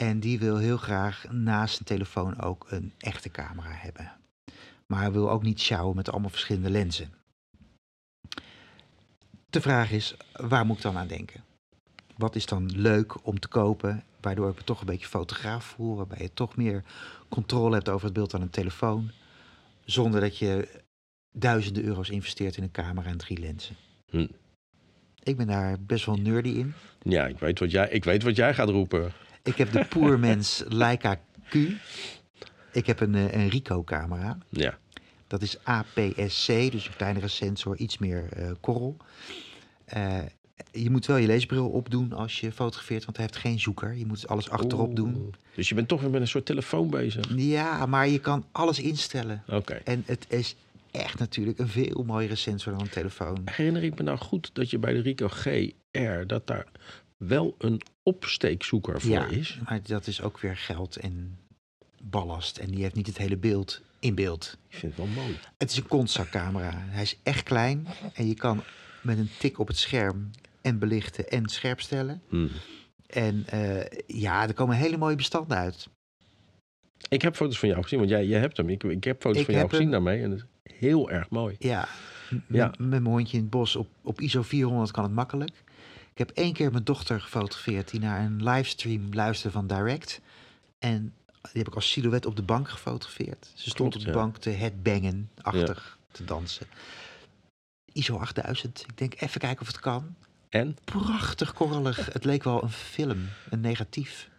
[0.00, 4.12] En die wil heel graag naast zijn telefoon ook een echte camera hebben.
[4.86, 7.12] Maar hij wil ook niet sjouwen met allemaal verschillende lenzen.
[9.50, 11.44] De vraag is, waar moet ik dan aan denken?
[12.16, 15.96] Wat is dan leuk om te kopen, waardoor ik me toch een beetje fotograaf voel,
[15.96, 16.84] waarbij je toch meer
[17.28, 19.10] controle hebt over het beeld aan een telefoon,
[19.84, 20.82] zonder dat je
[21.32, 23.76] duizenden euro's investeert in een camera en drie lenzen.
[24.10, 24.26] Hm.
[25.22, 26.74] Ik ben daar best wel nerdy in.
[27.02, 29.12] Ja, ik weet wat jij, ik weet wat jij gaat roepen.
[29.42, 31.54] Ik heb de Poermens Leica Q.
[32.72, 34.38] Ik heb een, eh, een Ricoh-camera.
[34.48, 34.78] Ja.
[35.26, 38.96] Dat is APS-C, dus een kleinere sensor, iets meer eh, korrel.
[39.84, 40.18] Eh,
[40.72, 43.94] je moet wel je leesbril opdoen als je fotografeert, want hij heeft geen zoeker.
[43.94, 45.14] Je moet alles achterop doen.
[45.14, 45.34] Oeh.
[45.54, 47.24] Dus je bent toch weer met een soort telefoon bezig.
[47.36, 49.42] Ja, maar je kan alles instellen.
[49.48, 49.74] Oké.
[49.74, 50.56] En het is
[50.90, 53.42] echt natuurlijk een veel mooiere sensor dan een telefoon.
[53.44, 56.66] Herinner ik me nou goed dat je bij de Rico GR, dat daar
[57.16, 57.80] wel een
[58.14, 59.58] opsteekzoeker voor Ja, is?
[59.68, 61.38] maar dat is ook weer geld en
[62.02, 62.58] ballast.
[62.58, 64.56] En die heeft niet het hele beeld in beeld.
[64.68, 65.38] Ik vind het wel mooi.
[65.58, 66.72] Het is een Consa-camera.
[66.74, 68.62] Hij is echt klein en je kan
[69.02, 70.30] met een tik op het scherm
[70.62, 72.22] en belichten en scherp stellen.
[72.28, 72.46] Hm.
[73.06, 75.88] En eh, ja, er komen hele mooie bestanden uit.
[77.08, 78.68] Ik heb foto's van jou gezien, want jij, jij hebt hem.
[78.68, 81.56] Ik, ik heb foto's Ik van jou gezien daarmee en het is heel erg mooi.
[81.58, 81.88] Ja,
[82.48, 82.66] Ja.
[82.78, 85.50] met mijn hondje in het bos op, op ISO 400 kan het makkelijk.
[86.12, 90.20] Ik heb één keer mijn dochter gefotografeerd die naar een livestream luisterde van Direct.
[90.78, 93.50] En die heb ik als silhouet op de bank gefotografeerd.
[93.54, 94.24] Ze stond Klopt, op de ja.
[94.24, 96.66] bank te headbangen, achtig te dansen.
[97.92, 98.84] ISO 8000.
[98.88, 100.14] Ik denk even kijken of het kan.
[100.48, 100.76] En?
[100.84, 102.12] Prachtig korrelig.
[102.12, 104.30] Het leek wel een film, een negatief.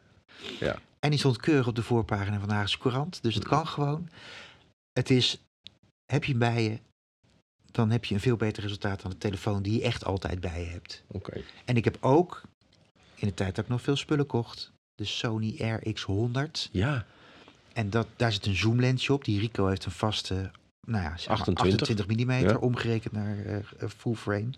[0.60, 0.80] Ja.
[1.00, 3.24] En die stond keurig op de voorpagina van de Haagse Courant.
[3.24, 4.10] Dus het kan gewoon.
[4.92, 5.42] Het is,
[6.06, 6.80] heb je bij je,
[7.72, 10.60] dan heb je een veel beter resultaat dan de telefoon die je echt altijd bij
[10.60, 11.04] je hebt.
[11.08, 11.42] Oké.
[11.66, 12.42] En ik heb ook,
[13.16, 16.72] in de tijd dat ik nog veel spullen kocht, de Sony RX100.
[16.72, 17.06] Ja,
[17.74, 19.26] En dat, daar zit een zoomlensje op.
[19.26, 20.52] Die Rico heeft een vaste,
[20.88, 21.82] nou ja, zeg maar 28.
[21.90, 22.58] 28 mm, Ja.
[22.58, 24.50] omgerekend naar eh, eh, full frame.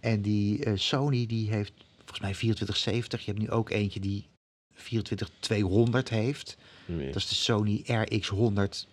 [0.00, 3.24] En die eh, Sony die heeft volgens mij 2470.
[3.24, 4.26] Je hebt nu ook eentje die
[4.74, 6.56] 24200 heeft.
[6.86, 8.88] Dat is de Sony RX100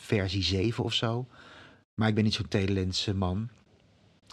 [0.00, 1.26] versie 7 of zo.
[1.94, 3.48] Maar ik ben niet zo'n telelens man.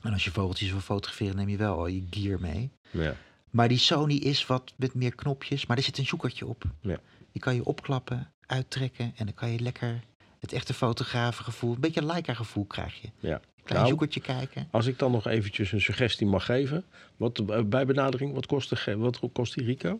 [0.03, 2.71] En als je vogeltjes wil fotograferen, neem je wel al je gear mee.
[2.91, 3.15] ja.
[3.49, 6.63] Maar die Sony is wat met meer knopjes, maar er zit een zoekertje op.
[6.81, 6.99] Ja.
[7.31, 10.03] Die kan je opklappen, uittrekken en dan kan je lekker
[10.39, 13.09] het echte fotografengevoel, een beetje een Leica-gevoel krijg je.
[13.19, 13.41] Ja.
[13.63, 14.67] Klein Nou, zoekertje kijken.
[14.71, 16.83] Als ik dan nog eventjes een suggestie mag geven.
[17.17, 19.99] Wat, eh, bij benadering, wat kost, de, wat kost die Rico?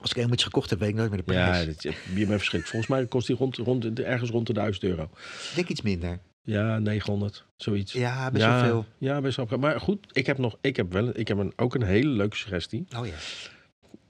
[0.00, 1.66] Als ik helemaal iets gekocht heb, weet ik nooit meer de Ja, prijs.
[1.66, 2.68] dat, je bent verschrikt.
[2.68, 5.02] Volgens mij kost die rond, rond, ergens rond de 1000 euro.
[5.02, 6.18] Ik denk iets minder.
[6.44, 7.92] Ja, 900, zoiets.
[7.92, 8.86] Ja, best ja, wel veel.
[8.98, 9.58] Ja, best wel veel.
[9.58, 12.36] Maar goed, ik heb, nog, ik heb, wel, ik heb een, ook een hele leuke
[12.36, 12.86] suggestie.
[12.96, 13.12] Oh ja.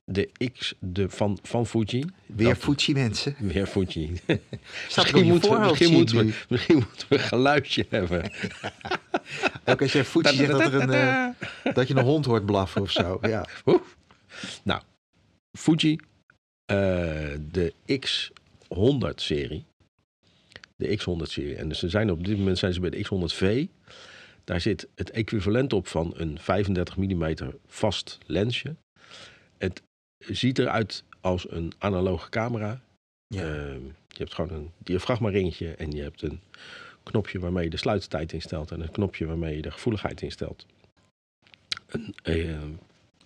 [0.05, 2.05] De X de, van, van Fuji.
[2.27, 3.35] Weer Dat- Fuji mensen.
[3.39, 4.11] Weer Fuji.
[4.97, 8.23] Misschien moeten, we, misschien, moeten we, misschien moeten we een geluidje hebben.
[9.65, 10.91] Ook als je Fuji zegt dat, er een,
[11.63, 13.19] eh, dat je een hond hoort blaffen of zo.
[13.23, 13.47] Ja.
[14.63, 14.83] Nou,
[15.59, 15.99] Fuji,
[16.65, 16.77] eh,
[17.51, 19.65] de X100-serie.
[20.77, 21.57] De X100-serie.
[21.57, 23.67] En dus ze zijn op dit moment zijn ze bij de X100V.
[24.45, 27.35] Daar zit het equivalent op van een 35 mm
[27.67, 28.77] vast lensje.
[29.59, 29.83] het
[30.19, 32.81] ziet eruit als een analoge camera.
[33.27, 33.43] Ja.
[33.43, 36.41] Ehm, je hebt gewoon een diafragma-ringetje en je hebt een
[37.03, 40.67] knopje waarmee je de sluitertijd instelt en een knopje waarmee je de gevoeligheid instelt.
[41.87, 42.63] Een, eh,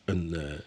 [0.04, 0.58] een, eh,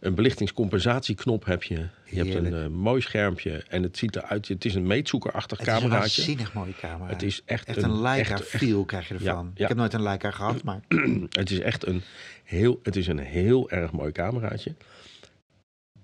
[0.00, 1.86] een belichtingscompensatieknop heb je.
[2.04, 4.48] Je hebt een eh, mooi schermpje en het ziet eruit.
[4.48, 6.20] Het is een meetzoekerachtig het is een cameraatje.
[6.22, 7.10] waanzinnig mooie camera.
[7.10, 9.50] Het is echt, echt een Leica echt- feel krijg je Ja, ervan.
[9.54, 9.62] ja.
[9.62, 10.80] Ik heb nooit een Leica gehad, maar
[11.30, 12.02] Het is echt een
[12.44, 14.74] heel, het is een heel erg mooi cameraatje.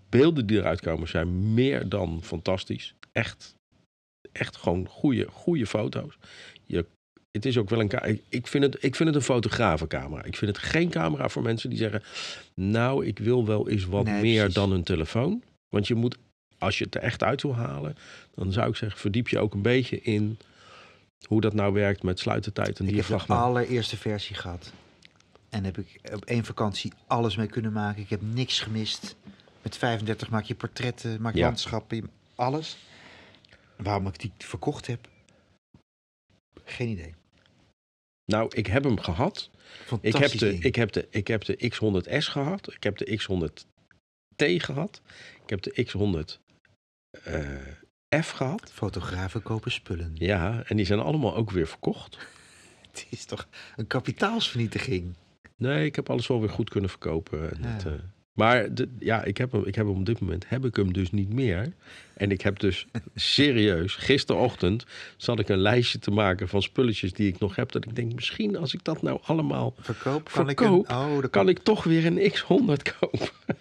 [0.09, 2.95] Beelden die eruit komen zijn meer dan fantastisch.
[3.13, 3.55] Echt,
[4.33, 6.19] echt gewoon goede, goede foto's.
[6.65, 6.87] Je,
[7.37, 8.21] het is ook wel een.
[8.29, 10.25] ik- vind, het, ik vind het een fotografencamera.
[10.25, 12.03] Ik vind het geen camera voor mensen die zeggen.
[12.55, 14.55] Nou, ik wil wel eens wat Nee, meer precies.
[14.55, 15.43] dan een telefoon.
[15.69, 16.17] Want je moet,
[16.59, 17.97] als je het er echt uit wil halen,
[18.35, 20.39] dan zou ik zeggen, verdiep je ook een beetje in
[21.29, 24.73] hoe dat nou werkt met sluitertijd en ik heb de allereerste versie gehad.
[25.49, 28.03] En heb ik op één vakantie alles mee kunnen maken.
[28.03, 29.17] Ik heb niks gemist.
[29.63, 31.45] Met 35 maak je portretten, maak je Ja.
[31.47, 32.77] landschappen, alles.
[33.77, 35.09] Waarom ik die verkocht heb?
[36.65, 37.15] Geen idee.
[38.27, 39.51] Nou, ik heb hem gehad.
[40.01, 40.63] Ik heb, de, ding.
[40.63, 42.73] ik, heb de, ik heb de X100S gehad.
[42.73, 45.01] Ik heb de X100T gehad.
[45.43, 48.73] Ik heb de X100F gehad.
[48.73, 50.11] Fotografen kopen spullen.
[50.15, 52.19] Ja, en die zijn allemaal ook weer verkocht.
[52.91, 55.15] Het is toch een kapitaalsvernietiging.
[55.57, 57.51] Nee, ik heb alles wel weer goed kunnen verkopen.
[57.51, 57.77] En Ja.
[57.87, 57.93] eh,
[58.37, 60.93] maar de, ja, ik heb, hem, ik heb hem op dit moment heb ik hem
[60.93, 61.73] dus niet meer.
[62.15, 64.85] En ik heb dus serieus, gisterochtend
[65.17, 67.73] zat ik een lijstje te maken van spulletjes die ik nog heb.
[67.73, 70.97] Dat ik denk, misschien als ik dat nou allemaal Verkoop kan Verkoop ik een...
[70.97, 73.29] Oh, kan ik toch weer een X100 kopen.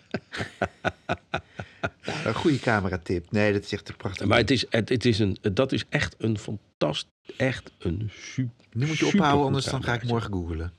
[2.25, 3.31] Een goede cameratip.
[3.31, 4.27] Nee, dat is echt een prachtig.
[4.27, 8.65] Maar het is, het, het is een, dat is echt een fantastisch, echt een super.
[8.71, 10.73] nu moet je ophouden, anders dan ga ik morgen googlen.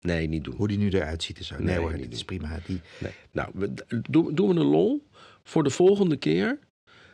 [0.00, 0.54] Nee, niet doen.
[0.54, 1.54] Hoe die nu eruit ziet en zo.
[1.54, 2.58] Nee, Nee, hoor, dit is prima.
[2.66, 3.12] Die, Nee.
[3.32, 3.74] Nou, we-
[4.10, 5.06] doen, doen we een lol.
[5.42, 6.58] Voor de volgende keer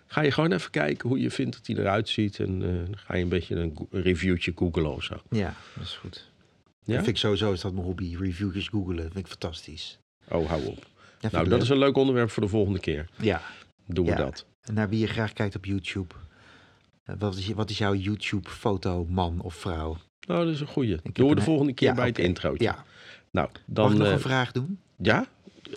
[0.07, 2.39] ga je gewoon even kijken hoe je vindt dat hij eruit ziet.
[2.41, 5.23] En eh, dan ga je een beetje een, reviewtje googlen of zo.
[5.31, 6.31] ja, dat is goed.
[6.85, 6.95] Ja?
[6.95, 8.17] Dat vind ik sowieso is dat mijn hobby.
[8.17, 9.03] Reviewjes googelen.
[9.05, 9.99] vind ik fantastisch.
[10.29, 10.87] Oh, hou op.
[11.21, 11.63] Ja, Nou, dat leuk.
[11.63, 13.09] is een leuk onderwerp voor de volgende keer.
[13.21, 13.43] Ja,
[13.87, 14.17] Doen we Ja.
[14.17, 14.47] dat.
[14.61, 16.15] en naar wie je graag kijkt op YouTube.
[17.05, 19.97] Eh, Wat is, wat is jouw YouTube-foto, man of vrouw?
[20.27, 20.99] Nou, dat is een goeie.
[21.13, 22.65] Doen we de een- volgende keer Ja, bij het introotje.
[22.65, 22.85] Ja,
[23.31, 23.93] Nou, mag dan...
[23.93, 24.79] ik nog eh, een vraag doen?
[24.97, 25.27] ja?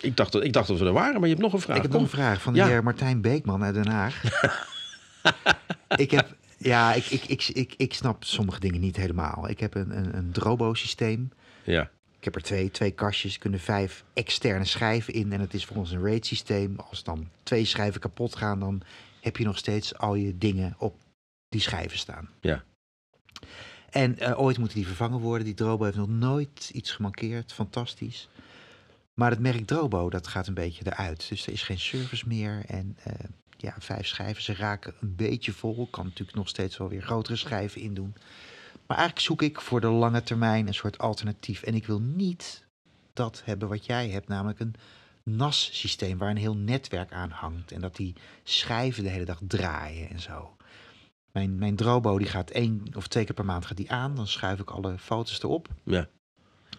[0.00, 1.76] Ik dacht, dat, ik dacht dat we er waren, maar je hebt nog een vraag.
[1.76, 2.00] ik heb Kom.
[2.02, 2.66] nog een vraag van de Ja.
[2.66, 4.22] heer Martijn Beekman uit Den Haag.
[5.96, 9.48] ik heb, ja, ik, ik, ik, ik, ik snap sommige dingen niet helemaal.
[9.48, 11.30] Ik heb een, een, een Drobo-systeem.
[11.64, 11.82] Ja,
[12.18, 15.32] Ik heb er twee, twee kastjes, kunnen vijf externe schijven in.
[15.32, 16.76] En het is volgens een RAID systeem.
[16.90, 18.80] Als dan twee schijven kapot gaan, dan
[19.20, 20.94] heb je nog steeds al je dingen op
[21.48, 22.28] die schijven staan.
[22.40, 22.62] Ja.
[23.90, 25.44] En eh, ooit moeten die vervangen worden.
[25.44, 27.52] Die Drobo heeft nog nooit iets gemankeerd.
[27.52, 28.28] Fantastisch.
[29.14, 31.28] Maar het merk Drobo, dat gaat een beetje eruit.
[31.28, 32.62] Dus er is geen service meer.
[32.66, 33.12] En eh,
[33.56, 35.88] ja, vijf schijven, ze raken een beetje vol.
[35.90, 38.14] Kan natuurlijk nog steeds wel weer grotere schijven in doen.
[38.86, 41.62] Maar eigenlijk zoek ik voor de lange termijn een soort alternatief.
[41.62, 42.66] En ik wil niet
[43.12, 44.74] dat hebben wat jij hebt, namelijk een
[45.22, 47.72] NAS-systeem waar een heel netwerk aan hangt.
[47.72, 50.56] En dat die schijven de hele dag draaien en zo.
[51.38, 54.14] Mijn, mijn Drobo die gaat één of twee keer per maand gaat die aan.
[54.14, 55.68] Dan schuif ik alle foto's erop.
[55.84, 56.08] ja.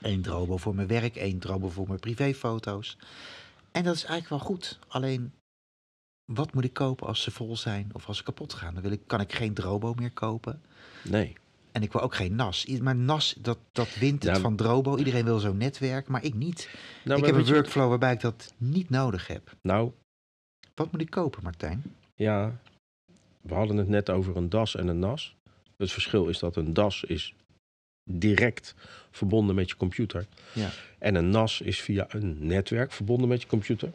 [0.02, 2.98] Eén Drobo voor mijn werk, één Drobo voor mijn privéfoto's.
[3.72, 4.80] En dat is eigenlijk wel goed.
[4.88, 5.34] Alleen,
[6.26, 8.73] wat moet ik kopen als ze vol zijn of als ze kapot gaan?
[8.73, 10.61] Dan wil ik, kan ik geen Drobo meer kopen.
[11.03, 11.36] Nee.
[11.72, 12.65] En ik wil ook geen NAS.
[12.65, 14.98] Maar NAS, dat, dat wint het van Drobo.
[14.98, 16.69] Iedereen wil zo'n netwerk, maar ik niet.
[17.03, 19.56] Nou, ik heb een workflow waarbij ik dat niet nodig heb.
[19.61, 19.91] Nou,
[20.76, 21.84] Wat moet ik kopen, Martijn?
[22.15, 22.60] ja.
[23.41, 25.35] We hadden het net over een DAS en een NAS.
[25.77, 27.33] Het verschil is dat een DAS is
[28.03, 28.75] direct
[29.11, 30.25] verbonden met je computer.
[30.53, 30.69] Ja.
[30.99, 33.91] En een NAS is via een netwerk verbonden met je computer.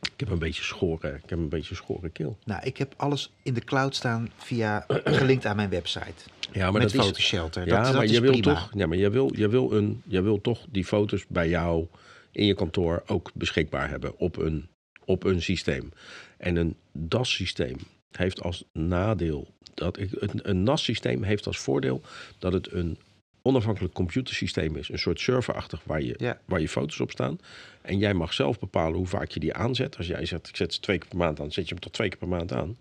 [0.00, 2.38] Ik heb een beetje schoren, ik heb een beetje schoren keel.
[2.44, 6.14] Nou, ik heb alles in de cloud staan via gelinkt aan mijn website.
[6.52, 7.66] Ja, met dat is, Photoshelter.
[7.66, 8.54] ja, dat, dat maar is je wil prima.
[8.54, 11.86] toch, ja, maar je wil, je wil een, je wil toch die foto's bij jou
[12.30, 14.68] in je kantoor ook beschikbaar hebben op een,
[15.04, 15.92] op een systeem.
[16.36, 17.76] En een DAS-systeem
[18.16, 22.02] heeft als nadeel dat ik, een, een NAS-systeem heeft als voordeel
[22.38, 22.98] dat het een
[23.42, 26.40] onafhankelijk computersysteem is, een soort serverachtig waar je, Ja.
[26.44, 27.38] waar je foto's op staan.
[27.82, 29.96] En jij mag zelf bepalen hoe vaak je die aanzet.
[29.96, 31.92] Als jij zegt, ik zet ze twee keer per maand aan, zet je hem tot
[31.92, 32.76] twee keer per maand aan.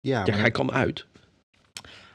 [0.00, 1.06] Ja, Ja, hij kan uit.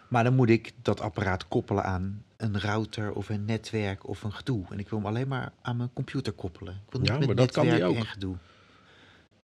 [0.07, 4.33] maar dan moet ik dat apparaat koppelen aan een router of een netwerk of een
[4.33, 4.65] gedoe.
[4.69, 6.73] En ik wil hem alleen maar aan mijn computer koppelen.
[6.85, 7.95] Ik wil niet Ja, met maar dat kan die ook.
[7.95, 8.35] en gedoe.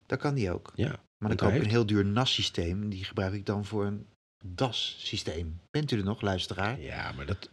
[0.06, 0.72] Dat kan die ook.
[0.74, 2.88] Ja, Maar dan koop ik een heel duur NAS-systeem.
[2.88, 4.06] Die gebruik ik dan voor een
[4.44, 5.60] DAS-systeem.
[5.70, 6.80] Bent u er nog, luisteraar?
[6.80, 7.50] Ja, maar dat,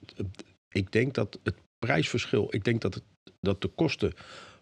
[0.69, 3.03] ik denk dat het prijsverschil, ik denk dat, het,
[3.39, 4.13] dat de kosten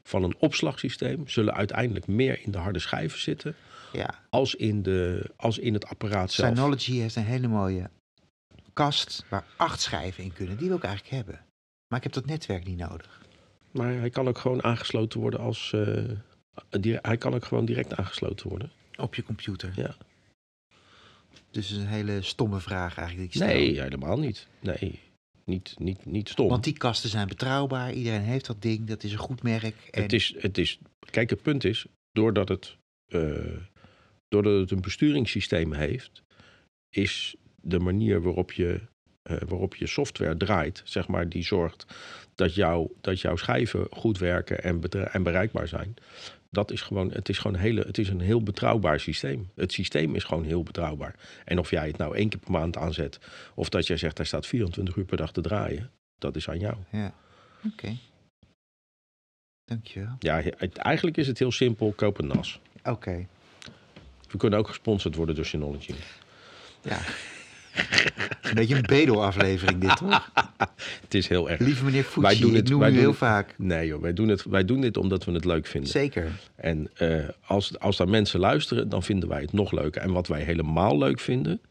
[0.04, 3.56] van een opslagsysteem zullen uiteindelijk meer in de harde schijven zitten
[3.92, 4.20] Ja.
[4.30, 6.50] als in, de, als in het apparaat zelf.
[6.56, 7.90] Synology heeft een hele mooie
[8.74, 10.58] kast waar acht schijven in kunnen.
[10.58, 11.46] Die wil ik eigenlijk hebben.
[11.88, 13.22] Maar ik heb dat netwerk niet nodig.
[13.72, 15.74] Maar hij kan ook gewoon aangesloten worden als.
[15.74, 18.72] eh, hij kan ook gewoon direct aangesloten worden.
[18.98, 19.74] Op je computer.
[19.76, 19.96] Ja.
[21.52, 23.60] Dus het is een hele stomme vraag eigenlijk die ik stel.
[23.60, 24.48] Nee, helemaal niet.
[24.60, 25.00] Nee,
[25.46, 26.48] niet, niet, niet stom.
[26.48, 27.94] Want die kasten zijn betrouwbaar.
[27.94, 28.88] Iedereen heeft dat ding.
[28.88, 29.76] Dat is een goed merk.
[29.92, 30.80] En Het is, het is,
[31.10, 33.58] kijk, het punt is, doordat het, eh,
[34.28, 36.24] doordat het een besturingssysteem heeft,
[36.90, 38.82] is de manier waarop je,
[39.22, 41.86] eh, waarop je software draait, zeg maar, die zorgt
[42.36, 45.94] dat, jou, dat jouw schijven goed werken en, en bereikbaar zijn.
[46.54, 49.50] Dat is gewoon, het is gewoon hele, het is een heel betrouwbaar systeem.
[49.56, 51.16] Het systeem is gewoon heel betrouwbaar.
[51.46, 53.20] En of jij het nou één keer per maand aanzet,
[53.56, 56.60] of dat jij zegt, hij staat 24 uur per dag te draaien, dat is aan
[56.60, 56.76] jou.
[56.92, 57.14] Ja.
[57.66, 57.98] Oké.
[59.66, 60.16] Dankjewel.
[60.20, 62.60] Ja, het- eigenlijk is het heel simpel, koop een NAS.
[62.84, 63.28] Oké.
[64.32, 65.94] We kunnen ook gesponsord worden door Synology.
[66.82, 67.00] Ja.
[68.42, 70.32] Een beetje een bedo-aflevering dit, toch?
[71.02, 71.60] Het is heel erg.
[71.60, 73.56] Lieve meneer Wij Fucci, doen ik het- noem wij u doen heel het- vaak.
[73.58, 75.90] Nee joh, wij doen, het, wij doen dit omdat we het leuk vinden.
[75.90, 76.32] Zeker.
[76.56, 80.02] En eh, als, als daar mensen luisteren, dan vinden wij het nog leuker.
[80.02, 81.62] En wat wij helemaal leuk vinden,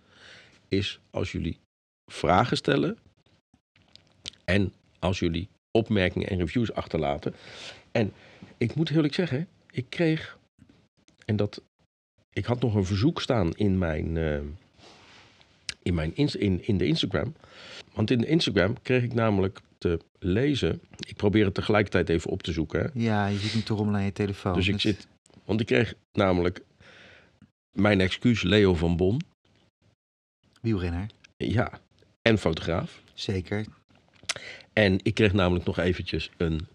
[0.68, 1.58] is als jullie
[2.12, 2.98] vragen stellen.
[4.44, 7.34] En als jullie opmerkingen en reviews achterlaten.
[7.92, 8.12] En
[8.58, 10.38] ik moet eerlijk zeggen, ik kreeg.
[11.24, 11.62] En dat.
[12.32, 14.16] Ik had nog een verzoek staan in mijn.
[14.16, 14.38] eh,
[15.82, 17.34] in, mijn in, in de Instagram.
[17.94, 20.80] Want in de Instagram kreeg ik namelijk te lezen.
[21.08, 22.80] Ik probeer het tegelijkertijd even op te zoeken.
[22.80, 22.88] Hè.
[22.94, 24.54] Ja, je zit niet te rommelen aan je telefoon.
[24.54, 25.06] Dus ik zit.
[25.44, 26.60] Want ik kreeg namelijk.
[27.72, 29.20] Mijn excuus, Leo van Bon.
[30.60, 31.06] Wielrenner,
[31.36, 31.80] Ja.
[32.22, 33.02] En fotograaf.
[33.14, 33.64] zeker.
[34.72, 36.66] En ik kreeg namelijk nog eventjes een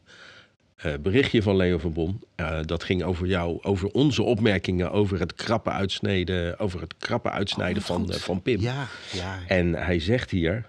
[0.77, 2.23] eh, berichtje van Leo van Bon.
[2.35, 7.29] Eh, dat ging over jou, over onze opmerkingen over het krappe uitsneden, over het krappe
[7.29, 8.59] uitsnijden Oh, van, eh, van Pim.
[8.59, 9.39] Ja, ja.
[9.47, 10.65] En hij zegt hier,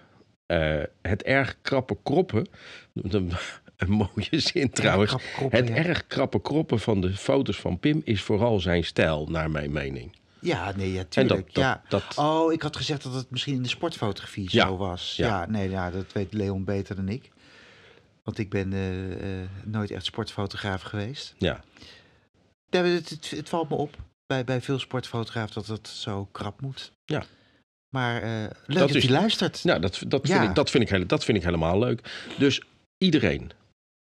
[1.01, 2.47] het erg krappe kroppen,
[2.93, 3.31] een,
[3.77, 5.15] een mooie zin trouwens.
[5.33, 5.75] Kroppen, het ja.
[5.75, 10.17] erg krappe kroppen van de foto's van Pim is vooral zijn stijl, naar mijn mening.
[10.41, 11.45] Ja, nee, ja, En tuurlijk.
[11.45, 11.81] dat, dat, ja.
[11.87, 15.13] dat, Oh, ik had gezegd dat het misschien in de sportfotografie Ja, zo was.
[15.17, 15.27] ja.
[15.27, 17.31] Ja, nee, ja, dat weet Leon beter dan ik.
[18.29, 21.35] Want ik ben eh, eh, nooit echt sportfotograaf geweest.
[21.37, 21.63] ja.
[22.69, 23.95] Ja, het, het, het valt me op
[24.25, 26.91] bij, bij veel sportfotografen dat het zo krap moet.
[27.05, 27.23] Ja.
[27.95, 29.63] Maar eh, leuk Dat dat, is- je luistert.
[29.63, 30.37] Nou, dat, dat, Ja.
[30.37, 32.25] vind ik, dat, vind ik, dat vind ik helemaal leuk.
[32.37, 32.61] Dus
[32.97, 33.51] iedereen,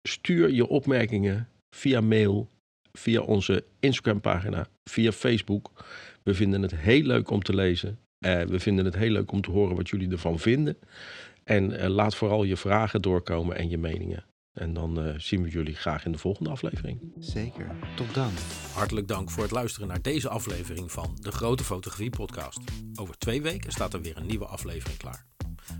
[0.07, 2.49] stuur je opmerkingen via mail,
[2.91, 5.85] via onze Instagram-pagina, via Facebook.
[6.23, 7.99] We vinden het heel leuk om te lezen.
[8.25, 10.77] Eh, we vinden het heel leuk om te horen wat jullie ervan vinden.
[11.49, 14.25] En eh, laat vooral je vragen doorkomen en je meningen.
[14.53, 17.13] En dan eh, zien we jullie graag in de volgende aflevering.
[17.19, 17.75] Zeker.
[17.95, 18.31] Tot dan.
[18.73, 22.59] Hartelijk dank voor het luisteren naar deze aflevering van de Grote Fotografie Podcast.
[22.95, 25.25] Over twee weken staat er weer een nieuwe aflevering klaar.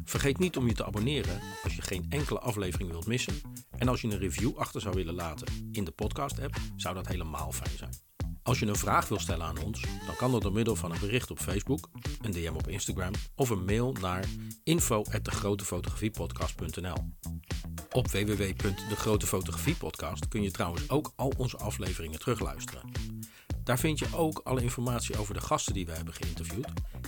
[0.04, 3.34] Vergeet niet om je te abonneren als je geen enkele aflevering wilt missen.
[3.78, 7.52] En als je een review achter zou willen laten in de podcast-app, zou dat helemaal
[7.52, 8.09] fijn zijn.
[8.50, 11.00] Als je een vraag wil stellen aan ons, dan kan dat door middel van een
[11.00, 11.90] bericht op Facebook,
[12.22, 14.26] een DM op Instagram of een mail naar
[14.64, 16.98] info@degrotefotografiepodcast.nl.
[17.92, 22.92] Op www.degrotefotografiepodcast kun je trouwens ook al onze afleveringen terugluisteren.
[23.64, 26.68] Daar vind je ook alle informatie over de gasten die we hebben geïnterviewd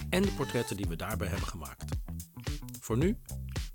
[0.09, 1.95] en de portretten die we daarbij hebben gemaakt.
[2.79, 3.17] Voor nu,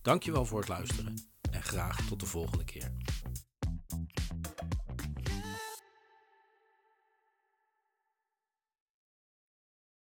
[0.02, 1.14] dankjewel voor het luisteren
[1.50, 2.92] en graag tot de volgende keer.